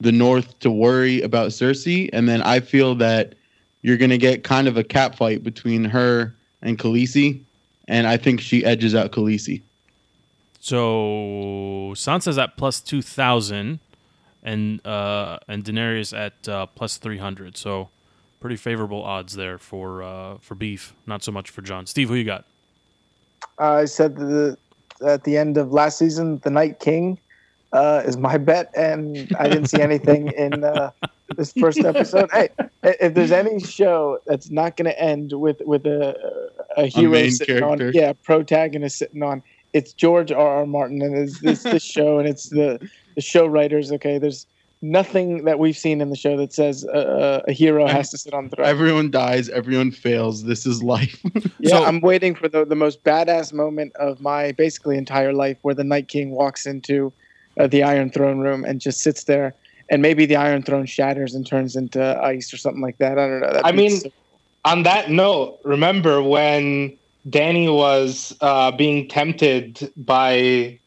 the 0.00 0.12
North 0.12 0.56
to 0.60 0.70
worry 0.70 1.20
about 1.22 1.48
Cersei, 1.48 2.08
and 2.12 2.28
then 2.28 2.42
I 2.42 2.60
feel 2.60 2.94
that 2.96 3.34
you're 3.82 3.96
going 3.96 4.10
to 4.10 4.18
get 4.18 4.44
kind 4.44 4.68
of 4.68 4.76
a 4.76 4.84
cat 4.84 5.16
fight 5.16 5.42
between 5.42 5.84
her 5.84 6.34
and 6.62 6.78
Khaleesi, 6.78 7.42
and 7.88 8.06
I 8.06 8.16
think 8.16 8.40
she 8.40 8.64
edges 8.64 8.94
out 8.94 9.10
Khaleesi. 9.10 9.62
So 10.60 11.92
Sansa's 11.94 12.38
at 12.38 12.56
plus 12.56 12.80
two 12.80 13.02
thousand, 13.02 13.80
and 14.42 14.86
uh, 14.86 15.38
and 15.48 15.64
Daenerys 15.64 16.16
at 16.16 16.48
uh, 16.48 16.66
plus 16.66 16.98
three 16.98 17.18
hundred. 17.18 17.56
So 17.56 17.88
pretty 18.40 18.56
favorable 18.56 19.02
odds 19.02 19.34
there 19.34 19.58
for 19.58 20.02
uh, 20.02 20.38
for 20.40 20.54
beef. 20.54 20.94
Not 21.06 21.22
so 21.24 21.32
much 21.32 21.50
for 21.50 21.62
Jon. 21.62 21.86
Steve, 21.86 22.08
who 22.08 22.14
you 22.14 22.24
got? 22.24 22.44
I 23.58 23.86
said 23.86 24.16
the, 24.16 24.58
at 25.06 25.24
the 25.24 25.36
end 25.36 25.56
of 25.56 25.72
last 25.72 25.98
season, 25.98 26.38
the 26.44 26.50
Night 26.50 26.80
King 26.80 27.18
uh, 27.72 28.02
is 28.04 28.16
my 28.16 28.36
bet, 28.36 28.70
and 28.76 29.34
I 29.38 29.48
didn't 29.48 29.66
see 29.66 29.80
anything 29.80 30.28
in 30.28 30.64
uh, 30.64 30.90
this 31.36 31.52
first 31.52 31.78
episode. 31.80 32.30
Hey, 32.32 32.48
if 32.82 33.14
there's 33.14 33.32
any 33.32 33.60
show 33.60 34.18
that's 34.26 34.50
not 34.50 34.76
going 34.76 34.86
to 34.86 35.00
end 35.00 35.32
with 35.34 35.60
with 35.64 35.86
a 35.86 36.50
a 36.76 36.86
hero 36.86 37.12
main 37.12 37.30
sitting 37.30 37.62
on, 37.62 37.78
character. 37.78 37.98
yeah, 37.98 38.12
protagonist 38.24 38.98
sitting 38.98 39.22
on, 39.22 39.42
it's 39.72 39.92
George 39.92 40.32
R. 40.32 40.58
R. 40.60 40.66
Martin, 40.66 41.02
and 41.02 41.16
it's 41.16 41.40
this 41.40 41.62
this 41.62 41.82
show, 41.96 42.18
and 42.18 42.28
it's 42.28 42.48
the 42.50 42.78
the 43.14 43.20
show 43.20 43.46
writers. 43.46 43.92
Okay, 43.92 44.18
there's 44.18 44.46
nothing 44.80 45.44
that 45.44 45.58
we've 45.58 45.76
seen 45.76 46.00
in 46.00 46.08
the 46.08 46.16
show 46.16 46.36
that 46.36 46.52
says 46.52 46.84
uh, 46.86 47.42
a 47.48 47.52
hero 47.52 47.86
has 47.88 48.10
to 48.10 48.16
sit 48.18 48.32
on 48.32 48.48
the 48.48 48.54
throne. 48.56 48.68
Everyone 48.68 49.10
dies, 49.10 49.48
everyone 49.48 49.90
fails. 49.90 50.44
This 50.44 50.66
is 50.66 50.82
life. 50.84 51.20
Yeah, 51.58 51.70
So- 51.70 51.84
I'm 51.84 52.00
waiting 52.00 52.36
for 52.36 52.48
the, 52.48 52.64
the 52.64 52.76
most 52.76 53.02
badass 53.02 53.52
moment 53.52 53.92
of 53.96 54.20
my 54.20 54.52
basically 54.52 54.96
entire 54.96 55.32
life 55.32 55.56
where 55.62 55.74
the 55.74 55.82
Night 55.82 56.06
King 56.06 56.30
walks 56.30 56.64
into 56.64 57.12
uh, 57.58 57.66
the 57.66 57.82
Iron 57.82 58.10
Throne 58.10 58.38
room 58.38 58.64
and 58.64 58.80
just 58.80 59.00
sits 59.00 59.24
there. 59.24 59.56
And 59.90 60.02
maybe 60.02 60.26
the 60.26 60.36
Iron 60.36 60.62
Throne 60.62 60.86
shatters 60.86 61.34
and 61.34 61.46
turns 61.46 61.74
into 61.76 62.02
ice 62.22 62.52
or 62.52 62.56
something 62.58 62.82
like 62.82 62.98
that. 62.98 63.12
I 63.12 63.26
don't 63.26 63.40
know. 63.40 63.46
That'd 63.52 63.62
I 63.64 63.72
mean, 63.72 63.90
so- 64.00 64.10
on 64.64 64.82
that 64.82 65.10
note, 65.10 65.58
remember 65.64 66.22
when 66.22 66.98
Dany 67.28 67.72
was 67.74 68.36
uh, 68.40 68.70
being 68.72 69.08
tempted 69.08 69.90
by 69.96 70.78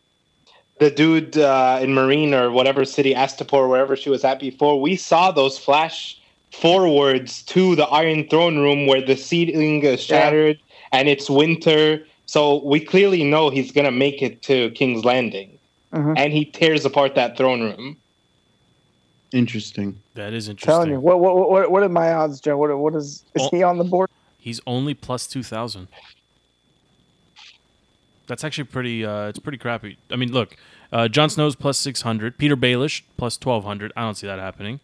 the 0.80 0.92
dude 0.92 1.38
uh, 1.38 1.80
in 1.82 1.92
Meereen 1.92 2.34
or 2.34 2.52
whatever 2.52 2.86
city, 2.86 3.14
Astapor, 3.14 3.70
wherever 3.70 3.96
she 3.96 4.10
was 4.10 4.24
at 4.24 4.40
before? 4.40 4.80
We 4.80 4.96
saw 4.98 5.32
those 5.32 5.58
flash 5.58 6.20
forwards 6.52 7.44
to 7.44 7.76
the 7.76 7.86
Iron 7.88 8.28
Throne 8.30 8.58
room 8.60 8.86
where 8.86 9.02
the 9.02 9.16
ceiling 9.16 9.84
is 9.84 10.08
Yeah. 10.10 10.18
shattered 10.24 10.60
and 10.92 11.08
it's 11.08 11.30
winter. 11.30 12.06
So 12.26 12.64
we 12.64 12.80
clearly 12.80 13.24
know 13.24 13.50
he's 13.50 13.72
gonna 13.72 13.92
make 13.92 14.22
it 14.22 14.42
to 14.44 14.70
King's 14.72 15.04
Landing, 15.06 15.58
Mhm. 15.94 16.14
and 16.18 16.34
he 16.34 16.46
tears 16.46 16.86
apart 16.86 17.16
that 17.16 17.38
throne 17.38 17.62
room. 17.62 17.98
Interesting. 19.32 20.02
That 20.16 20.34
is 20.34 20.50
interesting. 20.50 20.72
telling 20.72 20.90
you, 20.92 21.00
what, 21.00 21.20
what 21.20 21.50
what 21.50 21.72
what 21.72 21.84
are 21.84 21.90
my 21.90 22.12
odds, 22.14 22.42
Joe? 22.42 22.58
What 22.58 22.78
what 22.78 22.96
is 22.96 23.24
is 23.36 23.42
Well- 23.42 23.50
he 23.52 23.64
on 23.64 23.78
the 23.78 23.84
board? 23.86 24.10
He's 24.38 24.60
only 24.66 24.94
plus 24.94 25.28
two 25.28 25.44
thousand. 25.44 25.88
That's 28.28 28.44
actually 28.44 28.64
pretty. 28.66 29.06
Uh, 29.06 29.28
it's 29.28 29.40
pretty 29.40 29.58
crappy. 29.58 29.98
I 30.10 30.16
mean, 30.16 30.32
look, 30.32 30.56
uh, 30.92 31.08
Jon 31.08 31.30
Snow's 31.30 31.56
plus 31.56 31.78
six 31.78 32.02
hundred. 32.02 32.38
Petyr 32.38 32.56
Baelish 32.56 33.02
plus 33.18 33.38
twelve 33.38 33.64
hundred. 33.66 33.92
I 33.96 34.02
don't 34.02 34.16
see 34.16 34.28
that 34.28 34.40
happening. 34.40 34.80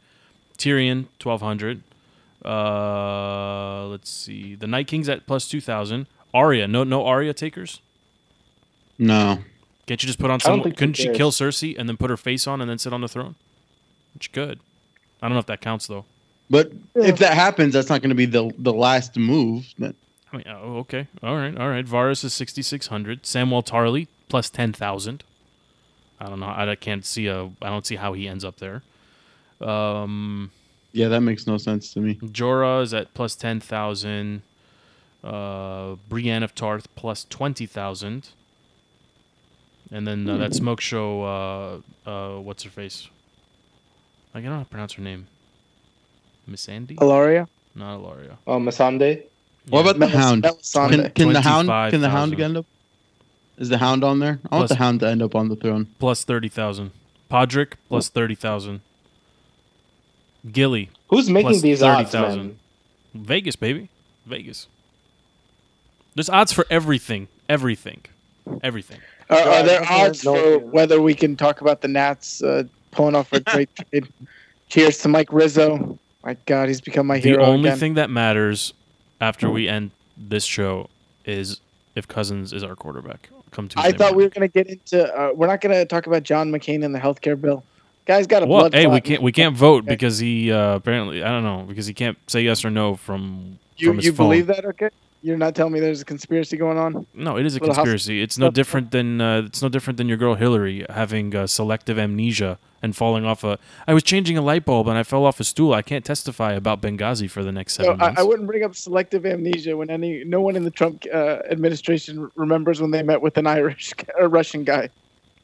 Tyrion 0.57 1.07
twelve 1.19 1.41
hundred. 1.41 1.81
Uh, 2.45 3.87
let's 3.87 4.09
see. 4.09 4.55
The 4.55 4.67
Night 4.67 4.87
King's 4.87 5.09
at 5.09 5.25
plus 5.25 5.47
two 5.47 5.61
thousand. 5.61 6.07
Arya, 6.33 6.67
no, 6.67 6.83
no 6.83 7.05
Arya 7.05 7.33
takers. 7.33 7.81
No. 8.99 9.39
Can't 9.85 10.01
you 10.03 10.07
just 10.07 10.19
put 10.19 10.29
on 10.29 10.39
some? 10.39 10.61
Couldn't 10.61 10.93
she 10.93 11.05
cares. 11.05 11.17
kill 11.17 11.31
Cersei 11.31 11.75
and 11.77 11.87
then 11.87 11.97
put 11.97 12.09
her 12.09 12.17
face 12.17 12.45
on 12.47 12.59
and 12.61 12.69
then 12.69 12.77
sit 12.77 12.91
on 12.93 13.01
the 13.01 13.07
throne? 13.07 13.35
She 14.19 14.29
could. 14.29 14.59
I 15.21 15.27
don't 15.27 15.33
know 15.33 15.39
if 15.39 15.45
that 15.47 15.61
counts 15.61 15.87
though. 15.87 16.05
But 16.49 16.71
Yeah. 16.95 17.05
if 17.07 17.17
that 17.19 17.33
happens, 17.33 17.73
that's 17.73 17.89
not 17.89 18.01
going 18.01 18.09
to 18.09 18.15
be 18.15 18.25
the 18.25 18.51
the 18.57 18.73
last 18.73 19.17
move. 19.17 19.67
That- 19.79 19.95
I 20.31 20.37
mean, 20.37 20.45
oh, 20.49 20.77
okay, 20.79 21.07
all 21.23 21.35
right, 21.37 21.57
all 21.57 21.69
right. 21.69 21.85
Varys 21.85 22.23
is 22.25 22.33
sixty 22.33 22.61
six 22.61 22.87
hundred. 22.87 23.25
Samuel 23.25 23.63
Tarly 23.63 24.07
plus 24.29 24.49
ten 24.49 24.73
thousand. 24.73 25.23
I 26.19 26.25
don't 26.27 26.39
know. 26.39 26.47
I, 26.47 26.69
I 26.71 26.75
can't 26.75 27.05
see 27.05 27.27
a. 27.27 27.45
I 27.61 27.69
don't 27.69 27.85
see 27.85 27.95
how 27.95 28.13
he 28.13 28.27
ends 28.27 28.43
up 28.43 28.57
there. 28.57 28.83
Um, 29.61 30.51
Yeah, 30.91 31.07
that 31.09 31.21
makes 31.21 31.47
no 31.47 31.57
sense 31.57 31.93
to 31.93 31.99
me. 32.01 32.15
Jorah 32.15 32.81
is 32.83 32.93
at 32.93 33.13
plus 33.13 33.35
ten 33.35 33.59
thousand. 33.59 34.41
Uh, 35.23 35.95
Brienne 36.09 36.43
of 36.43 36.53
Tarth 36.55 36.93
plus 36.95 37.25
twenty 37.29 37.65
thousand. 37.65 38.29
And 39.91 40.05
then 40.05 40.27
uh, 40.29 40.37
that 40.37 40.53
smoke 40.53 40.81
show. 40.81 41.23
Uh, 42.05 42.09
uh, 42.09 42.39
what's 42.41 42.63
her 42.63 42.69
face? 42.69 43.07
I 44.37 44.41
don't 44.41 44.51
know 44.51 44.57
how 44.57 44.63
to 44.63 44.69
pronounce 44.69 44.93
her 44.93 45.01
name. 45.01 45.27
Miss 46.45 46.69
Andy? 46.69 46.95
Ellaria? 46.95 47.47
Not 47.75 47.99
Ellaria. 47.99 48.37
Oh, 48.45 48.59
Masande. 48.59 49.23
What 49.69 49.81
about 49.81 49.93
the 49.93 49.99
Melis- 49.99 50.15
Hound? 50.15 50.41
Melisande. 50.43 50.95
Can, 50.95 51.11
can 51.11 51.33
the 51.33 51.41
Hound? 51.41 51.67
Can 51.67 52.01
the 52.01 52.07
25,000. 52.07 52.11
Hound 52.11 52.39
end 52.41 52.57
up? 52.57 52.65
Is 53.57 53.69
the 53.69 53.77
Hound 53.79 54.03
on 54.03 54.19
there? 54.19 54.39
I 54.51 54.55
want 54.55 54.67
Plus- 54.67 54.69
the 54.69 54.75
Hound 54.75 54.99
to 55.01 55.07
end 55.09 55.21
up 55.21 55.35
on 55.35 55.49
the 55.49 55.55
throne. 55.55 55.87
plus 55.99 56.23
thirty 56.23 56.47
thousand. 56.49 56.91
Podrick 57.29 57.73
plus 57.89 58.07
thirty 58.09 58.35
thousand. 58.35 58.81
Gilly 60.49 60.89
Who's 61.09 61.29
making 61.29 61.49
plus 61.51 61.61
these 61.61 61.79
thirty 61.79 62.03
odds, 62.05 62.13
man? 62.13 62.59
Vegas, 63.13 63.55
baby, 63.55 63.89
Vegas. 64.25 64.67
There's 66.15 66.29
odds 66.29 66.53
for 66.53 66.65
everything, 66.69 67.27
everything, 67.49 68.01
everything. 68.63 68.99
Are, 69.29 69.37
are 69.39 69.63
there 69.63 69.83
odds 69.89 70.21
for 70.21 70.59
whether 70.59 71.01
we 71.01 71.13
can 71.15 71.35
talk 71.35 71.59
about 71.61 71.81
the 71.81 71.87
Nats 71.89 72.41
uh, 72.41 72.63
pulling 72.97 73.15
off 73.15 73.31
a 73.31 73.39
great 73.39 73.69
trade? 73.91 74.07
Cheers 74.67 74.97
to 74.99 75.07
Mike 75.07 75.31
Rizzo. 75.31 75.97
My 76.25 76.35
God, 76.45 76.67
he's 76.67 76.81
become 76.81 77.07
my 77.07 77.19
The 77.19 77.29
hero 77.29 77.45
only 77.45 77.69
again. 77.69 77.79
thing 77.79 77.93
that 77.93 78.09
matters 78.09 78.73
after 79.21 79.49
we 79.49 79.69
end 79.69 79.91
this 80.17 80.43
show 80.43 80.89
is 81.23 81.61
if 81.95 82.07
Cousins 82.07 82.51
is 82.51 82.63
our 82.63 82.75
quarterback. 82.75 83.29
Come 83.51 83.69
Tuesday. 83.69 83.87
I 83.87 83.91
thought 83.93 84.15
we 84.15 84.23
were 84.23 84.29
going 84.29 84.47
to 84.49 84.53
get 84.53 84.67
into. 84.67 85.05
Uh, 85.17 85.31
we're 85.33 85.47
not 85.47 85.61
going 85.61 85.73
to 85.73 85.85
talk 85.85 86.05
about 86.07 86.23
John 86.23 86.51
McCain 86.51 86.83
and 86.83 86.93
the 86.93 86.99
healthcare 86.99 87.39
bill. 87.39 87.63
Guy's 88.05 88.27
got 88.27 88.43
a 88.43 88.45
Well, 88.45 88.61
blood. 88.61 88.73
hey, 88.73 88.87
we 88.87 88.99
can't 89.01 89.21
we 89.21 89.31
can't 89.31 89.55
vote 89.55 89.83
Okay. 89.83 89.93
because 89.93 90.17
he 90.19 90.51
uh, 90.51 90.75
apparently 90.75 91.23
I 91.23 91.29
don't 91.29 91.43
know 91.43 91.63
because 91.67 91.85
he 91.87 91.93
can't 91.93 92.17
say 92.29 92.41
yes 92.41 92.63
or 92.65 92.69
no 92.69 92.95
from 92.95 93.57
You, 93.77 93.87
from 93.89 93.97
his 93.97 94.05
you 94.05 94.13
phone. 94.13 94.27
believe 94.27 94.47
that? 94.47 94.65
Okay. 94.65 94.89
You're 95.21 95.37
not 95.37 95.55
telling 95.55 95.73
me 95.73 95.79
there's 95.79 96.01
a 96.01 96.05
conspiracy 96.05 96.57
going 96.57 96.77
on. 96.77 97.05
No, 97.13 97.37
it 97.37 97.45
is 97.45 97.55
a 97.55 97.59
Little 97.59 97.69
house- 97.69 97.77
conspiracy. 97.77 98.21
It's 98.21 98.37
no 98.37 98.51
different 98.51 98.91
than 98.91 99.19
uh, 99.19 99.43
it's 99.47 99.61
no 99.61 99.69
different 99.69 99.97
than 99.97 100.07
your 100.07 100.17
girl 100.17 100.35
Hillary 100.35 100.85
having 100.89 101.35
uh, 101.35 101.47
selective 101.47 101.97
amnesia 101.97 102.59
and 102.83 102.95
falling 102.95 103.25
off 103.25 103.43
a. 103.43 103.57
I 103.87 103.93
was 103.95 104.03
changing 104.03 104.37
a 104.37 104.41
light 104.41 104.63
bulb 104.63 104.87
and 104.87 104.97
I 104.97 105.03
fell 105.03 105.25
off 105.25 105.39
a 105.39 105.43
stool. 105.43 105.73
I 105.73 105.81
can't 105.81 106.05
testify 106.05 106.53
about 106.53 106.81
Benghazi 106.81 107.29
for 107.29 107.43
the 107.43 107.51
next 107.51 107.73
seven 107.73 107.93
I, 107.93 108.05
months. 108.05 108.19
I 108.21 108.23
wouldn't 108.23 108.47
bring 108.47 108.63
up 108.63 108.75
selective 108.75 109.25
amnesia 109.25 109.75
when 109.75 109.89
any 109.89 110.23
no 110.23 110.39
one 110.39 110.55
in 110.55 110.63
the 110.63 110.71
Trump 110.71 111.03
uh, 111.11 111.39
administration 111.49 112.29
remembers 112.35 112.79
when 112.79 112.91
they 112.91 113.01
met 113.03 113.21
with 113.21 113.37
an 113.37 113.47
Irish 113.47 113.93
or 114.19 114.27
Russian 114.29 114.63
guy. 114.63 114.89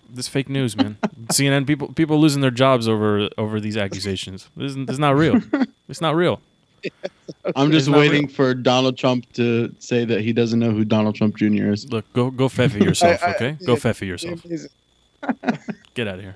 this 0.10 0.28
fake 0.28 0.50
news, 0.50 0.78
man. 0.78 0.98
CNN 1.34 1.66
people 1.66 1.92
people 1.94 2.20
losing 2.20 2.42
their 2.42 2.52
jobs 2.52 2.88
over 2.88 3.28
over 3.40 3.60
these 3.60 3.76
accusations. 3.76 4.50
This 4.56 4.76
is, 4.76 4.86
this 4.86 4.94
is 4.94 5.00
not 5.00 5.16
real. 5.16 5.42
It's 5.90 6.00
not 6.00 6.16
real. 6.16 6.40
I'm 7.56 7.72
just 7.72 7.88
It's 7.88 7.88
not 7.88 7.98
waiting 8.00 8.28
for 8.28 8.54
Donald 8.54 8.98
Trump 8.98 9.32
to 9.34 9.74
say 9.80 10.06
that 10.06 10.22
he 10.22 10.34
doesn't 10.34 10.60
know 10.60 10.72
who 10.72 10.84
Donald 10.86 11.16
Trump 11.16 11.36
Jr. 11.38 11.72
is. 11.72 11.92
Look, 11.92 12.12
go 12.14 12.30
go 12.32 12.48
feffy 12.50 12.84
yourself, 12.86 13.22
I- 13.24 13.28
I- 13.32 13.36
okay? 13.36 13.58
Go 13.66 13.74
yeah, 13.74 13.80
feffy 13.80 14.08
yourself. 14.08 14.42
Get 15.94 16.08
out 16.08 16.16
of 16.16 16.22
here. 16.22 16.36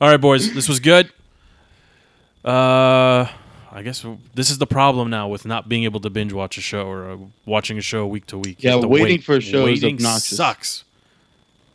All 0.00 0.08
right, 0.10 0.20
boys. 0.20 0.54
This 0.54 0.68
was 0.68 0.80
good. 0.80 1.10
Uh, 2.44 3.26
I 3.70 3.82
guess 3.82 4.04
this 4.34 4.50
is 4.50 4.58
the 4.58 4.66
problem 4.66 5.10
now 5.10 5.28
with 5.28 5.44
not 5.44 5.68
being 5.68 5.84
able 5.84 6.00
to 6.00 6.10
binge 6.10 6.32
watch 6.32 6.56
a 6.56 6.60
show 6.60 6.86
or 6.86 7.10
uh, 7.10 7.16
watching 7.46 7.76
a 7.78 7.82
show 7.82 8.06
week 8.06 8.26
to 8.26 8.38
week. 8.38 8.62
Yeah, 8.62 8.72
have 8.72 8.80
to 8.82 8.88
waiting 8.88 9.06
wait. 9.18 9.24
for 9.24 9.36
a 9.36 9.40
show 9.40 9.66
is 9.66 9.82
waiting 9.82 9.96
obnoxious. 9.96 10.36
sucks. 10.36 10.84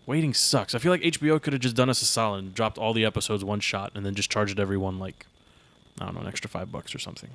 Waiting 0.06 0.34
sucks. 0.34 0.74
I 0.76 0.80
feel 0.80 0.92
like 0.92 1.02
HBO 1.02 1.42
could 1.42 1.54
have 1.54 1.62
just 1.62 1.76
done 1.76 1.90
us 1.90 2.02
a 2.02 2.06
solid 2.06 2.40
and 2.44 2.54
dropped 2.56 2.78
all 2.78 2.94
the 2.94 3.06
episodes 3.06 3.44
one 3.44 3.60
shot 3.60 3.92
and 3.96 4.06
then 4.06 4.16
just 4.16 4.30
charged 4.32 4.60
everyone 4.60 5.00
like 5.00 5.26
I 6.02 6.06
don't 6.06 6.16
know 6.16 6.22
an 6.22 6.28
extra 6.28 6.50
five 6.50 6.72
bucks 6.72 6.96
or 6.96 7.00
something. 7.00 7.30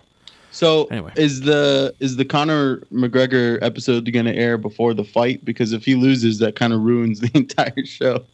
So 0.59 0.87
Anyway. 0.91 1.13
is 1.15 1.43
the 1.43 1.95
is 2.01 2.17
the 2.17 2.25
Conor 2.25 2.79
McGregor 2.93 3.61
episode 3.63 4.11
going 4.13 4.25
to 4.27 4.35
air 4.35 4.59
before 4.59 4.93
the 4.93 5.05
fight? 5.05 5.45
Because 5.45 5.73
if 5.73 5.85
he 5.85 5.95
loses, 5.95 6.41
that 6.41 6.57
kind 6.57 6.73
of 6.73 6.81
ruins 6.81 7.21
the 7.25 7.31
entire 7.35 7.85
show. 7.87 8.25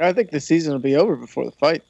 I 0.00 0.12
think 0.12 0.30
the 0.30 0.40
season 0.40 0.72
will 0.72 0.80
be 0.80 0.96
over 0.96 1.14
before 1.14 1.44
the 1.44 1.52
fight. 1.52 1.84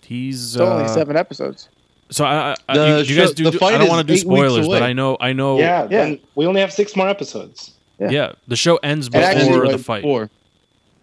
He's 0.00 0.54
It's 0.54 0.60
only 0.60 0.84
uh, 0.84 0.88
seven 0.88 1.16
episodes. 1.18 1.68
So 2.10 2.24
I, 2.24 2.56
I, 2.66 2.74
The 2.74 2.86
you, 3.06 3.14
you 3.14 3.20
guys 3.20 3.32
do. 3.32 3.44
the 3.44 3.50
do- 3.50 3.58
fight 3.58 3.74
I 3.74 3.78
don't 3.78 3.88
want 3.90 4.06
to 4.06 4.10
do 4.10 4.18
spoilers, 4.18 4.66
but 4.66 4.78
away. 4.80 4.88
I 4.88 4.92
know. 4.94 5.18
I 5.20 5.34
know. 5.34 5.58
yeah, 5.58 5.86
yeah. 5.90 6.14
we 6.34 6.46
only 6.46 6.62
have 6.62 6.72
six 6.72 6.96
more 6.96 7.08
episodes. 7.10 7.72
Yeah. 8.00 8.08
yeah, 8.10 8.32
The 8.48 8.56
show 8.56 8.76
ends 8.78 9.10
before 9.10 9.22
actually, 9.28 9.70
the 9.70 9.78
fight. 9.78 10.00
Before. 10.02 10.30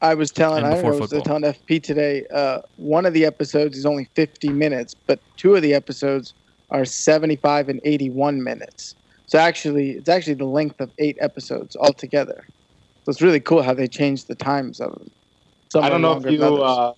I 0.01 0.15
was 0.15 0.31
telling, 0.31 0.63
And 0.63 0.73
I, 0.73 0.75
before 0.75 0.91
know, 0.91 0.97
I 0.97 1.01
was 1.01 1.11
football. 1.11 1.39
telling 1.39 1.43
FP 1.43 1.83
today. 1.83 2.25
Uh, 2.33 2.61
one 2.77 3.05
of 3.05 3.13
the 3.13 3.25
episodes 3.25 3.77
is 3.77 3.85
only 3.85 4.09
50 4.15 4.49
minutes, 4.49 4.95
but 5.05 5.19
two 5.37 5.55
of 5.55 5.61
the 5.61 5.73
episodes 5.75 6.33
are 6.72 6.86
75 6.86 7.70
and 7.70 7.80
81 7.84 8.43
minutes. 8.43 8.95
So 9.28 9.38
actually, 9.39 9.91
it's 9.91 10.09
actually 10.09 10.34
the 10.36 10.45
length 10.45 10.80
of 10.82 10.91
eight 10.97 11.17
episodes 11.20 11.76
altogether. 11.76 12.45
So 13.03 13.09
it's 13.11 13.22
really 13.22 13.39
cool 13.39 13.61
how 13.61 13.74
they 13.74 13.88
changed 13.88 14.28
the 14.28 14.36
times 14.36 14.80
of 14.80 14.91
them. 14.93 15.09
Some 15.72 15.84
I 15.84 15.89
don't 15.89 16.01
know 16.01 16.17
if 16.17 16.30
you 16.32 16.43
uh, 16.43 16.93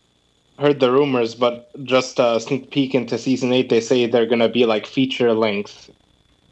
heard 0.60 0.80
the 0.80 0.92
rumors, 0.92 1.36
but 1.36 1.70
just 1.84 2.20
a 2.20 2.40
sneak 2.40 2.72
peek 2.72 2.96
into 2.96 3.18
season 3.18 3.52
eight, 3.52 3.70
they 3.70 3.82
say 3.82 4.06
they're 4.08 4.26
gonna 4.26 4.48
be 4.50 4.66
like 4.66 4.86
feature 4.86 5.34
length 5.34 5.90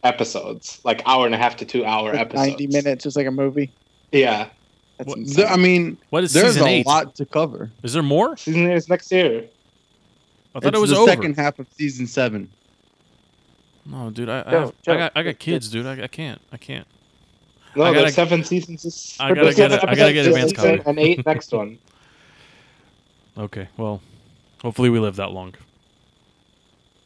episodes, 0.03 0.80
like 0.84 1.01
hour 1.05 1.26
and 1.26 1.36
a 1.36 1.38
half 1.38 1.55
to 1.57 1.65
two 1.65 1.86
hour 1.86 2.11
Like 2.11 2.22
episodes. 2.22 2.49
90 2.49 2.67
minutes, 2.67 3.03
just 3.03 3.15
like 3.17 3.28
a 3.28 3.32
movie. 3.32 3.72
Yeah, 4.11 4.49
That's 4.97 5.07
What- 5.09 5.17
insane. 5.20 5.36
There- 5.38 5.47
I 5.47 5.55
mean, 5.55 5.97
What 6.09 6.26
is 6.26 6.34
there's 6.34 6.53
season 6.55 6.67
a 6.67 6.72
eight? 6.72 6.86
lot 6.86 7.15
to 7.15 7.26
cover. 7.26 7.72
Is 7.84 7.93
there 7.93 8.03
more? 8.03 8.36
season 8.36 8.70
eight 8.70 8.76
is 8.76 8.89
next 8.89 9.09
year. 9.13 9.45
I 10.53 10.59
thought 10.59 10.70
it's 10.74 10.78
it 10.78 10.82
was 10.82 10.89
the 10.89 10.97
over. 10.97 11.09
second 11.11 11.38
half 11.38 11.57
of 11.59 11.67
season 11.72 12.05
seven. 12.05 12.49
No, 13.89 14.11
dude. 14.11 14.29
I, 14.29 14.43
I, 14.45 14.51
have, 14.51 14.73
I 14.87 14.95
got. 14.95 15.11
I 15.15 15.23
got 15.23 15.39
kids, 15.39 15.69
dude. 15.69 15.85
I, 15.85 16.03
I 16.03 16.07
can't. 16.07 16.39
I 16.51 16.57
can't. 16.57 16.87
No, 17.75 17.83
I 17.83 17.93
gotta- 17.93 18.11
seven 18.11 18.43
seasons. 18.43 19.17
I 19.19 19.33
gotta 19.33 19.53
get 19.53 19.71
I 19.71 19.95
gotta 19.95 20.13
get 20.13 20.25
episodes 20.25 20.27
advance 20.27 20.51
this 20.51 20.61
season 20.61 20.77
copy. 20.77 20.89
and 20.89 20.99
eight 20.99 21.25
next 21.25 21.51
one. 21.51 21.77
Okay. 23.37 23.69
Well, 23.77 24.01
hopefully 24.61 24.89
we 24.89 24.99
live 24.99 25.15
that 25.15 25.31
long. 25.31 25.53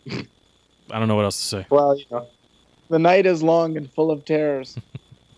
I 0.09 0.17
don't 0.99 1.07
know 1.07 1.15
what 1.15 1.25
else 1.25 1.37
to 1.37 1.43
say. 1.45 1.67
Well, 1.69 1.95
you 1.95 2.05
know. 2.09 2.25
the 2.89 2.97
night 2.97 3.27
is 3.27 3.43
long 3.43 3.77
and 3.77 3.91
full 3.91 4.09
of 4.09 4.25
terrors. 4.25 4.75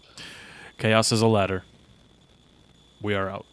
Chaos 0.77 1.11
is 1.11 1.21
a 1.21 1.27
ladder. 1.27 1.63
We 3.01 3.13
are 3.13 3.29
out. 3.29 3.45